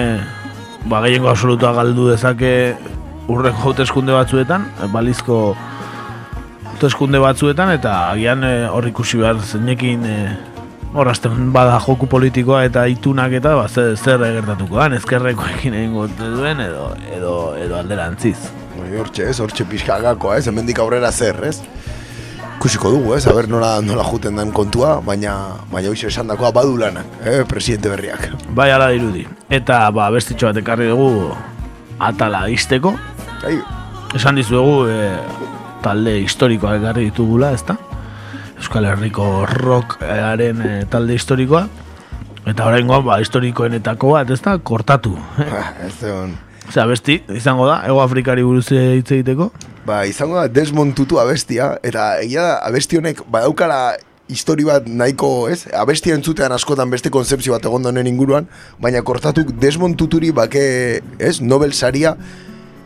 ba, 0.92 1.00
gehiengo 1.08 1.32
absolutua 1.32 1.72
galdu 1.78 2.10
dezake 2.12 2.76
urreko 3.30 3.70
hauteskunde 3.70 4.14
batzuetan, 4.16 4.66
balizko 4.94 5.40
hauteskunde 6.74 7.22
batzuetan, 7.22 7.74
eta 7.78 7.96
agian 8.14 8.44
e, 8.44 8.54
hor 8.72 8.88
ikusi 8.90 9.22
behar 9.22 9.42
zeinekin 9.44 10.06
e, 10.08 10.16
horrazten 10.94 11.52
bada 11.54 11.78
joku 11.84 12.08
politikoa 12.10 12.64
eta 12.66 12.86
itunak 12.90 13.36
eta 13.38 13.54
ba, 13.60 13.68
zer, 13.70 13.94
zer 13.98 14.24
gertatuko 14.40 14.80
da, 14.80 14.90
ezkerrekoekin 14.98 15.78
egingo 15.78 16.08
duen 16.18 16.64
edo, 16.66 16.90
edo, 17.14 17.36
edo 17.60 17.78
alderantziz. 17.78 18.38
Hortxe, 18.80 19.28
ez, 19.30 19.38
hortxe 19.44 19.68
pixka 19.70 20.00
gakoa, 20.02 20.40
ez, 20.40 20.48
hemendik 20.50 20.80
aurrera 20.82 21.12
zer, 21.12 21.38
ez? 21.46 21.60
Ikusiko 22.60 22.90
dugu, 22.92 23.14
ez, 23.16 23.24
aber 23.30 23.48
nola, 23.48 23.76
nola 23.86 24.04
juten 24.08 24.40
den 24.40 24.50
kontua, 24.56 24.98
baina, 25.06 25.36
baina 25.72 25.92
hoxe 25.94 26.10
esan 26.10 26.28
dakoa 26.32 26.50
badu 26.56 26.76
lanak, 26.80 27.08
eh, 27.24 27.44
presidente 27.48 27.92
berriak. 27.92 28.26
Bai 28.56 28.72
ala 28.74 28.90
dirudi. 28.92 29.28
Eta 29.54 29.86
ba, 29.96 30.10
bestitxo 30.16 30.50
bat 30.50 30.60
ekarri 30.64 30.90
dugu 30.90 31.30
atala 32.00 32.48
izteko. 32.52 32.96
Esan 34.16 34.36
dizuegu 34.36 34.88
e, 34.92 34.98
talde 35.84 36.18
historikoa 36.20 36.76
ekarri 36.80 37.08
ditugula, 37.08 37.54
ezta? 37.56 37.78
Euskal 38.60 38.88
Herriko 38.90 39.46
rockaren 39.48 40.64
e, 40.66 40.74
talde 40.92 41.16
historikoa. 41.16 41.68
Eta 42.50 42.68
oraingoan 42.68 43.06
ba, 43.06 43.20
historikoenetako 43.24 44.16
bat, 44.18 44.34
ezta? 44.36 44.58
Kortatu. 44.60 45.16
ez 45.88 45.96
egon. 46.04 46.36
Osea, 46.70 46.86
besti, 46.90 47.22
izango 47.34 47.66
da, 47.70 47.80
Ego 47.88 48.02
Afrikari 48.04 48.44
buruz 48.46 48.68
hitz 48.74 49.08
egiteko. 49.16 49.50
Ba, 49.88 50.04
izango 50.06 50.38
da 50.38 50.50
Desmond 50.52 50.94
Tutu 50.98 51.18
abestia, 51.22 51.72
eta 51.84 52.12
egia 52.22 52.44
da, 52.44 52.60
abesti 52.68 53.00
honek 53.00 53.24
badaukala 53.32 53.80
histori 54.30 54.68
bat 54.68 54.86
nahiko, 54.86 55.48
ez? 55.50 55.64
Abestia 55.74 56.14
entzutean 56.18 56.54
askotan 56.54 56.92
beste 56.92 57.10
konzeptzio 57.10 57.56
bat 57.56 57.66
egon 57.66 57.88
da 57.88 57.94
honen 57.94 58.12
inguruan, 58.12 58.52
baina 58.84 59.02
kortatuk 59.02 59.56
Desmond 59.64 59.98
Tuturi 59.98 60.30
bake, 60.36 60.62
ez? 61.18 61.40
Nobel 61.42 61.74
saria 61.74 62.18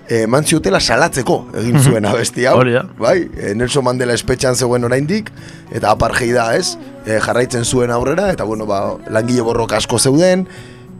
eman 0.09 0.43
ziotela 0.43 0.79
salatzeko 0.79 1.47
egin 1.55 1.75
Mhm. 1.75 1.83
zuen 1.83 2.05
abestia. 2.05 2.51
hau. 2.51 2.59
Hori 2.59 2.73
da. 2.73 2.83
Bai, 2.99 3.29
e, 3.37 3.53
Nelson 3.55 3.83
Mandela 3.83 4.13
espetxan 4.13 4.55
zegoen 4.55 4.83
oraindik, 4.83 5.31
eta 5.71 5.91
apartheida, 5.91 6.55
ez? 6.55 6.77
E, 7.05 7.19
jarraitzen 7.19 7.63
zuen 7.65 7.91
aurrera, 7.91 8.31
eta 8.31 8.43
bueno, 8.43 8.65
ba, 8.65 8.95
langile 9.09 9.41
borrok 9.41 9.71
asko 9.73 9.99
zeuden, 9.99 10.47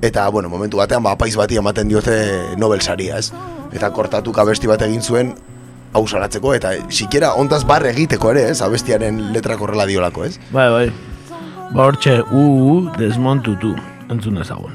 eta 0.01 0.27
bueno, 0.29 0.49
momentu 0.49 0.77
batean, 0.77 1.03
ba, 1.03 1.11
apaiz 1.11 1.35
bati 1.35 1.55
ematen 1.57 1.87
diote 1.87 2.55
Nobel 2.57 2.81
saria, 2.81 3.17
ez? 3.17 3.31
Eta 3.73 3.89
kortatuk 3.91 4.37
abesti 4.37 4.67
bat 4.67 4.81
egin 4.81 5.01
zuen, 5.01 5.35
hau 5.93 6.07
salatzeko, 6.07 6.53
eta 6.53 6.71
sikera 6.89 7.33
ontaz 7.35 7.63
barre 7.65 7.89
egiteko 7.91 8.31
ere, 8.31 8.49
ez? 8.49 8.61
Abestiaren 8.61 9.31
letrak 9.33 9.59
horrela 9.61 9.85
diolako, 9.85 10.23
ez? 10.25 10.39
Bai, 10.51 10.69
bai. 10.69 10.91
Ba, 11.73 11.85
hortxe, 11.87 12.21
uu, 12.31 12.89
desmontutu. 12.97 13.75
Entzun 14.09 14.37
ezagun. 14.37 14.73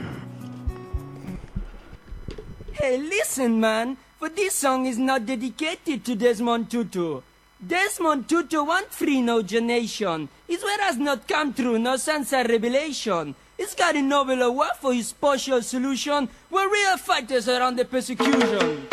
Hey, 2.80 2.98
listen, 2.98 3.58
man. 3.60 3.96
For 4.18 4.28
this 4.28 4.54
song 4.54 4.86
is 4.86 4.98
not 4.98 5.26
dedicated 5.26 6.04
to 6.04 6.16
Desmond 6.16 6.68
Tutu. 6.68 7.20
Desmond 7.64 8.28
Tutu 8.28 8.64
want 8.64 8.90
free 8.90 9.22
no 9.22 9.42
generation. 9.42 10.28
His 10.48 10.60
word 10.64 10.80
has 10.80 10.96
not 10.96 11.28
come 11.28 11.54
true, 11.54 11.78
no 11.78 11.94
sense 11.98 12.32
of 12.32 12.48
revelation. 12.48 13.36
He's 13.56 13.76
got 13.76 13.94
a 13.94 14.02
Nobel 14.02 14.42
Award 14.42 14.74
for 14.80 14.92
his 14.92 15.12
partial 15.12 15.62
solution, 15.62 16.28
where 16.50 16.68
real 16.68 16.96
fighters 16.96 17.48
are 17.48 17.62
under 17.62 17.84
persecution. 17.84 18.88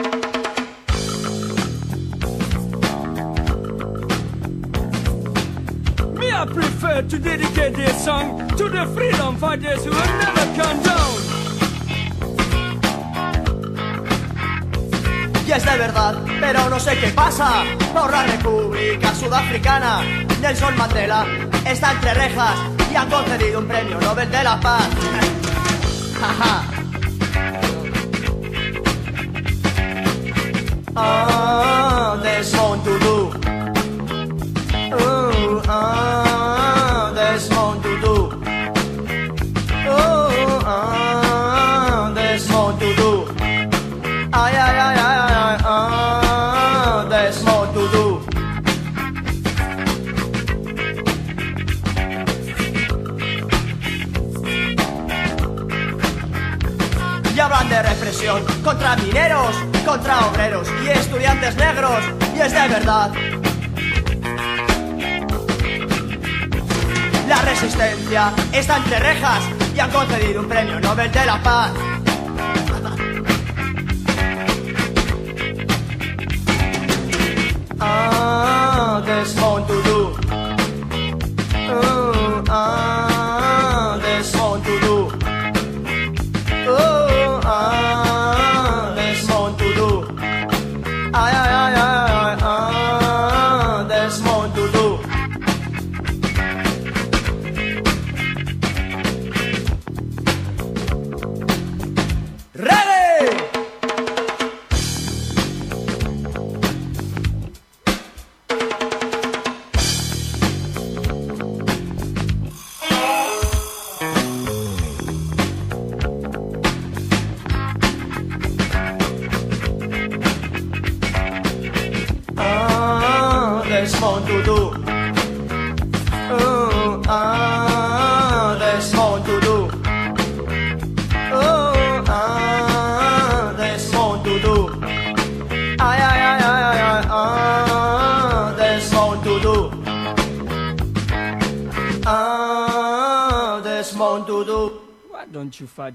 Me, 6.20 6.32
I 6.32 6.46
prefer 6.46 7.02
to 7.02 7.18
dedicate 7.18 7.74
this 7.74 8.06
song 8.06 8.48
to 8.50 8.70
the 8.70 8.86
freedom 8.94 9.38
fighters 9.38 9.84
who 9.84 9.92
have 9.92 10.36
never 10.36 10.62
come 10.62 10.84
down. 10.84 11.25
Y 15.48 15.52
es 15.52 15.64
de 15.64 15.78
verdad, 15.78 16.16
pero 16.40 16.70
no 16.70 16.80
sé 16.80 16.98
qué 17.00 17.10
pasa 17.10 17.64
Por 17.94 18.12
la 18.12 18.24
República 18.24 19.14
Sudafricana 19.14 20.02
Nelson 20.42 20.76
Mandela 20.76 21.26
está 21.66 21.92
entre 21.92 22.14
rejas 22.16 22.56
Y 22.92 22.96
han 22.96 23.10
concedido 23.10 23.60
un 23.60 23.68
premio 23.68 24.00
Nobel 24.02 24.32
de 24.32 24.44
la 24.44 24.60
Paz. 24.60 24.88
Ah, 30.98 32.18
Desmond 32.24 32.82
Tutu 32.86 33.16
Ooh, 33.16 33.45
contra 59.96 60.28
obreros 60.28 60.68
y 60.84 60.90
estudiantes 60.90 61.56
negros. 61.56 62.04
Y 62.36 62.42
es 62.42 62.52
de 62.52 62.68
verdad. 62.68 63.12
La 67.30 67.42
resistencia 67.42 68.34
está 68.52 68.78
entre 68.78 69.00
rejas 69.00 69.40
y 69.74 69.80
han 69.80 69.90
concedido 69.92 70.42
un 70.42 70.50
premio 70.50 70.82
Nobel 70.82 71.10
de 71.12 71.26
la 71.26 71.42
Paz. 71.42 71.72
Ah, 77.80 79.02
Desmond 79.06 79.55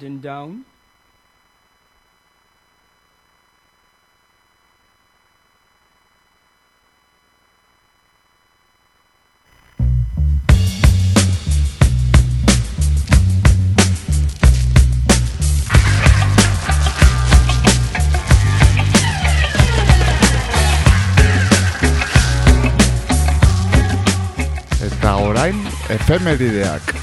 don't 0.01 0.13
you 0.13 0.21
fatten 0.21 0.21
down? 0.21 0.65
Eta 24.83 25.17
orain, 25.17 25.57
efemerideak. 25.89 27.00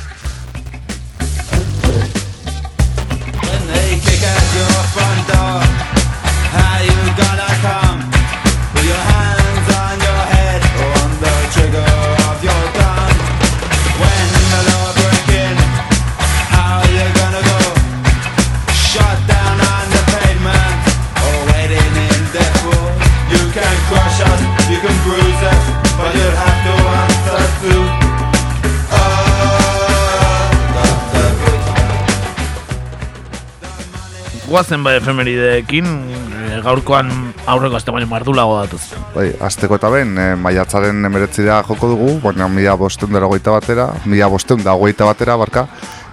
Guazen 34.58 34.82
bai 34.82 34.96
efemerideekin, 34.98 35.86
e, 36.34 36.46
gaurkoan 36.66 37.12
aurreko 37.46 37.78
azte 37.78 37.94
baino 37.94 38.08
mardulago 38.10 38.56
datuz. 38.58 38.80
Bai, 39.14 39.28
azteko 39.48 39.78
eta 39.78 39.92
ben, 39.94 40.16
e, 40.18 40.24
maiatzaren 40.34 41.06
emeretzidea 41.06 41.60
joko 41.68 41.92
dugu, 41.92 42.16
baina 42.24 42.48
mila 42.50 42.74
bosteun 42.74 43.14
dara 43.14 43.30
goita 43.30 43.54
batera, 43.54 43.86
mila 44.10 44.26
bosteun 44.34 44.64
da 44.66 44.74
goita 44.74 45.06
batera, 45.06 45.36
barka, 45.38 45.68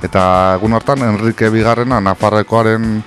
eta 0.05 0.25
egun 0.59 0.77
hartan 0.77 1.07
Enrique 1.07 1.49
Bigarrena 1.55 2.03
Nafarrekoaren 2.05 2.99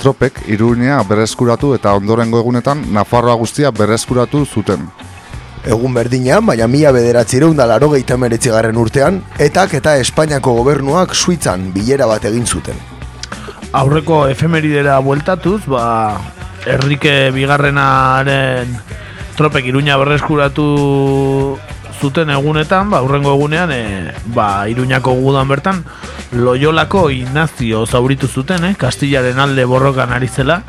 tropek 0.00 0.40
Iruña 0.48 1.02
berreskuratu 1.04 1.74
eta 1.76 1.92
ondorengo 2.00 2.40
egunetan 2.40 2.86
Nafarroa 2.96 3.36
guztia 3.42 3.74
berreskuratu 3.76 4.46
zuten. 4.46 4.88
Egun 5.68 5.92
berdinean, 6.00 6.46
baina 6.48 6.64
mila 6.64 6.94
bederatzireun 6.96 7.60
da 7.60 7.68
laro 7.68 7.92
garren 7.92 8.76
urtean, 8.86 9.22
etak 9.38 9.74
eta 9.74 9.98
Espainiako 9.98 10.54
gobernuak 10.62 11.14
Suitzan 11.14 11.74
bilera 11.74 12.06
bat 12.06 12.24
egin 12.24 12.46
zuten. 12.46 13.01
Aurreko 13.72 14.26
efemeridera 14.28 14.98
bueltatuz, 15.00 15.62
ba, 15.64 16.20
Enrique 16.68 17.30
Bigarrenaren 17.32 18.68
tropek 19.36 19.64
Iruña 19.64 19.96
berreskuratu 19.96 21.56
zuten 21.96 22.30
egunetan, 22.34 22.90
ba, 22.92 23.00
aurrengo 23.00 23.32
egunean, 23.32 23.72
e, 23.72 24.12
ba, 24.36 24.68
Iruñako 24.68 25.16
gudan 25.16 25.48
bertan, 25.48 25.84
Loyolako 26.32 27.08
Inazio 27.10 27.86
zauritu 27.86 28.28
zuten, 28.28 28.64
eh? 28.68 28.74
Kastillaren 28.76 29.40
alde 29.40 29.64
borrokan 29.64 30.12
ari 30.12 30.28
zela, 30.28 30.60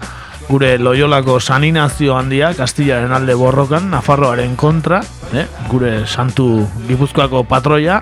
gure 0.48 0.78
Loyolako 0.80 1.42
San 1.44 1.68
Inazio 1.68 2.16
handia, 2.16 2.54
Kastillaren 2.56 3.12
alde 3.12 3.36
borrokan, 3.36 3.92
Nafarroaren 3.92 4.56
kontra, 4.56 5.04
eh? 5.36 5.48
gure 5.68 6.06
santu 6.08 6.70
gipuzkoako 6.88 7.44
patroia, 7.52 8.00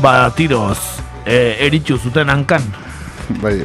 ba, 0.00 0.30
tiroz, 0.32 0.78
e, 1.26 1.58
eritxu 1.68 2.00
zuten 2.00 2.32
hankan. 2.32 2.64
Bai, 3.42 3.58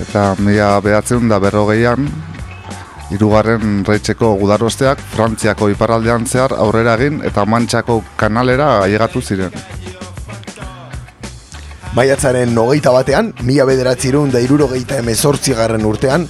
eta 0.00 0.34
mila 0.38 0.80
behatzen 0.80 1.28
da 1.28 1.38
berrogeian, 1.42 2.08
hirugarren 3.12 3.84
reitzeko 3.84 4.32
gudarosteak 4.40 5.00
Frantziako 5.12 5.68
iparraldean 5.74 6.24
zehar 6.26 6.54
aurrera 6.56 6.96
egin 6.96 7.20
eta 7.28 7.44
Mantxako 7.44 8.00
kanalera 8.16 8.78
ailegatu 8.82 9.20
ziren. 9.20 9.52
Maiatzaren 11.92 12.56
hogeita 12.56 12.90
batean, 12.94 13.34
mila 13.44 13.66
bederatzireun 13.68 14.30
da 14.32 14.40
irurogeita 14.40 14.96
emezortzigarren 15.02 15.84
urtean, 15.84 16.28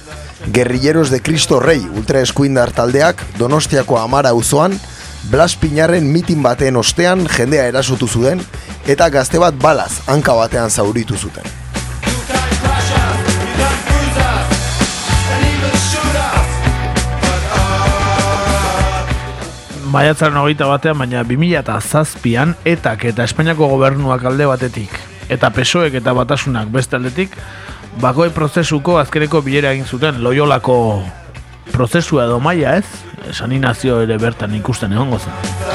Guerrilleros 0.51 1.09
de 1.09 1.21
Cristo 1.21 1.61
Rey 1.61 1.79
ultraeskuindar 1.95 2.73
taldeak 2.75 3.21
Donostiako 3.37 3.97
Amara 3.99 4.33
auzoan 4.35 4.75
Blas 5.31 5.55
Pinarren 5.55 6.09
mitin 6.11 6.43
baten 6.43 6.75
ostean 6.75 7.23
jendea 7.31 7.69
erasotu 7.71 8.09
zuen 8.11 8.43
eta 8.87 9.07
gazte 9.09 9.39
bat 9.39 9.55
balaz 9.55 10.01
hanka 10.11 10.35
batean 10.35 10.69
zauritu 10.69 11.15
zuten. 11.15 11.62
Maiatzaren 19.93 20.39
hogeita 20.41 20.65
batean, 20.65 20.97
baina 20.97 21.19
2000 21.21 21.59
eta 21.59 21.75
zazpian, 21.77 22.55
etak 22.65 23.03
eta 23.11 23.27
Espainiako 23.29 23.67
gobernuak 23.75 24.23
alde 24.25 24.47
batetik, 24.49 24.95
eta 25.29 25.51
pesoek 25.53 25.93
eta 25.99 26.15
batasunak 26.17 26.71
beste 26.73 26.97
aldetik, 26.97 27.37
bakoi 28.01 28.31
prozesuko 28.33 28.97
azkeneko 29.03 29.43
bilera 29.45 29.75
egin 29.77 29.85
zuten 29.85 30.17
loiolako 30.25 30.79
prozesua 31.69 32.25
edo 32.25 32.41
maila 32.41 32.73
ez, 32.81 32.89
saninazio 33.37 34.01
ere 34.07 34.17
bertan 34.17 34.57
ikusten 34.57 34.97
egongo 34.97 35.21
zen. 35.21 35.72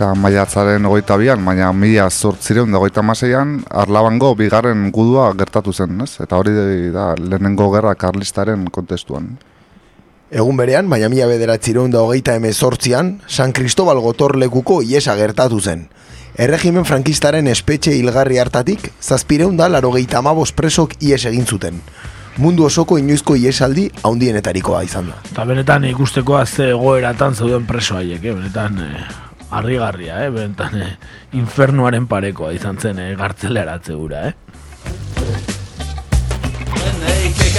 Eta 0.00 0.14
maiatzaren 0.16 0.86
hogeita 0.88 1.18
bian, 1.20 1.42
baina 1.44 1.66
mila 1.76 2.06
zortzireun 2.08 2.70
da 2.72 2.78
hogeita 2.80 3.02
maseian, 3.04 3.58
Arlabango 3.68 4.30
bigarren 4.32 4.86
gudua 4.96 5.26
gertatu 5.36 5.74
zen, 5.76 6.00
ez? 6.00 6.14
Eta 6.24 6.38
hori 6.40 6.54
da 6.94 7.10
lehenengo 7.20 7.66
gerra 7.74 7.92
karlistaren 8.00 8.62
kontestuan. 8.72 9.28
Egun 10.32 10.56
berean, 10.56 10.88
baina 10.88 11.12
mila 11.12 11.28
bederatzireun 11.28 11.92
da 11.92 12.00
hogeita 12.00 12.38
emezortzian, 12.40 13.18
San 13.28 13.52
Cristobal 13.52 14.00
gotorlekuko 14.00 14.80
iesa 14.80 15.20
gertatu 15.20 15.60
zen. 15.60 15.90
Erregimen 16.32 16.88
frankistaren 16.88 17.52
espetxe 17.52 17.92
hilgarri 17.92 18.40
hartatik, 18.40 18.94
zazpireun 19.04 19.60
da 19.60 19.68
larogeita 19.68 20.24
amabos 20.24 20.54
presok 20.56 20.96
ies 21.04 21.26
egin 21.28 21.44
zuten. 21.44 21.82
Mundu 22.40 22.64
osoko 22.72 22.96
inoizko 22.96 23.36
iesaldi 23.36 23.90
haundienetarikoa 24.00 24.86
izan 24.88 25.12
da. 25.12 25.20
Eta 25.28 25.44
benetan 25.44 25.84
ikustekoa 25.92 26.46
ze 26.46 26.70
egoeratan 26.72 27.36
zeuden 27.36 27.68
preso 27.68 28.00
haiek, 28.00 28.24
eh? 28.24 28.32
benetan 28.32 28.86
eh, 28.86 29.10
harrigarria, 29.50 30.24
eh? 30.24 30.30
benetan 30.30 30.76
eh, 30.80 30.92
infernuaren 31.38 32.06
parekoa 32.10 32.52
izan 32.56 32.78
zen 32.78 32.98
eh, 32.98 33.14
gartzeleratze 33.18 33.94
gura, 33.94 34.28
eh? 34.28 34.34
When 36.80 37.00
they 37.06 37.32
kick 37.34 37.56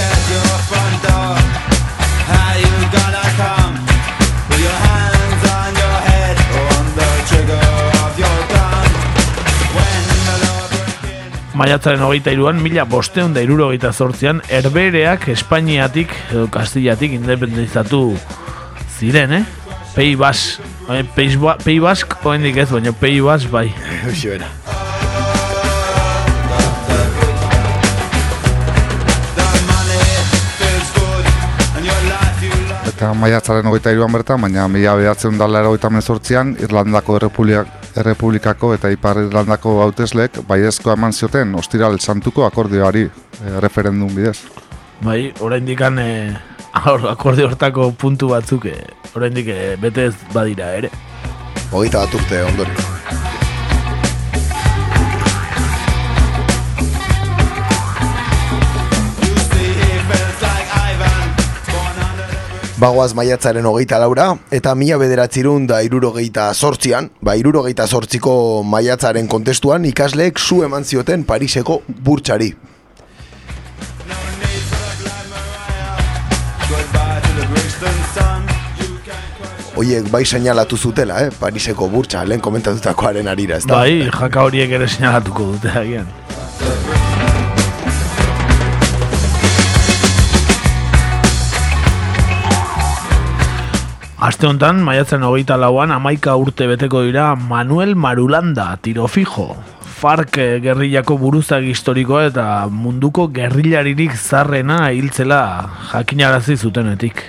Maiatzaren 11.52 12.00
hogeita 12.00 12.32
iruan, 12.32 12.62
mila 12.64 12.86
bosteun 12.88 13.34
da 13.36 13.42
irurogeita 13.44 13.92
zortzian, 13.92 14.40
Herbereak 14.48 15.28
Espainiatik, 15.30 16.14
edo 16.32 16.46
Kastillatik 16.50 17.12
independizatu 17.18 18.00
ziren, 18.96 19.36
eh? 19.36 19.61
Pei 19.94 20.16
Bas, 20.16 20.58
eh, 20.88 21.04
Pei, 21.14 21.36
ba, 21.36 21.58
Pei 21.60 21.78
Bask, 21.78 22.14
oendik 22.24 22.56
ez, 22.56 22.70
baina 22.72 22.94
Pei 22.96 23.20
Bas 23.20 23.44
bai. 23.52 23.66
Hoxe 24.06 24.30
bera. 24.30 24.48
Eta 32.88 33.10
maiatzaren 33.18 33.66
hogeita 33.68 33.92
iruan 33.92 34.14
bertan, 34.14 34.40
baina 34.40 34.64
mila 34.70 34.94
behatzen 34.96 35.36
dala 35.36 35.60
erogeita 35.60 35.90
mezortzian, 35.92 36.54
Irlandako 36.64 37.18
Errepublikak, 37.18 37.82
Errepublikako 38.00 38.72
eta 38.78 38.88
Ipar 38.94 39.20
Irlandako 39.26 39.74
hauteslek 39.84 40.40
baiezko 40.48 40.94
eman 40.94 41.12
zioten 41.12 41.52
ostiral 41.58 41.98
santuko 42.00 42.46
akordioari 42.46 43.04
e, 43.04 43.60
referendum 43.60 44.14
bidez. 44.14 44.38
Bai, 45.02 45.34
oraindik 45.42 45.82
an 45.82 45.98
eh, 45.98 46.51
Hor, 46.72 47.04
akorde 47.04 47.44
hortako 47.44 47.90
puntu 47.92 48.30
batzuk, 48.32 48.64
eh, 48.66 48.86
oraindik 49.14 49.48
eh, 49.52 49.76
bete 49.76 50.06
ez 50.08 50.14
badira 50.32 50.70
ere. 50.78 50.88
Hogeita 51.70 52.00
bat 52.00 52.14
urte, 52.16 52.40
ondori. 52.48 52.72
Bagoaz 62.82 63.12
maiatzaren 63.14 63.68
hogeita 63.68 64.00
laura, 64.02 64.32
eta 64.50 64.72
mila 64.74 64.96
bederatzirun 64.98 65.68
da 65.70 65.84
irurogeita 65.86 66.48
sortzian, 66.54 67.12
ba 67.20 67.36
irurogeita 67.38 67.86
sortziko 67.86 68.34
maiatzaren 68.66 69.28
kontestuan 69.30 69.84
ikasleek 69.92 70.40
zu 70.40 70.64
eman 70.66 70.88
zioten 70.88 71.22
Pariseko 71.28 71.82
burtsari, 71.86 72.50
Oiek 79.82 80.06
bai 80.14 80.20
seinalatu 80.22 80.76
zutela, 80.78 81.16
eh? 81.24 81.30
Pariseko 81.34 81.88
burtsa, 81.90 82.20
lehen 82.22 82.38
komentatutakoaren 82.44 83.26
arira, 83.26 83.56
ez 83.58 83.64
da? 83.66 83.80
Bai, 83.80 84.04
jaka 84.06 84.44
horiek 84.46 84.70
ere 84.78 84.86
seinalatuko 84.86 85.46
dute 85.56 85.72
agian. 85.80 86.06
Aste 94.22 94.46
honetan, 94.46 94.84
maiatzen 94.86 95.26
hogeita 95.26 95.58
lauan, 95.58 95.90
amaika 95.90 96.38
urte 96.38 96.70
beteko 96.70 97.02
dira 97.08 97.32
Manuel 97.34 97.98
Marulanda, 97.98 98.68
tiro 98.86 99.10
fijo. 99.10 99.50
Fark 99.98 100.38
eh, 100.38 100.60
gerrillako 100.62 101.18
buruzag 101.18 101.66
historikoa 101.66 102.28
eta 102.30 102.48
munduko 102.70 103.26
gerrillaririk 103.34 104.14
zarrena 104.14 104.84
hiltzela 104.94 105.42
jakinarazi 105.90 106.60
zutenetik. 106.60 107.26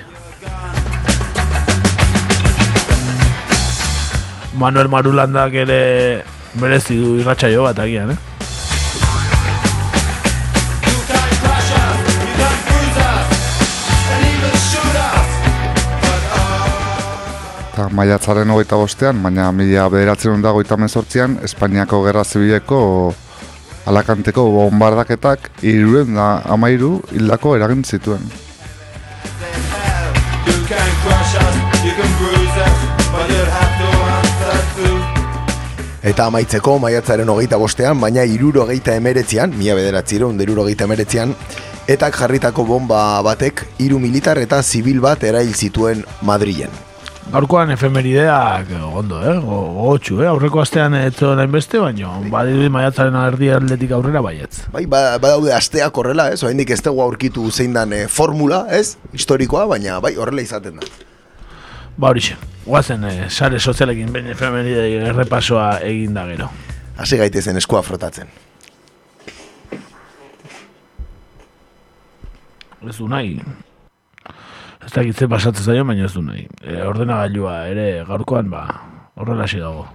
Manuel 4.53 4.87
Marulandak 4.87 5.55
ere 5.57 6.23
merezi 6.61 6.99
du 6.99 7.17
irratsaio 7.21 7.63
bat 7.65 7.79
agian, 7.81 8.13
eh? 8.13 8.19
Eta 17.73 17.87
maiatzaren 17.89 18.53
hogeita 18.53 18.77
bostean, 18.77 19.23
baina 19.25 19.47
mila 19.51 19.87
bederatzen 19.89 20.45
dago 20.45 20.61
eta 20.61 20.77
mezortzian, 20.77 21.39
Espainiako 21.41 22.03
Gerra 22.05 22.21
Zibileko 22.23 22.79
alakanteko 23.89 24.45
bombardaketak 24.53 25.49
iruren 25.65 26.13
da 26.19 26.27
amairu 26.53 26.99
hildako 27.11 27.57
eragin 27.57 27.81
zituen. 27.83 28.29
Eta 36.03 36.25
amaitzeko 36.27 36.77
maiatzaren 36.83 37.29
hogeita 37.31 37.55
bostean, 37.57 37.99
baina 38.01 38.25
iruro 38.27 38.65
geita 38.67 38.95
emeretzian, 38.99 39.53
mila 39.55 39.75
bederatziron, 39.77 40.39
iruro 40.43 40.65
geita 40.67 40.83
emeretzian, 40.83 41.31
etak 41.87 42.17
jarritako 42.19 42.65
bomba 42.67 43.21
batek 43.23 43.63
hiru 43.79 43.99
militar 44.03 44.37
eta 44.41 44.59
zibil 44.63 44.99
bat 45.03 45.23
erail 45.23 45.53
zituen 45.55 46.03
Madrilen. 46.21 46.69
Gaurkoan 47.31 47.71
efemerideak 47.71 48.67
ondo, 48.93 49.21
eh? 49.23 49.37
Go- 49.39 49.61
Gogotxu, 49.77 50.17
eh? 50.21 50.27
Aurreko 50.27 50.59
astean 50.59 50.93
ez 50.99 51.13
zuen 51.15 51.51
beste, 51.55 51.79
baina 51.79 52.17
badirudi 52.29 52.67
maiatzaren 52.69 53.15
erdi 53.21 53.47
atletik 53.55 53.93
aurrera 53.95 54.19
baietz. 54.21 54.65
Bai, 54.73 54.83
ba- 54.91 55.15
badaude 55.23 55.53
asteak 55.55 55.97
horrela, 55.97 56.27
ez? 56.35 56.43
Oraindik 56.43 56.75
ez 56.75 56.81
dugu 56.83 56.99
aurkitu 57.01 57.47
zein 57.49 57.71
dan 57.73 57.93
eh, 57.95 58.07
formula, 58.09 58.65
ez? 58.69 58.97
Historikoa, 59.15 59.65
baina 59.71 60.01
bai, 60.03 60.17
horrela 60.19 60.43
izaten 60.43 60.81
da. 60.83 60.91
Ba 61.97 62.09
horixe, 62.11 62.35
guazen 62.65 63.03
eh, 63.03 63.29
sare 63.29 63.59
sozialekin 63.59 64.11
behin 64.13 64.31
efemeride 64.31 64.87
errepasoa 65.09 65.79
egin 65.83 66.15
da 66.15 66.25
gero. 66.29 66.49
Hasi 66.97 67.17
gaitezen 67.17 67.57
eskua 67.57 67.81
frotatzen. 67.81 68.29
Ez 72.83 72.97
du 72.97 73.07
nahi. 73.07 73.37
Ez 74.83 74.91
da 74.91 75.03
gitze 75.07 75.27
pasatzen 75.31 75.63
zaio, 75.63 75.85
baina 75.87 76.05
ez 76.05 76.13
du 76.13 76.21
nahi. 76.21 76.43
E, 76.61 76.81
ordenagailua 76.83 77.55
ere 77.71 77.87
gaurkoan, 78.07 78.51
ba, 78.51 78.65
horrela 79.15 79.47
hasi 79.47 79.63
dago. 79.63 79.87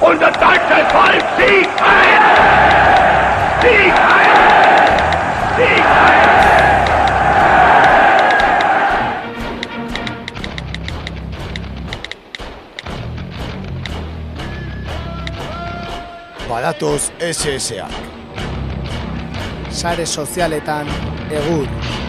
Und 0.00 0.22
das 0.22 0.32
deutsche 0.38 0.84
Volk 0.92 1.24
siegt 1.36 1.82
ein! 1.82 3.07
Badatoz 16.68 17.10
SSA. 17.32 17.88
Sare 19.72 20.06
sozialetan 20.06 20.86
egur. 21.32 22.07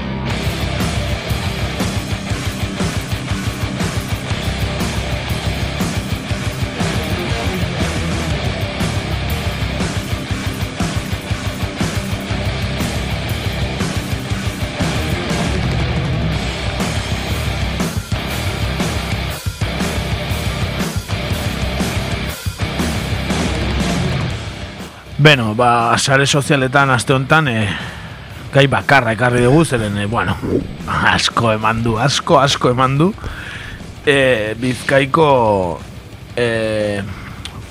Beno, 25.19 25.53
ba, 25.55 25.97
sare 25.99 26.25
sozialetan 26.25 26.89
aste 26.95 27.11
honetan, 27.13 27.47
e, 27.51 27.67
gai 28.53 28.67
bakarra 28.71 29.11
ekarri 29.17 29.41
dugu, 29.43 29.65
zeren, 29.65 29.97
e, 29.99 30.05
bueno, 30.07 30.37
asko 31.11 31.51
eman 31.57 31.81
du, 31.83 31.97
asko, 31.99 32.37
asko 32.39 32.71
eman 32.71 32.95
du. 32.97 33.09
E, 34.07 34.55
bizkaiko 34.59 35.27
e, 36.39 37.01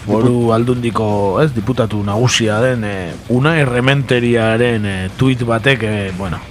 foru 0.05 0.53
aldundiko, 0.53 1.09
ez, 1.40 1.49
diputatu 1.57 2.03
nagusia 2.05 2.61
den, 2.61 2.84
e, 2.84 2.94
Unai 3.32 3.64
Rementeriaren 3.64 4.84
e, 4.84 4.96
tuit 5.16 5.40
batek, 5.49 5.82
e, 5.88 6.12
bueno, 6.20 6.42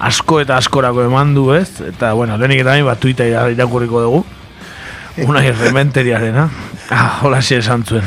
asko 0.00 0.40
eta 0.40 0.56
askorako 0.56 1.04
eman 1.10 1.34
du, 1.36 1.50
ez? 1.52 1.68
Eta, 1.92 2.14
bueno, 2.16 2.40
lehenik 2.40 2.64
eta 2.64 2.72
bain, 2.78 2.88
bat 2.88 3.04
tuita 3.04 3.28
ira- 3.28 3.50
irakurriko 3.52 4.00
dugu. 4.08 4.24
Unai 5.28 5.50
Rementeriarena. 5.52 6.48
Ah, 6.90 7.18
hola 7.22 7.42
si 7.42 7.54
esan 7.54 7.84
zuen. 7.84 8.06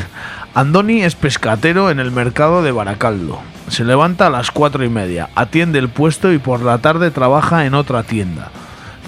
Andoni 0.54 1.02
es 1.02 1.16
pescatero 1.16 1.90
en 1.90 1.98
el 1.98 2.12
mercado 2.12 2.62
de 2.62 2.70
Baracaldo. 2.70 3.40
Se 3.66 3.84
levanta 3.84 4.28
a 4.28 4.30
las 4.30 4.52
cuatro 4.52 4.84
y 4.84 4.88
media, 4.88 5.28
atiende 5.34 5.80
el 5.80 5.88
puesto 5.88 6.32
y 6.32 6.38
por 6.38 6.60
la 6.60 6.78
tarde 6.78 7.10
trabaja 7.10 7.66
en 7.66 7.74
otra 7.74 8.04
tienda. 8.04 8.52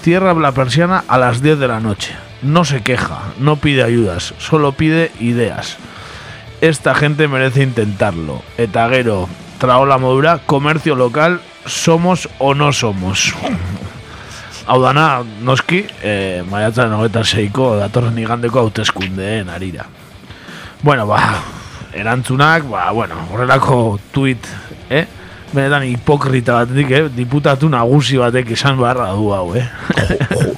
Cierra 0.01 0.33
la 0.33 0.51
persiana 0.51 1.05
a 1.07 1.17
las 1.17 1.41
10 1.41 1.57
de 1.59 1.69
la 1.69 1.79
noche. 1.79 2.17
No 2.41 2.65
se 2.65 2.81
queja, 2.81 3.19
no 3.39 3.55
pide 3.55 3.83
ayudas, 3.83 4.33
solo 4.39 4.73
pide 4.73 5.09
ideas. 5.21 5.77
Esta 6.59 6.93
gente 6.95 7.29
merece 7.29 7.63
intentarlo. 7.63 8.41
Eta 8.57 8.89
gero, 8.89 9.29
traola 9.57 9.97
modura, 9.97 10.39
comercio 10.45 10.95
local, 10.95 11.39
somos 11.65 12.27
o 12.39 12.55
no 12.55 12.73
somos. 12.73 13.33
Hau 14.67 14.83
noski, 15.43 15.85
eh, 16.03 16.43
maiatzaren 16.51 16.91
hogeita 16.91 17.23
seiko 17.23 17.77
datorren 17.77 18.17
igandeko 18.19 18.59
hauteskundeen 18.59 19.47
arira. 19.47 19.85
Bueno, 20.81 21.07
ba, 21.07 21.41
erantzunak, 21.93 22.69
ba, 22.69 22.91
bueno, 22.91 23.15
horrelako 23.33 23.99
tuit, 24.11 24.45
eh? 24.89 25.05
Benetan 25.51 25.85
hipokrita 25.87 26.59
batetik, 26.61 26.91
eh? 26.91 27.03
Diputatu 27.15 27.69
nagusi 27.71 28.19
batek 28.19 28.51
esan 28.53 28.77
beharra 28.77 29.09
du 29.15 29.31
hau, 29.33 29.55
eh? 29.55 29.65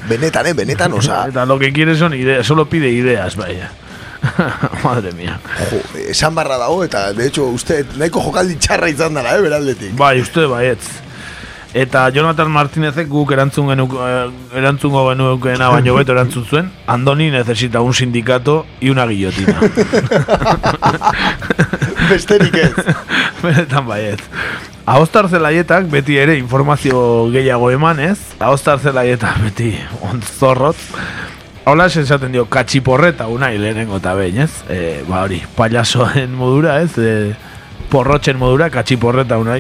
Benetan, 0.10 0.50
eh? 0.50 0.54
Benetan, 0.54 0.94
osa... 0.94 1.28
Eta 1.32 1.46
lo 1.46 1.60
que 1.60 1.72
quiere 1.72 1.96
son 1.96 2.14
ideas, 2.14 2.46
solo 2.46 2.66
pide 2.66 2.90
ideas, 2.90 3.36
vaya. 3.36 3.72
Madre 4.84 5.14
mía. 5.14 5.40
Jo, 5.70 5.80
esan 6.10 6.36
barra 6.36 6.58
dago 6.58 6.84
eta, 6.84 7.14
de 7.14 7.28
hecho, 7.28 7.46
uste 7.56 7.86
nahiko 7.96 8.20
jokaldi 8.20 8.58
txarra 8.60 8.90
izan 8.92 9.16
dara, 9.16 9.38
eh, 9.38 9.42
beraldetik. 9.46 9.96
Bai, 9.96 10.20
uste 10.20 10.44
baietz. 10.52 11.09
Eta 11.74 12.08
Jonathan 12.10 12.50
Martinezek 12.50 13.08
guk 13.08 13.32
erantzun 13.36 13.68
genuk, 13.70 13.94
eh, 14.02 14.58
erantzungo 14.58 15.04
genukeena 15.12 15.70
baino 15.70 15.94
beto 15.94 16.16
erantzun 16.16 16.46
zuen, 16.46 16.72
Andoni 16.88 17.30
necesita 17.30 17.82
un 17.82 17.94
sindicato 17.94 18.66
y 18.80 18.90
una 18.90 19.06
guillotina. 19.06 19.60
Besterik 22.10 22.56
ez. 22.56 22.74
Benetan 23.44 23.86
baietz. 23.86 24.24
Ahostar 24.90 25.30
zelaietak 25.30 25.86
beti 25.92 26.18
ere 26.18 26.40
informazio 26.40 27.30
gehiago 27.30 27.70
emanez, 27.70 28.18
ahostar 28.40 28.80
zelaietak 28.80 29.44
beti 29.44 29.76
onzorrot, 30.02 30.78
Hola, 31.70 31.86
esaten 31.86 32.32
dio, 32.34 32.48
katxiporreta 32.50 33.28
unai 33.30 33.52
lehenengo 33.62 34.00
eta 34.00 34.16
behin, 34.18 34.40
ez? 34.42 34.64
E, 34.74 35.04
ba 35.06 35.20
hori, 35.22 35.38
payasoen 35.54 36.32
modura, 36.34 36.80
ez? 36.82 36.96
E, 36.98 37.36
porrochen 37.92 38.40
modura, 38.42 38.72
katxiporreta 38.74 39.38
unai. 39.38 39.60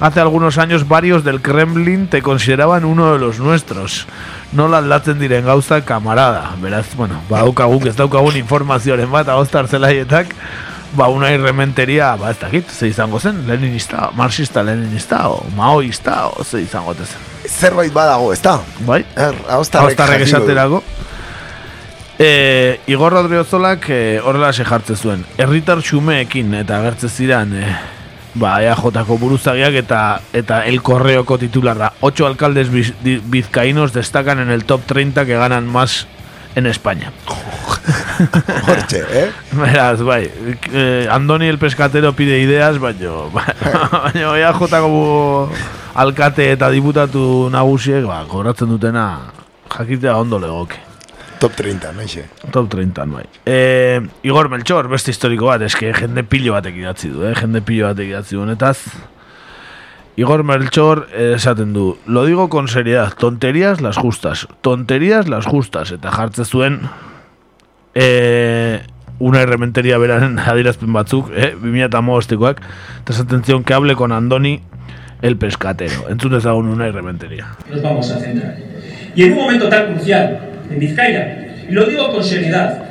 Hace 0.00 0.20
algunos 0.20 0.58
años 0.58 0.86
varios 0.86 1.24
del 1.24 1.42
Kremlin 1.42 2.06
te 2.06 2.22
consideraban 2.22 2.84
uno 2.84 3.12
de 3.12 3.18
los 3.18 3.40
nuestros. 3.40 4.06
No 4.52 4.72
aldatzen 4.72 5.18
diren 5.18 5.44
gauza 5.44 5.84
kamarada. 5.84 6.54
Beraz, 6.62 6.94
bueno, 6.94 7.20
ba, 7.28 7.40
daukaguk 7.42 7.86
ez 7.86 7.96
daukagun 7.96 8.36
informazioaren 8.36 9.10
bat, 9.10 9.28
ahostar 9.28 9.66
zelaietak, 9.66 10.30
ba, 10.94 11.08
una 11.08 11.32
irrementeria, 11.34 12.14
ba, 12.14 12.30
ez 12.30 12.38
dakit, 12.38 12.70
ze 12.70 12.86
izango 12.88 13.18
zen, 13.18 13.42
leninista, 13.48 14.12
marxista, 14.14 14.62
leninista, 14.62 15.28
o 15.28 15.42
maoista, 15.56 16.28
o 16.28 16.44
ze 16.44 16.62
izango 16.62 16.94
zen. 16.94 17.26
Zerbait 17.48 17.92
badago, 17.92 18.32
ez 18.32 18.40
da? 18.40 18.60
Bai, 18.86 19.04
Er, 19.16 19.34
haustarrek 19.50 20.28
esaterako. 20.28 20.84
E, 22.18 22.80
Igor 22.86 23.12
Rodriozolak 23.12 23.90
e, 23.90 24.20
horrela 24.22 24.52
se 24.52 24.64
jartze 24.64 24.96
zuen. 24.96 25.26
Herritar 25.38 25.82
xumeekin 25.82 26.54
eta 26.62 26.78
agertze 26.78 27.10
ziren 27.10 27.54
e, 27.54 27.76
ba, 28.34 28.62
EAJ-ko 28.62 29.18
buruzagiak 29.18 29.74
eta 29.74 30.20
eta 30.32 30.64
El 30.66 30.82
Correoko 30.82 31.38
titularra. 31.38 31.92
Ocho 32.00 32.26
alcaldes 32.26 32.70
biz, 32.70 32.92
di- 33.02 33.20
vizcaínos 33.24 33.92
destacan 33.92 34.38
en 34.40 34.50
el 34.50 34.64
top 34.64 34.82
30 34.86 35.24
que 35.26 35.34
ganan 35.36 35.66
más 35.66 36.06
en 36.54 36.66
España. 36.66 37.12
Hortxe, 38.68 39.04
eh? 39.10 39.30
Beraz, 39.52 40.02
bai, 40.02 40.30
eh, 40.72 41.06
Andoni 41.10 41.46
el 41.46 41.58
pescatero 41.58 42.12
pide 42.14 42.40
ideas, 42.40 42.78
baino, 42.78 43.30
baino 43.32 44.34
EAJ-ko 44.36 44.66
bu- 44.88 45.48
alkate 45.94 46.50
eta 46.52 46.68
diputatu 46.70 47.48
nagusiek, 47.50 48.04
ba, 48.06 48.24
kobratzen 48.28 48.68
dutena 48.68 49.32
jakitea 49.70 50.16
ondo 50.16 50.38
legoke. 50.38 50.87
Top 51.38 51.54
30, 51.54 51.92
naixe. 51.94 52.24
Top 52.50 52.68
30, 52.68 53.04
bai. 53.06 53.24
E, 53.46 54.00
Igor 54.26 54.48
Melchor, 54.50 54.88
beste 54.90 55.12
historiko 55.14 55.46
bat, 55.46 55.62
eske 55.62 55.92
jende 55.94 56.24
pilo 56.26 56.56
batek 56.56 56.80
idatzi 56.80 57.12
du, 57.12 57.22
eh? 57.28 57.34
jende 57.38 57.62
pilo 57.62 57.86
batek 57.86 58.10
idatzi 58.10 58.34
du, 58.34 58.42
honetaz. 58.42 58.78
Igor 60.18 60.42
Melchor 60.42 61.04
eh, 61.12 61.34
esaten 61.36 61.72
du, 61.72 61.92
lo 62.06 62.24
digo 62.26 62.48
con 62.48 62.66
seriedad, 62.66 63.14
tonterías 63.14 63.80
las 63.80 63.96
justas, 63.96 64.48
tonterías 64.62 65.28
las 65.28 65.46
justas, 65.46 65.92
eta 65.94 66.10
jartze 66.10 66.44
zuen 66.44 66.80
e, 67.94 68.82
una 69.20 69.42
errementeria 69.42 69.98
beraren 69.98 70.38
adirazpen 70.54 70.92
batzuk, 70.92 71.30
eh? 71.30 71.52
2008koak, 71.62 72.64
eta 73.04 73.14
esaten 73.14 73.46
zion 73.46 73.62
que 73.62 73.78
hable 73.78 73.94
con 73.94 74.10
Andoni 74.10 74.58
el 75.22 75.36
pescatero. 75.36 76.08
Entzun 76.08 76.32
dezagun 76.32 76.68
una 76.68 76.86
errementeria. 76.86 77.46
nos 77.70 77.82
vamos 77.82 78.10
a 78.10 78.18
centrar. 78.18 78.56
Y 79.14 79.24
en 79.24 79.32
un 79.32 79.38
momento 79.38 79.68
tan 79.68 79.94
crucial, 79.94 80.57
en 80.70 80.78
Vizcaya, 80.78 81.46
y 81.68 81.72
lo 81.72 81.84
digo 81.86 82.12
con 82.12 82.24
seriedad, 82.24 82.82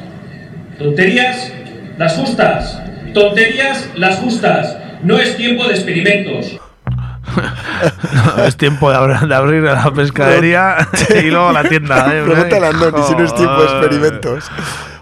tonterías 0.77 1.51
las 1.97 2.13
justas, 2.13 2.81
tonterías 3.13 3.89
las 3.95 4.17
justas, 4.17 4.77
no 5.03 5.17
es 5.17 5.37
tiempo 5.37 5.67
de 5.67 5.73
experimentos. 5.73 6.59
No, 8.37 8.43
es 8.45 8.57
tiempo 8.57 8.89
de, 8.89 8.95
abrir, 8.95 9.19
de 9.19 9.35
abrir 9.35 9.61
la 9.61 9.91
pescadería 9.91 10.77
y 11.23 11.29
luego 11.29 11.51
la 11.51 11.63
tienda. 11.63 12.07
Eh, 12.11 12.23
Pregúntale 12.25 12.65
a 12.65 12.69
Andoni 12.69 13.03
si 13.03 13.13
no 13.13 13.23
es 13.23 13.35
tiempo 13.35 13.61
de 13.61 13.65
experimentos. 13.65 14.51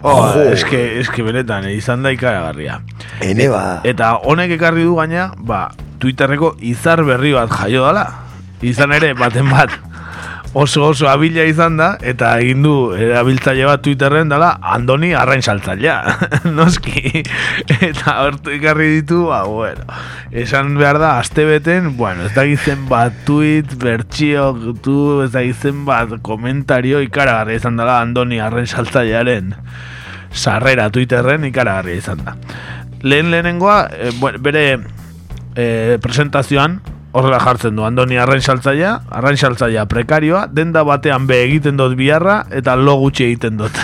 Oh, 0.02 0.32
Jo. 0.32 0.42
es 0.42 0.64
que, 0.64 1.00
es 1.00 1.08
que 1.08 1.22
benetan, 1.22 1.64
eh, 1.64 1.72
izan 1.74 2.02
da 2.02 2.12
ikaragarria. 2.12 2.82
Ene 3.20 3.48
ba. 3.48 3.80
Eta 3.84 4.16
honek 4.16 4.52
ekarri 4.58 4.84
du 4.84 4.96
gaina, 4.98 5.32
ba, 5.38 5.70
Twitterreko 5.98 6.56
izar 6.60 7.02
berri 7.04 7.32
bat 7.32 7.50
jaio 7.50 7.86
dala. 7.86 8.04
Izan 8.60 8.92
ere, 8.92 9.14
baten 9.14 9.48
bat, 9.50 9.72
oso 10.56 10.86
oso 10.88 11.04
abila 11.08 11.44
izan 11.44 11.74
da, 11.76 11.90
eta 12.00 12.30
egin 12.40 12.62
du 12.64 12.72
erabiltzaile 12.96 13.66
bat 13.68 13.82
Twitterren 13.84 14.30
dala, 14.32 14.54
Andoni 14.74 15.10
arrain 15.12 15.44
saltzailea. 15.44 15.96
Noski. 16.56 17.20
Eta 17.76 18.14
hortu 18.22 18.54
ikarri 18.56 18.88
ditu, 18.94 19.26
ba, 19.28 19.42
bueno. 19.44 19.84
Esan 20.32 20.72
behar 20.80 20.96
da, 21.02 21.18
aste 21.20 21.44
beten, 21.44 21.92
bueno, 22.00 22.24
ez 22.24 22.32
da 22.32 22.46
gizen 22.48 22.88
bat 22.88 23.20
tweet, 23.28 23.76
bertxio, 23.82 24.48
tu, 24.80 24.96
ez 25.26 25.30
da 25.36 25.44
gizen 25.44 25.84
bat 25.84 26.16
komentario 26.24 27.04
ikaragarria 27.04 27.60
izan 27.60 27.76
dela 27.76 28.00
Andoni 28.00 28.40
arrain 28.40 28.64
saltzailearen 28.66 29.52
sarrera 30.32 30.88
Twitterren 30.88 31.44
ikaragarria 31.52 32.00
izan 32.00 32.24
da. 32.24 32.38
Lehen 33.04 33.28
lehenengoa, 33.30 33.80
e, 33.92 34.12
bere 34.40 34.66
e, 35.52 35.98
presentazioan, 36.00 36.80
horrela 37.16 37.38
jartzen 37.40 37.76
du, 37.76 37.84
Andoni 37.86 38.18
arrain 38.20 38.42
saltzaia, 38.44 39.00
arrain 39.10 39.38
saltzaia 39.40 39.86
prekarioa, 39.88 40.46
denda 40.52 40.82
batean 40.84 41.26
be 41.28 41.40
egiten 41.46 41.78
dut 41.80 41.96
biharra, 41.96 42.42
eta 42.52 42.76
lo 42.76 42.96
gutxi 43.00 43.24
egiten 43.30 43.56
dut. 43.60 43.72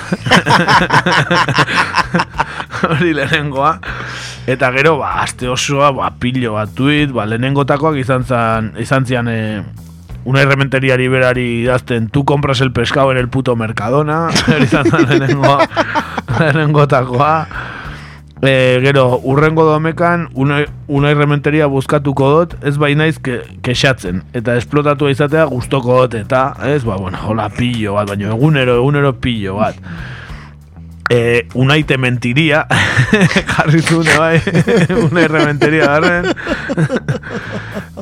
Hori 2.93 3.15
lehenengoa. 3.17 3.77
Eta 4.53 4.73
gero, 4.75 4.97
ba, 5.01 5.15
aste 5.23 5.49
osoa, 5.49 5.93
ba, 5.97 6.11
pilo 6.21 6.57
bat 6.59 6.75
tuit, 6.77 7.13
ba, 7.15 7.25
lehenengotakoak 7.31 7.97
izan, 8.03 8.27
zan, 8.29 8.73
izan 8.83 9.07
zian, 9.09 9.31
e, 9.31 9.63
una 10.29 10.43
irrementeriari 10.45 11.09
berari 11.09 11.47
idazten, 11.63 12.11
tu 12.13 12.25
compras 12.29 12.61
el 12.61 12.73
pescado 12.73 13.13
en 13.13 13.19
el 13.19 13.29
puto 13.29 13.57
Mercadona, 13.57 14.27
izan 14.67 14.91
zan 14.91 15.07
lehenengoa, 15.09 15.69
lehenengotakoa. 16.39 17.35
E, 18.43 18.81
gero, 18.83 19.21
urrengo 19.23 19.63
domekan, 19.63 20.29
una, 20.35 20.65
una 20.89 21.13
irrementeria 21.15 21.69
buzkatuko 21.71 22.31
dut, 22.33 22.57
ez 22.67 22.75
bai 22.75 22.97
naiz 22.99 23.21
ke, 23.23 23.37
kexatzen, 23.63 24.25
eta 24.35 24.57
esplotatu 24.59 25.07
izatea 25.13 25.45
gustoko 25.47 26.01
dut, 26.01 26.17
eta, 26.19 26.49
ez, 26.67 26.81
ba, 26.83 26.97
bueno, 26.99 27.21
hola 27.23 27.47
pillo 27.55 27.95
bat, 27.95 28.11
baina 28.11 28.33
egunero, 28.35 28.75
egunero 28.83 29.15
pillo 29.23 29.61
bat. 29.61 29.79
E, 31.07 31.47
unaite 31.55 31.95
mentiria, 32.03 32.65
jarri 33.55 33.85
zune 33.87 34.19
bai, 34.19 34.41
una 35.07 35.23
irrementeria 35.23 35.93
garren. 35.93 36.33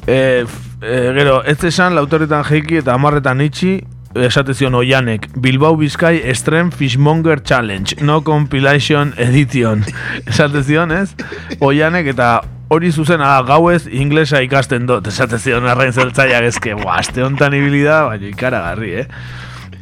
e, 0.07 0.47
e, 0.81 0.97
gero, 1.21 1.43
ez 1.45 1.59
esan, 1.69 1.95
lautorretan 2.01 2.49
jeiki 2.49 2.81
eta 2.81 2.97
amarretan 2.97 3.45
itxi, 3.45 3.83
esate 4.15 4.55
zion 4.55 4.75
oianek, 4.75 5.29
Bilbao 5.39 5.77
Bizkai 5.77 6.23
Extreme 6.25 6.73
Fishmonger 6.73 7.43
Challenge, 7.43 7.95
no 8.03 8.23
compilation 8.23 9.15
edition. 9.17 9.85
Esate 10.27 10.63
zion, 10.63 10.91
ez? 10.91 11.15
Oianek 11.61 12.11
eta 12.15 12.41
hori 12.71 12.91
zuzena 12.91 13.37
da, 13.37 13.43
gauez 13.47 13.87
inglesa 13.87 14.43
ikasten 14.43 14.87
dut, 14.87 15.07
esate 15.11 15.39
zion 15.39 15.67
arrain 15.67 15.93
zeltzaiak 15.93 16.49
ezke, 16.51 16.75
buah, 16.79 16.99
aste 17.03 17.23
honetan 17.23 17.55
ibili 17.59 17.85
da, 17.87 18.05
baina 18.11 18.27
ikaragarri, 18.31 18.97
eh? 19.03 19.07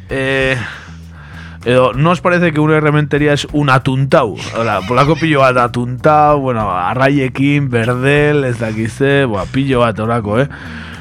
Eh, 0.09 0.57
Edo, 1.65 1.91
¿no 1.91 2.11
os 2.11 2.21
parece 2.21 2.53
que 2.53 2.61
una 2.61 2.77
irrementeria 2.77 3.33
es 3.33 3.45
un 3.51 3.69
atuntau? 3.69 4.37
Hola, 4.55 4.79
polako 4.87 5.17
pillo 5.19 5.41
bat 5.41 5.57
atuntau, 5.57 6.39
bueno, 6.39 6.69
arraiekin, 6.71 7.67
berdel, 7.69 8.45
ez 8.45 8.59
dakize, 8.61 9.25
boa, 9.25 9.43
pillo 9.51 9.81
bat 9.81 9.99
orako, 9.99 10.39
eh? 10.39 10.47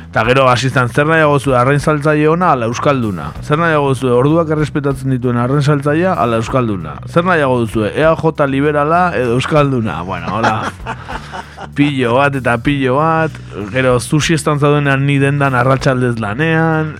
Eta 0.08 0.22
gero, 0.24 0.46
asistan, 0.48 0.88
zer 0.88 1.04
nahiago 1.04 1.34
zu 1.36 1.52
arrain 1.52 1.82
saltzaile 1.84 2.30
ona 2.32 2.54
ala 2.54 2.64
euskalduna? 2.70 3.26
Zer 3.44 3.58
nahiago 3.60 3.90
zu 3.92 4.08
orduak 4.08 4.48
errespetatzen 4.54 5.12
dituen 5.12 5.36
arrain 5.36 5.60
saltzailea 5.60 6.14
ala 6.22 6.38
euskalduna? 6.40 6.94
Zer 7.12 7.26
nahiago 7.28 7.58
duzu 7.66 7.84
EAJ 7.90 8.46
liberala 8.48 9.02
edo 9.18 9.34
euskalduna? 9.36 10.00
Bueno, 10.08 10.32
hola, 10.38 10.72
pillo 11.76 12.14
bat 12.16 12.40
eta 12.40 12.56
pillo 12.56 12.96
bat, 12.96 13.36
gero 13.74 13.98
sushi 14.00 14.38
estan 14.38 14.56
zaudenean 14.58 15.04
ni 15.04 15.18
dendan 15.20 15.54
arratsaldez 15.54 16.16
lanean, 16.24 16.94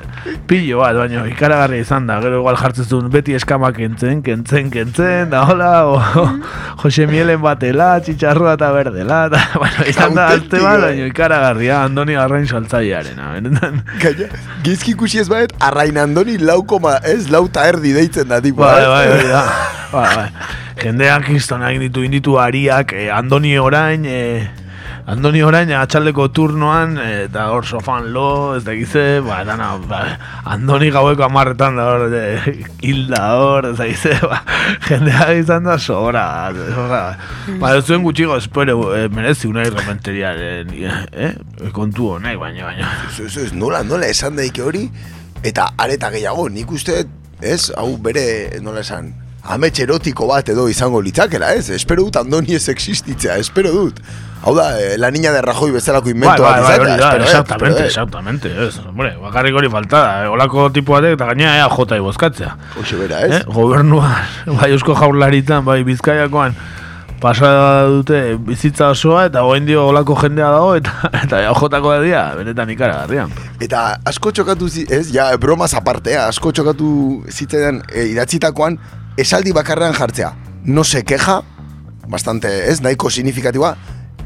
pillo 0.48 0.80
bat, 0.82 0.96
baina 0.96 1.24
ikaragarria 1.30 1.84
izan 1.84 2.06
da, 2.08 2.18
gero 2.24 2.40
igual 2.40 2.58
jartzen 2.60 3.08
beti 3.12 3.34
eskama 3.38 3.70
kentzen, 3.76 4.22
kentzen, 4.26 4.70
kentzen, 4.74 5.30
da 5.32 5.44
hola, 5.48 5.72
o, 5.88 6.26
Jose 6.82 7.06
Mielen 7.10 7.40
batela, 7.42 7.90
txitxarroa 8.04 8.56
eta 8.58 8.70
berdela, 8.74 9.24
eta, 9.30 9.42
bueno, 9.62 9.88
izan 9.90 10.16
da 10.18 10.28
aste 10.34 10.62
bat, 10.64 10.82
baina 10.86 11.08
ikaragarria, 11.08 11.82
Andoni 11.88 12.18
Arrain 12.18 12.46
saltzailearena, 12.46 13.32
benetan. 13.36 13.82
Gaina, 14.02 14.30
gizki 14.66 14.96
ikusi 14.96 15.22
ez 15.22 15.28
baet, 15.30 15.54
arrain 15.60 15.96
andoni 15.98 16.38
lau 16.38 16.62
ez, 17.02 17.28
lau 17.30 17.48
erdi 17.64 17.92
deitzen 17.92 18.28
da, 18.28 18.40
tipo. 18.40 18.62
Bai, 18.62 18.82
eh? 18.82 18.88
bai, 18.88 19.08
bai, 19.08 19.26
da. 19.28 19.42
Bai, 19.88 20.08
bai. 20.14 20.28
Jendeak 20.82 21.22
kristonak 21.24 21.72
inditu, 21.72 22.02
inditu 22.04 22.34
ariak, 22.36 22.92
eh, 22.92 23.08
Andoni 23.08 23.54
orain, 23.58 24.04
eh, 24.04 24.44
Andoni 25.08 25.40
orain 25.40 25.70
atxaldeko 25.72 26.26
turnoan, 26.36 26.98
eh, 27.00 27.22
eta 27.24 27.46
hor 27.54 27.64
sofan 27.64 28.10
lo, 28.12 28.56
ez 28.58 28.60
da 28.66 28.74
gize, 28.76 29.22
ba, 29.24 29.38
dana, 29.48 29.70
ba, 29.88 30.02
Andoni 30.52 30.90
gaueko 30.92 31.24
amarretan 31.24 31.78
da 31.80 31.86
hor, 31.88 32.12
eh, 32.12 32.50
hilda 32.84 33.22
hor, 33.40 33.70
ez 33.70 33.78
da 33.78 33.86
gize, 33.88 34.12
ba, 34.20 34.42
jendeak 34.84 35.32
izan 35.40 35.64
da 35.64 35.78
sobra, 35.80 36.26
sobra. 36.74 37.00
Ba, 37.56 37.72
ez 37.78 37.86
zuen 37.86 38.04
gutxigo, 38.04 38.36
espero, 38.36 38.76
eh, 38.98 39.06
merezi 39.08 39.48
una 39.48 39.64
irrementeriaren, 39.64 40.76
eh, 40.76 41.32
kontu 41.72 42.12
honek, 42.18 42.36
baina, 42.44 42.68
baina. 42.68 42.92
Ez, 43.08 43.32
ez, 43.46 43.48
nola, 43.56 43.80
nola 43.88 44.12
esan 44.12 44.36
daike 44.36 44.66
hori, 44.66 44.84
eta 45.40 45.70
areta 45.80 46.12
gehiago, 46.12 46.50
nik 46.52 46.76
uste, 46.76 47.06
ez, 47.40 47.70
hau 47.80 47.94
bere, 47.96 48.28
nola 48.60 48.84
esan, 48.84 49.14
amets 49.48 49.78
erotiko 49.80 50.28
bat 50.28 50.52
edo 50.52 50.68
izango 50.68 51.00
litzakela, 51.00 51.54
ez? 51.56 51.70
Espero 51.72 52.04
dut 52.04 52.20
andoni 52.20 52.60
ez 52.60 52.66
existitzea, 52.68 53.40
espero 53.40 53.72
dut. 53.72 54.02
Hau 54.42 54.54
da, 54.54 54.80
eh, 54.80 54.96
la 54.98 55.10
niña 55.10 55.32
de 55.32 55.42
Rajoy 55.42 55.70
bezalako 55.72 56.10
invento 56.10 56.42
bai, 56.42 56.60
bat 56.60 56.62
bai, 56.62 56.74
izatea, 56.76 56.96
da, 56.96 57.08
espero, 57.08 57.22
eh, 57.22 57.26
exactamente, 57.26 57.82
eh. 57.82 57.86
exactamente, 57.86 58.48
ez, 58.66 58.78
hombre, 58.86 59.16
bakarrik 59.20 59.54
hori 59.56 59.68
falta 59.68 60.24
eh, 60.24 60.28
olako 60.28 60.70
tipu 60.70 60.92
batek 60.94 61.16
eta 61.18 61.26
gaina 61.32 61.56
ea 61.58 61.68
jota 61.68 61.96
ibozkatzea. 61.98 62.52
Hoxe 62.78 62.96
bera, 62.96 63.20
ez? 63.26 63.40
Eh, 63.40 63.44
gobernuan, 63.52 64.14
bai 64.60 64.70
eusko 64.72 64.94
jaurlaritan, 64.94 65.64
bai 65.66 65.82
bizkaiakoan, 65.84 66.54
pasa 67.20 67.50
dute 67.90 68.36
bizitza 68.46 68.92
osoa 68.94 69.24
eta 69.26 69.42
goen 69.42 69.66
dio 69.66 69.88
olako 69.90 70.14
jendea 70.22 70.52
dago 70.54 70.76
eta 70.78 71.10
eta 71.24 71.42
jotako 71.58 71.96
da 71.96 72.00
dia, 72.06 72.22
benetan 72.38 72.70
ikaragarrian. 72.70 73.34
Eta 73.60 73.98
asko 74.06 74.30
txokatu, 74.30 74.70
zi- 74.70 74.86
ez, 74.88 75.08
ja, 75.12 75.32
bromaz 75.36 75.72
apartea, 75.74 76.28
asko 76.30 76.54
txokatu 76.54 77.24
zitzaidan 77.26 77.82
e, 77.90 78.06
idatzitakoan, 78.14 78.78
esaldi 79.18 79.52
bakarrean 79.52 79.98
jartzea. 79.98 80.30
No 80.64 80.84
se 80.84 81.02
queja, 81.02 81.40
bastante, 82.06 82.70
ez, 82.70 82.78
nahiko 82.86 83.10
significatiboa, 83.10 83.74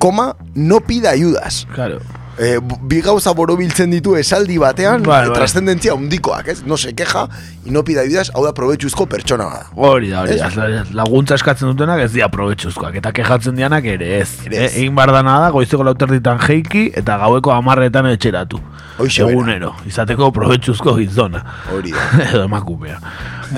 koma, 0.02 0.34
no 0.56 0.80
pida 0.80 1.10
ayudas. 1.10 1.68
Claro. 1.72 2.00
Eh, 2.38 2.58
bi 2.80 3.02
gauza 3.04 3.34
borobiltzen 3.36 3.90
ditu 3.92 4.14
esaldi 4.16 4.56
batean, 4.58 5.02
Bai, 5.04 5.26
bai. 5.28 5.34
trascendentzia 5.36 5.92
undikoak, 5.94 6.48
ez? 6.48 6.62
No 6.64 6.76
se 6.76 6.94
queja, 6.94 7.28
y 7.64 7.70
no 7.70 7.84
pida 7.84 8.00
ayudas, 8.00 8.30
hau 8.34 8.44
da 8.44 8.54
probetxuzko 8.56 9.06
pertsona 9.06 9.44
bada. 9.44 9.66
Hori 9.76 10.08
da, 10.10 10.22
hori 10.22 10.38
da. 10.38 10.84
Laguntza 10.96 11.36
eskatzen 11.36 11.68
dutenak 11.68 12.00
ez 12.06 12.12
dira 12.14 12.30
probetxuzkoak. 12.32 12.96
Eta 13.02 13.12
kejatzen 13.12 13.56
dianak 13.56 13.84
ere 13.84 14.18
ez. 14.20 14.30
Eh, 14.50 14.70
egin 14.70 14.96
dana 14.96 15.38
da, 15.40 15.50
goizeko 15.50 15.84
lauterditan 15.84 16.40
jeiki 16.40 16.90
eta 16.94 17.18
gaueko 17.18 17.52
amarretan 17.52 18.06
etxeratu. 18.06 18.60
Bera. 18.98 19.28
Egunero. 19.28 19.74
Izateko 19.86 20.30
probetxuzko 20.32 20.96
gizona. 20.96 21.44
Hori 21.72 21.92
da. 21.92 22.08
Edo 22.30 22.44
emakumea. 22.44 22.98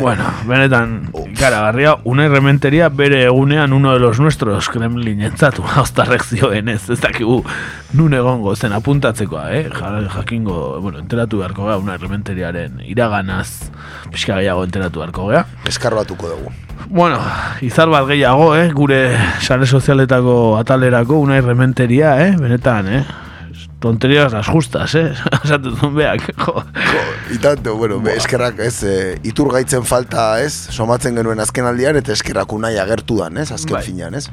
Bueno, 0.01 0.25
benetan, 0.47 1.11
ikaragarria, 1.33 1.99
une 2.05 2.29
rementeria 2.29 2.89
bere 2.89 3.25
egunean 3.25 3.72
uno 3.72 3.93
de 3.93 4.01
los 4.01 4.18
nuestros 4.18 4.68
Kremlin 4.68 5.20
entzatu, 5.22 5.62
haustarrek 5.62 6.25
zioen 6.31 6.68
ez, 6.68 6.89
ez 6.91 7.01
dakigu 7.01 7.45
nun 7.95 8.14
egongo 8.14 8.57
zen 8.65 8.73
apuntatzekoa, 8.73 9.45
eh? 9.53 9.65
Ja- 9.69 10.09
Jakingo, 10.17 10.81
bueno, 10.81 10.99
enteratu 11.03 11.43
beharko 11.43 11.67
gea, 11.69 11.77
une 11.83 11.97
rementeriaren 12.01 12.81
iraganaz 12.89 13.71
pixka 14.11 14.39
gehiago 14.41 14.65
enteratu 14.65 15.03
beharko 15.03 15.29
gea. 15.33 15.45
Eskarbatuko 15.69 16.31
dugu. 16.33 16.53
Bueno, 16.89 17.19
izar 17.65 17.89
bat 17.93 18.07
gehiago, 18.09 18.55
eh? 18.57 18.71
Gure 18.73 19.03
sare 19.45 19.67
sozialetako 19.67 20.57
atalerako 20.61 21.21
unai 21.27 21.41
rementeria, 21.45 22.17
eh? 22.27 22.33
Benetan, 22.41 22.89
eh? 22.89 23.05
Tonterias 23.85 24.33
las 24.33 24.47
justas, 24.49 24.95
eh? 24.97 25.12
Esatu 25.45 25.75
zuen 25.77 25.95
beak, 25.95 26.31
jo. 26.41 26.62
Y 27.31 27.39
tanto, 27.39 27.77
bueno, 27.77 28.01
be, 28.01 28.17
eskerrak, 28.17 28.59
ez, 28.65 28.83
e, 28.83 28.95
iturgaitzen 29.29 29.85
falta, 29.85 30.41
ez, 30.41 30.55
somatzen 30.73 31.17
genuen 31.21 31.41
azken 31.45 31.69
aldian, 31.69 31.97
eta 32.01 32.12
eskerrak 32.17 32.53
unai 32.57 32.79
agertu 32.81 33.19
dan, 33.21 33.37
ez, 33.45 33.51
azken 33.53 33.77
Bai. 33.77 33.85
finean, 33.85 34.15
ez? 34.17 34.31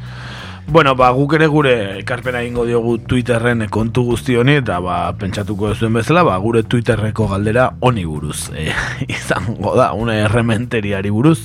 Bueno, 0.67 0.95
ba, 0.95 1.09
guk 1.11 1.33
ere 1.35 1.47
gure 1.51 1.73
ekarpena 1.99 2.41
egingo 2.45 2.63
diogu 2.65 2.97
Twitterren 3.03 3.65
kontu 3.69 4.05
guzti 4.07 4.37
honi 4.39 4.59
eta 4.61 4.79
ba, 4.79 5.11
pentsatuko 5.19 5.73
zuen 5.75 5.93
bezala, 5.99 6.23
ba, 6.23 6.37
gure 6.39 6.63
Twitterreko 6.63 7.27
galdera 7.27 7.71
honi 7.79 8.05
buruz. 8.05 8.49
E, 8.55 8.71
izango 9.17 9.75
da, 9.75 9.91
una 9.93 10.15
errementeriari 10.23 11.11
buruz. 11.11 11.39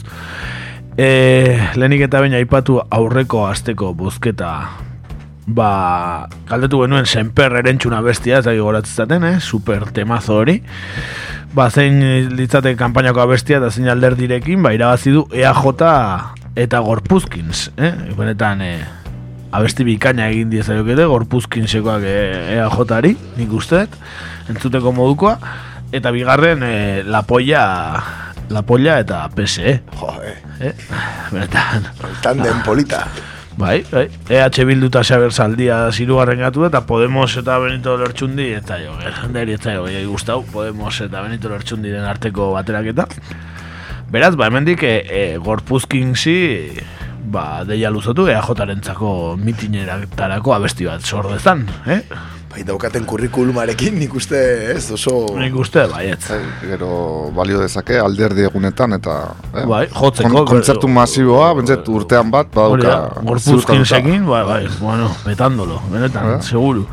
E, 0.97 1.09
lehenik 1.75 2.07
eta 2.07 2.23
baina 2.25 2.39
aipatu 2.41 2.81
aurreko 2.91 3.47
asteko 3.49 3.93
bozketa 3.95 4.53
ba, 5.47 6.29
galdetu 6.49 6.83
genuen 6.83 7.07
senper 7.07 7.55
erentxuna 7.61 8.03
bestia, 8.05 8.41
ez 8.41 8.47
da 8.47 8.55
goratzezaten, 8.55 9.25
eh? 9.25 9.41
super 9.41 9.89
temazo 9.95 10.41
hori. 10.43 10.61
Ba, 11.55 11.71
zein 11.71 12.03
litzate 12.37 12.75
kanpainako 12.77 13.23
abestia 13.23 13.61
eta 13.61 13.71
zein 13.71 13.89
alderdirekin, 13.89 14.63
ba, 14.63 14.75
irabazi 14.77 15.15
du 15.15 15.25
EAJ 15.33 15.73
eta 16.57 16.81
Gorpuzkins, 16.81 17.71
eh? 17.77 17.93
Benetan, 18.17 18.63
eh, 18.63 18.81
abesti 19.57 19.87
bikaina 19.87 20.29
egin 20.33 20.51
diezaiokete, 20.53 21.07
Gorpuzkinsekoak 21.11 22.05
eh, 22.07 22.57
EAJ-ari, 22.59 23.15
nik 23.39 23.55
usteet, 23.57 23.95
entzuteko 24.53 24.93
modukoa, 24.97 25.37
eta 25.97 26.13
bigarren, 26.15 26.65
eh, 26.67 27.05
La 27.07 27.23
Polla, 27.27 27.63
La 28.53 28.63
Polla 28.63 28.99
eta 29.03 29.25
PSE. 29.35 29.81
Jo, 29.97 30.13
eh. 30.23 30.37
Eh? 30.61 30.75
Benetan. 31.33 31.89
Tanden 32.23 32.63
polita. 32.65 33.07
Bai, 33.57 33.81
bai. 33.89 34.05
EH 34.29 34.65
Bildu 34.69 34.91
eta 34.91 35.01
Xaber 35.01 35.33
Zaldia 35.33 35.79
zirugarren 35.91 36.43
gatu 36.45 36.67
eta 36.67 36.83
Podemos 36.85 37.31
eta 37.41 37.57
Benito 37.59 37.95
Lertxundi 37.97 38.51
eta 38.53 38.77
jo, 38.83 38.93
neri 39.33 39.57
eta 39.57 39.73
jo, 39.79 39.87
gustau, 40.11 40.43
Podemos 40.53 41.01
eta 41.01 41.23
Benito 41.25 41.49
Lertxundi 41.49 41.89
den 41.89 42.05
arteko 42.05 42.51
bateraketa. 42.53 43.09
Beraz, 44.13 44.37
ba, 44.37 44.51
hemendik 44.51 44.85
e, 44.85 44.93
e, 45.09 45.23
gorpuzkinsi 45.43 46.37
ba, 47.27 47.65
deia 47.67 47.91
luzotu 47.91 48.29
EAJaren 48.31 48.81
txako 48.85 49.11
mitinetarako 49.43 50.55
abesti 50.57 50.87
bat 50.89 51.01
sordezan, 51.05 51.67
eh? 51.91 52.01
Bai, 52.57 52.63
daukaten 52.65 53.05
kurrikulumarekin 53.05 53.99
nik 54.01 54.15
uste, 54.17 54.39
ez, 54.73 54.87
oso... 54.95 55.27
Nik 55.37 55.53
uste, 55.61 55.83
baiet. 55.93 56.23
Gero 56.63 56.89
balio 57.37 57.59
dezake 57.61 57.99
alderdi 58.01 58.47
egunetan 58.47 58.95
eta 58.97 59.17
eh, 59.53 59.67
Bai, 59.69 59.83
jotzeko, 59.93 60.31
kon- 60.39 60.47
kontzertu 60.55 60.89
masiboa, 60.89 61.51
bentzet 61.59 61.89
urtean 61.93 62.31
bat 62.33 62.49
badauka 62.55 63.21
gorpuzkinsekin, 63.27 64.25
bai, 64.31 64.43
bai, 64.49 64.63
bueno, 64.81 65.11
petándolo, 65.27 65.83
benetan, 65.93 66.37
Eh? 66.39 66.43
seguru. 66.43 66.87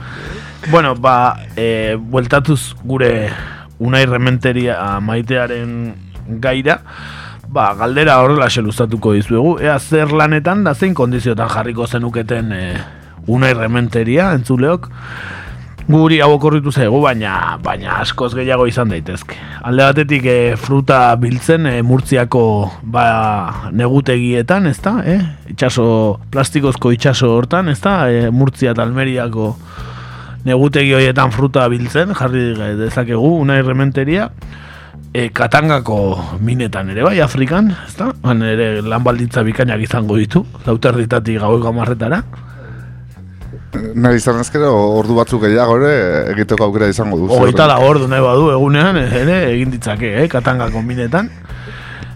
Bueno, 0.72 0.96
ba, 0.96 1.16
e, 1.56 1.96
bueltatuz 2.00 2.74
gure 2.84 3.30
unai 3.84 4.06
rementeria 4.08 5.00
maitearen 5.04 5.94
gaira, 6.44 6.82
ba, 7.54 7.74
galdera 7.78 8.18
horrela 8.22 8.50
luzatuko 8.66 9.14
dizuegu, 9.14 9.58
ea 9.62 9.78
zer 9.80 10.12
lanetan 10.12 10.64
da 10.66 10.74
zein 10.74 10.94
kondiziotan 10.94 11.50
jarriko 11.50 11.88
zenuketen 11.88 12.52
e, 12.52 12.64
unai 13.28 13.54
rementeria, 13.54 14.32
entzuleok, 14.34 14.90
guri 15.88 16.20
hau 16.24 16.32
okorritu 16.34 16.72
zaigu, 16.72 17.02
baina 17.04 17.58
baina 17.64 18.00
askoz 18.02 18.32
gehiago 18.34 18.66
izan 18.68 18.90
daitezke. 18.90 19.38
Alde 19.68 19.86
batetik 19.86 20.26
e, 20.26 20.38
fruta 20.58 21.14
biltzen 21.20 21.68
e, 21.70 21.76
Murtziako 21.86 22.44
ba, 22.84 23.70
negutegietan, 23.72 24.68
ezta? 24.72 24.98
Eh? 25.06 25.20
Itxaso, 25.54 25.86
plastikozko 26.34 26.94
itxaso 26.96 27.34
hortan, 27.36 27.70
ezta? 27.70 28.00
E, 28.10 28.30
Murtzia 28.32 28.74
eta 28.74 28.88
Almeriako 28.88 29.54
negutegi 30.48 30.92
horietan 30.96 31.32
fruta 31.32 31.68
biltzen, 31.72 32.16
jarri 32.18 32.50
dezakegu, 32.80 33.30
una 33.44 33.60
errementeria, 33.62 34.30
e, 35.14 35.30
Katangako 35.30 35.98
minetan 36.42 36.90
ere 36.90 37.04
bai, 37.06 37.20
Afrikan, 37.22 37.70
ezta? 37.88 38.10
Han 38.26 38.42
ere 38.44 38.82
lan 38.82 39.04
baldintza 39.06 39.44
bikainak 39.46 39.86
izango 39.86 40.18
ditu, 40.18 40.44
lauterditatik 40.66 41.40
gaueko 41.44 41.70
amarretara. 41.70 42.24
Nahi 43.74 44.20
izan 44.20 44.42
ezkero 44.42 44.72
ordu 45.00 45.16
batzuk 45.18 45.46
gehiago 45.46 45.78
ere 45.82 45.94
egiteko 46.34 46.68
aukera 46.68 46.90
izango 46.90 47.18
duzu. 47.22 47.38
Hogeita 47.38 47.70
la 47.70 47.80
ordu 47.82 48.10
nahi 48.10 48.22
badu 48.22 48.50
egunean 48.54 49.00
ere 49.04 49.38
egin 49.54 49.74
ditzake, 49.74 50.12
eh, 50.24 50.28
Katangako 50.30 50.82
minetan. 50.82 51.30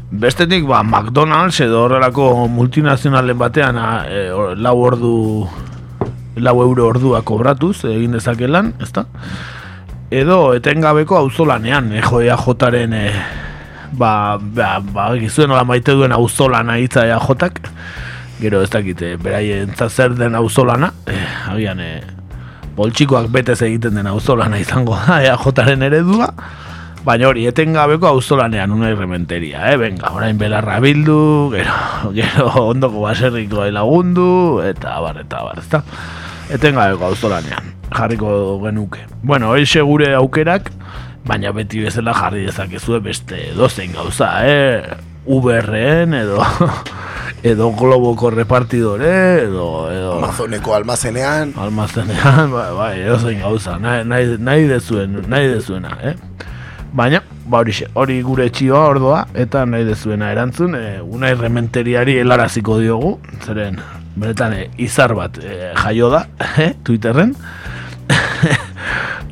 Bestetik, 0.08 0.64
ba, 0.66 0.84
McDonald's 0.84 1.60
edo 1.62 1.82
horrelako 1.84 2.48
multinazionalen 2.48 3.38
batean 3.38 3.78
a, 3.78 3.88
e, 4.08 4.22
lau 4.56 4.78
ordu 4.80 5.16
lau 6.38 6.62
euro 6.62 6.86
ordua 6.88 7.22
kobratuz 7.26 7.82
egin 7.90 8.16
dezake 8.16 8.48
lan, 8.48 8.72
ezta? 8.82 9.08
Edo 10.08 10.54
etengabeko 10.56 11.18
auzolanean, 11.20 11.92
eh, 11.92 12.02
jo 12.02 12.22
EAJaren 12.24 12.94
e, 12.96 13.08
ba, 13.92 14.38
ba, 14.40 14.78
ba, 14.80 15.10
gizuen 15.20 15.50
nola 15.52 15.66
maite 15.68 15.92
duen 15.92 16.14
auzolana 16.16 16.78
hitza 16.80 17.04
EAJak, 17.10 17.60
gero 18.40 18.62
ez 18.64 18.70
dakite, 18.72 19.18
beraien 19.20 19.74
zer 19.90 20.16
den 20.16 20.38
auzolana, 20.40 20.94
eh, 21.12 21.26
agian 21.52 21.82
eh, 21.84 22.00
boltsikoak 22.78 23.28
betez 23.34 23.60
egiten 23.68 24.00
den 24.00 24.08
auzolana 24.08 24.62
izango 24.64 24.96
da 24.96 25.20
EAJaren 25.28 25.84
eredua, 25.90 26.32
baina 27.04 27.28
hori 27.28 27.44
etengabeko 27.52 28.08
auzolanean 28.08 28.72
una 28.72 28.94
irrementeria, 28.94 29.74
eh? 29.74 29.76
Venga, 29.76 30.14
orain 30.16 30.40
belarra 30.40 30.80
bildu, 30.80 31.20
gero, 31.52 31.76
gero 32.22 32.48
ondoko 32.64 33.04
baserriko 33.04 33.68
lagundu, 33.76 34.30
eta 34.64 34.96
abar, 35.02 35.20
eta 35.26 35.44
abar, 35.44 35.60
ezta? 35.60 35.84
Etengabeko 36.56 37.12
auzolanean, 37.12 37.74
jarriko 37.92 38.60
genuke. 38.64 39.06
Bueno, 39.24 39.50
hori 39.50 39.66
gure 39.82 40.14
aukerak, 40.16 40.72
baina 41.26 41.52
beti 41.52 41.80
bezala 41.84 42.14
jarri 42.14 42.46
dezakezue 42.46 43.00
beste 43.00 43.54
dozein 43.56 43.94
gauza, 43.94 44.32
eh? 44.48 44.98
Uberren 45.28 46.14
edo 46.14 46.40
edo 47.44 47.72
globoko 47.76 48.30
repartidore 48.32 49.44
edo 49.44 49.66
edo 49.92 50.14
Amazoneko 50.18 50.74
almazenean 50.74 51.52
almazenean 51.60 52.52
bai 52.56 52.70
bai 52.78 52.94
edo 53.02 53.18
zein 53.20 53.42
gauza 53.44 53.78
nahi, 53.78 54.06
nahi, 54.08 54.38
nahi 54.40 54.68
dezuen 54.72 55.20
nahi 55.28 55.52
dezuena 55.52 55.98
eh 56.02 56.16
baina 56.94 57.22
ba 57.46 57.60
horixe, 57.60 57.90
hori 57.94 58.22
gure 58.24 58.48
txioa 58.50 58.86
ordoa 58.90 59.20
eta 59.36 59.66
nahi 59.66 59.86
dezuena 59.86 60.32
erantzun 60.32 60.76
e, 60.76 60.86
unai 61.04 61.34
rementeriari 61.36 62.18
helaraziko 62.24 62.80
diogu 62.80 63.18
zeren 63.46 63.80
benetan 64.16 64.56
e, 64.58 64.70
izar 64.82 65.14
bat 65.16 65.38
e, 65.44 65.74
jaio 65.76 66.10
da 66.10 66.26
eh, 66.64 66.74
Twitterren 66.84 67.36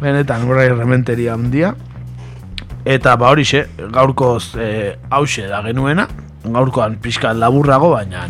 benetan 0.01 0.47
unai 0.49 0.69
rementeria 0.73 1.33
handia. 1.33 1.75
Eta 2.85 3.15
ba 3.17 3.31
horixe, 3.33 3.65
gaurkoz 3.91 4.55
e, 4.61 4.95
hause 5.09 5.47
da 5.49 5.63
genuena, 5.65 6.07
gaurkoan 6.45 6.99
pixka 7.01 7.33
laburrago, 7.33 7.89
baina 7.95 8.27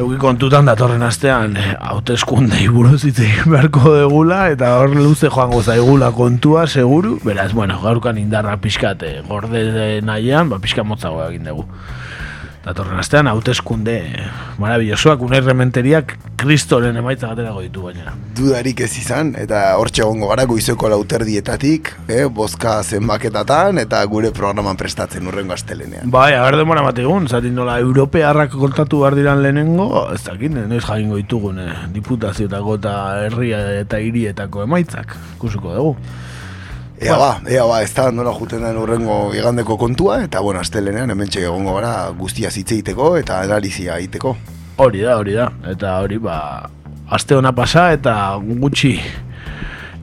Euki 0.00 0.16
kontutan 0.22 0.64
datorren 0.64 1.02
astean 1.02 1.56
eh, 1.58 1.72
hauteskundei 1.82 2.68
buruz 2.72 3.02
hitz 3.04 3.18
beharko 3.50 3.90
degula 3.98 4.38
eta 4.52 4.70
hor 4.78 4.94
luze 4.94 5.28
joango 5.28 5.58
zaigula 5.60 6.12
kontua 6.16 6.62
seguru, 6.70 7.18
beraz, 7.24 7.50
bueno, 7.52 7.76
gaurkan 7.82 8.16
indarra 8.16 8.54
pixkat 8.62 9.02
eh, 9.04 9.16
gorde 9.26 10.00
nahian, 10.06 10.48
ba 10.48 10.60
pixka 10.62 10.86
motzago 10.86 11.20
egin 11.26 11.50
dugu. 11.50 11.66
Datorren 12.60 12.98
astean, 13.00 13.28
hauteskunde 13.30 13.94
marabillosoak, 14.60 15.22
unai 15.24 15.38
rementeriak 15.40 16.12
kristoren 16.40 16.96
emaitza 17.00 17.30
baterago 17.30 17.62
ditu 17.64 17.86
baina. 17.86 18.12
Dudarik 18.36 18.82
ez 18.84 18.90
izan, 19.00 19.30
eta 19.40 19.62
hortxe 19.80 20.02
egongo 20.04 20.28
gara 20.28 20.44
goizeko 20.48 20.90
lauterdietatik, 20.92 21.94
eh, 22.12 22.26
bozka 22.28 22.74
zenbaketatan, 22.84 23.80
eta 23.80 24.02
gure 24.12 24.32
programan 24.36 24.76
prestatzen 24.76 25.32
urrengo 25.32 25.56
astelenean. 25.56 26.12
Bai, 26.12 26.34
agar 26.36 26.58
demora 26.60 26.84
mategun, 26.84 27.28
zatin 27.28 27.56
nola, 27.56 27.78
europearrak 27.80 28.52
kontatu 28.52 29.00
behar 29.06 29.16
diran 29.16 29.40
lehenengo, 29.42 30.10
ez 30.12 30.20
dakit, 30.28 30.52
noiz 30.52 30.84
jaingo 30.84 31.16
ditugun, 31.16 31.64
eh, 31.64 31.70
diputazioetako 31.96 32.76
eta 32.82 32.96
herria 33.24 33.62
eta 33.80 34.04
hirietako 34.04 34.68
emaitzak, 34.68 35.16
ikusuko 35.38 35.74
dugu. 35.80 35.96
Ea 37.00 37.16
ba, 37.16 37.30
ea 37.48 37.62
ba, 37.64 37.78
ez 37.80 37.94
da 37.96 38.10
nola 38.12 38.32
juten 38.36 38.60
den 38.60 38.76
urrengo 38.76 39.30
igandeko 39.32 39.78
kontua, 39.80 40.18
eta 40.26 40.42
bueno, 40.44 40.60
astelenean 40.60 41.08
hemen 41.14 41.30
egongo 41.32 41.78
gara 41.78 42.10
guztia 42.18 42.50
zitzeiteko 42.50 43.14
eta 43.16 43.38
analizia 43.40 43.96
egiteko. 43.96 44.34
Hori 44.76 45.00
da, 45.00 45.16
hori 45.16 45.32
da, 45.38 45.46
eta 45.70 45.94
hori 46.04 46.18
ba, 46.20 46.68
aste 47.08 47.38
ona 47.38 47.54
pasa 47.56 47.90
eta 47.96 48.36
gutxi 48.36 48.98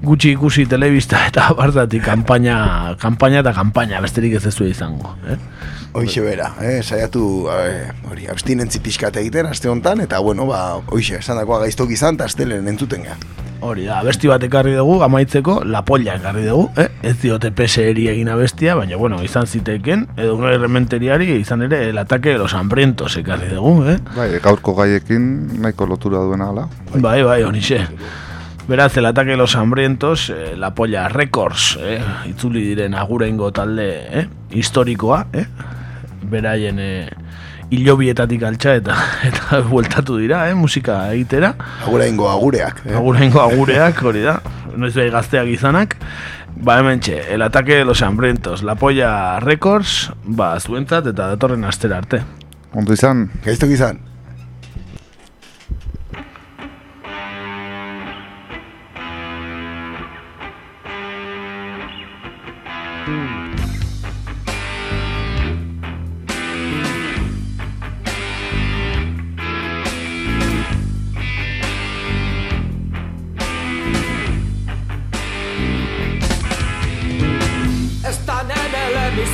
gutxi 0.01 0.31
ikusi 0.33 0.65
telebista 0.69 1.21
eta 1.27 1.51
bartatik 1.59 2.01
kanpaina, 2.05 2.95
kanpaina 3.01 3.43
eta 3.45 3.53
kanpaina 3.53 4.01
besterik 4.01 4.33
ez 4.39 4.45
ez 4.49 4.55
du 4.57 4.65
izango. 4.65 5.13
Eh? 5.29 5.37
Hoixe 5.97 6.21
bera, 6.21 6.51
eh, 6.61 6.83
saiatu 6.83 7.47
eh, 7.49 7.87
hori 8.05 8.27
abstinentzi 8.29 8.77
pixkat 8.85 9.15
egiten 9.17 9.47
aste 9.49 9.65
hontan 9.71 10.03
eta 10.03 10.19
bueno, 10.21 10.45
ba, 10.45 10.59
hoixe, 10.93 11.17
esan 11.17 11.39
dakoa 11.39 11.63
gaiztok 11.63 11.89
izan 11.95 12.19
eta 12.19 12.27
astelen 12.29 12.67
entzuten 12.69 13.01
gea. 13.07 13.15
Hori 13.65 13.87
da, 13.87 13.95
abesti 14.03 14.29
bat 14.29 14.43
ekarri 14.45 14.75
dugu, 14.77 14.99
amaitzeko, 15.01 15.55
la 15.65 15.81
polla 15.87 16.19
ekarri 16.19 16.43
dugu, 16.45 16.67
eh? 16.77 16.85
ez 17.01 17.15
diote 17.23 17.49
PSR-eri 17.49 18.05
egin 18.11 18.29
abestia, 18.29 18.75
baina, 18.77 18.99
bueno, 19.01 19.23
izan 19.25 19.49
ziteken, 19.49 20.03
edo 20.21 20.35
una 20.37 20.51
rementeriari 20.53 21.31
izan 21.39 21.65
ere, 21.65 21.79
el 21.89 21.97
ataque 21.97 22.35
de 22.35 22.37
los 22.43 22.53
hambrientos 22.53 23.17
ekarri 23.17 23.49
dugu, 23.55 23.87
eh? 23.89 23.97
Bai, 24.13 24.27
gaurko 24.43 24.75
gaiekin 24.77 25.25
nahiko 25.63 25.87
lotura 25.89 26.21
duena 26.21 26.51
ala. 26.53 26.67
Bai, 26.93 27.23
bai, 27.23 27.41
honixe. 27.41 27.81
Beraz, 28.67 28.97
el 28.97 29.09
ataque 29.09 29.31
de 29.31 29.37
los 29.37 29.55
hambrientos, 29.55 30.29
eh, 30.29 30.53
la 30.55 30.75
polla 30.75 31.07
records, 31.09 31.79
eh? 31.81 31.97
itzuli 32.29 32.61
diren 32.67 32.93
agurengo 32.93 33.49
talde 33.55 33.89
eh? 34.11 34.27
historikoa, 34.51 35.25
eh? 35.33 35.47
Beraien 36.29 36.79
eh, 36.79 37.09
hilobietatik 37.73 38.43
altxa 38.47 38.77
eta 38.81 38.97
eta 39.29 39.61
bueltatu 39.67 40.17
dira, 40.21 40.45
eh, 40.49 40.55
musika 40.55 40.99
egitera. 41.13 41.53
Aguraingo 41.85 42.29
agureak. 42.31 42.83
Eh? 42.85 42.95
Aguraingo 42.95 43.41
agureak, 43.47 44.01
hori 44.03 44.25
da. 44.25 44.39
Noiz 44.77 44.93
behi 44.95 45.11
gazteak 45.13 45.53
izanak. 45.53 45.97
Ba, 46.57 46.79
hemen 46.81 47.01
txe, 47.03 47.19
el 47.35 47.43
ataque 47.45 47.75
de 47.77 47.85
los 47.85 48.01
hambrientos, 48.01 48.63
la 48.63 48.73
polla 48.75 49.39
records, 49.43 50.11
ba, 50.25 50.55
zuentzat 50.59 51.13
eta 51.13 51.29
datorren 51.35 51.67
astera 51.69 52.01
arte. 52.01 52.23
Ondo 52.73 52.97
izan. 52.97 53.27
Gaiztok 53.45 53.75
izan. 53.77 54.06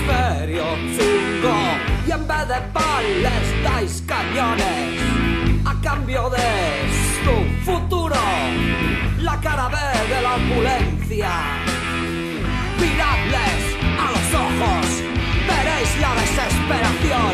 Hemisferio 0.03 0.63
sur 0.97 2.07
y 2.07 2.11
en 2.11 2.27
vez 2.27 2.47
de 2.47 2.59
pan 2.73 3.03
les 3.21 3.63
dais 3.63 4.03
cañones 4.07 4.99
a 5.65 5.73
cambio 5.81 6.29
de 6.29 6.37
su 7.23 7.65
futuro. 7.65 8.15
La 9.19 9.39
cara 9.39 9.69
B 9.69 9.77
de 10.13 10.21
la 10.21 10.35
opulencia. 10.35 11.31
Miradles 12.79 13.63
a 13.97 14.11
los 14.11 14.29
ojos, 14.45 14.85
veréis 15.47 15.91
la 16.01 16.13
desesperación. 16.21 17.33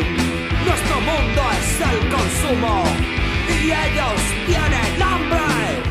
Nuestro 0.64 1.00
mundo 1.00 1.42
es 1.58 1.80
el 1.90 2.08
consumo 2.08 2.84
y 3.48 3.66
ellos 3.66 4.20
tienen 4.46 5.02
hambre. 5.02 5.89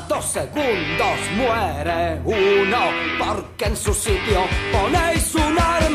dos 0.00 0.24
segundos 0.24 1.18
muere 1.36 2.20
uno, 2.24 2.78
porque 3.18 3.66
en 3.66 3.76
su 3.76 3.92
sitio 3.92 4.40
ponéis 4.72 5.34
un 5.34 5.58
arma. 5.58 5.91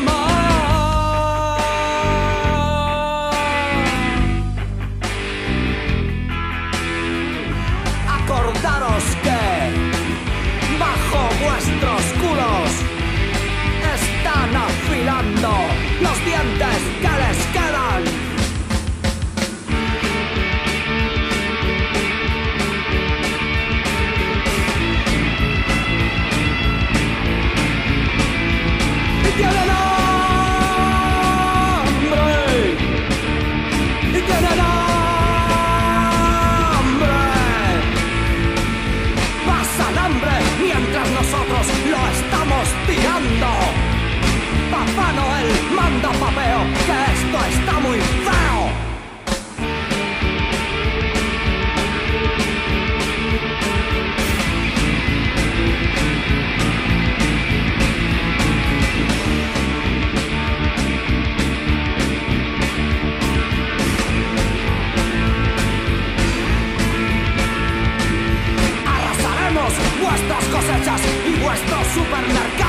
cosechas 70.58 71.00
y 71.24 71.40
vuestros 71.40 71.86
supermercados. 71.94 72.67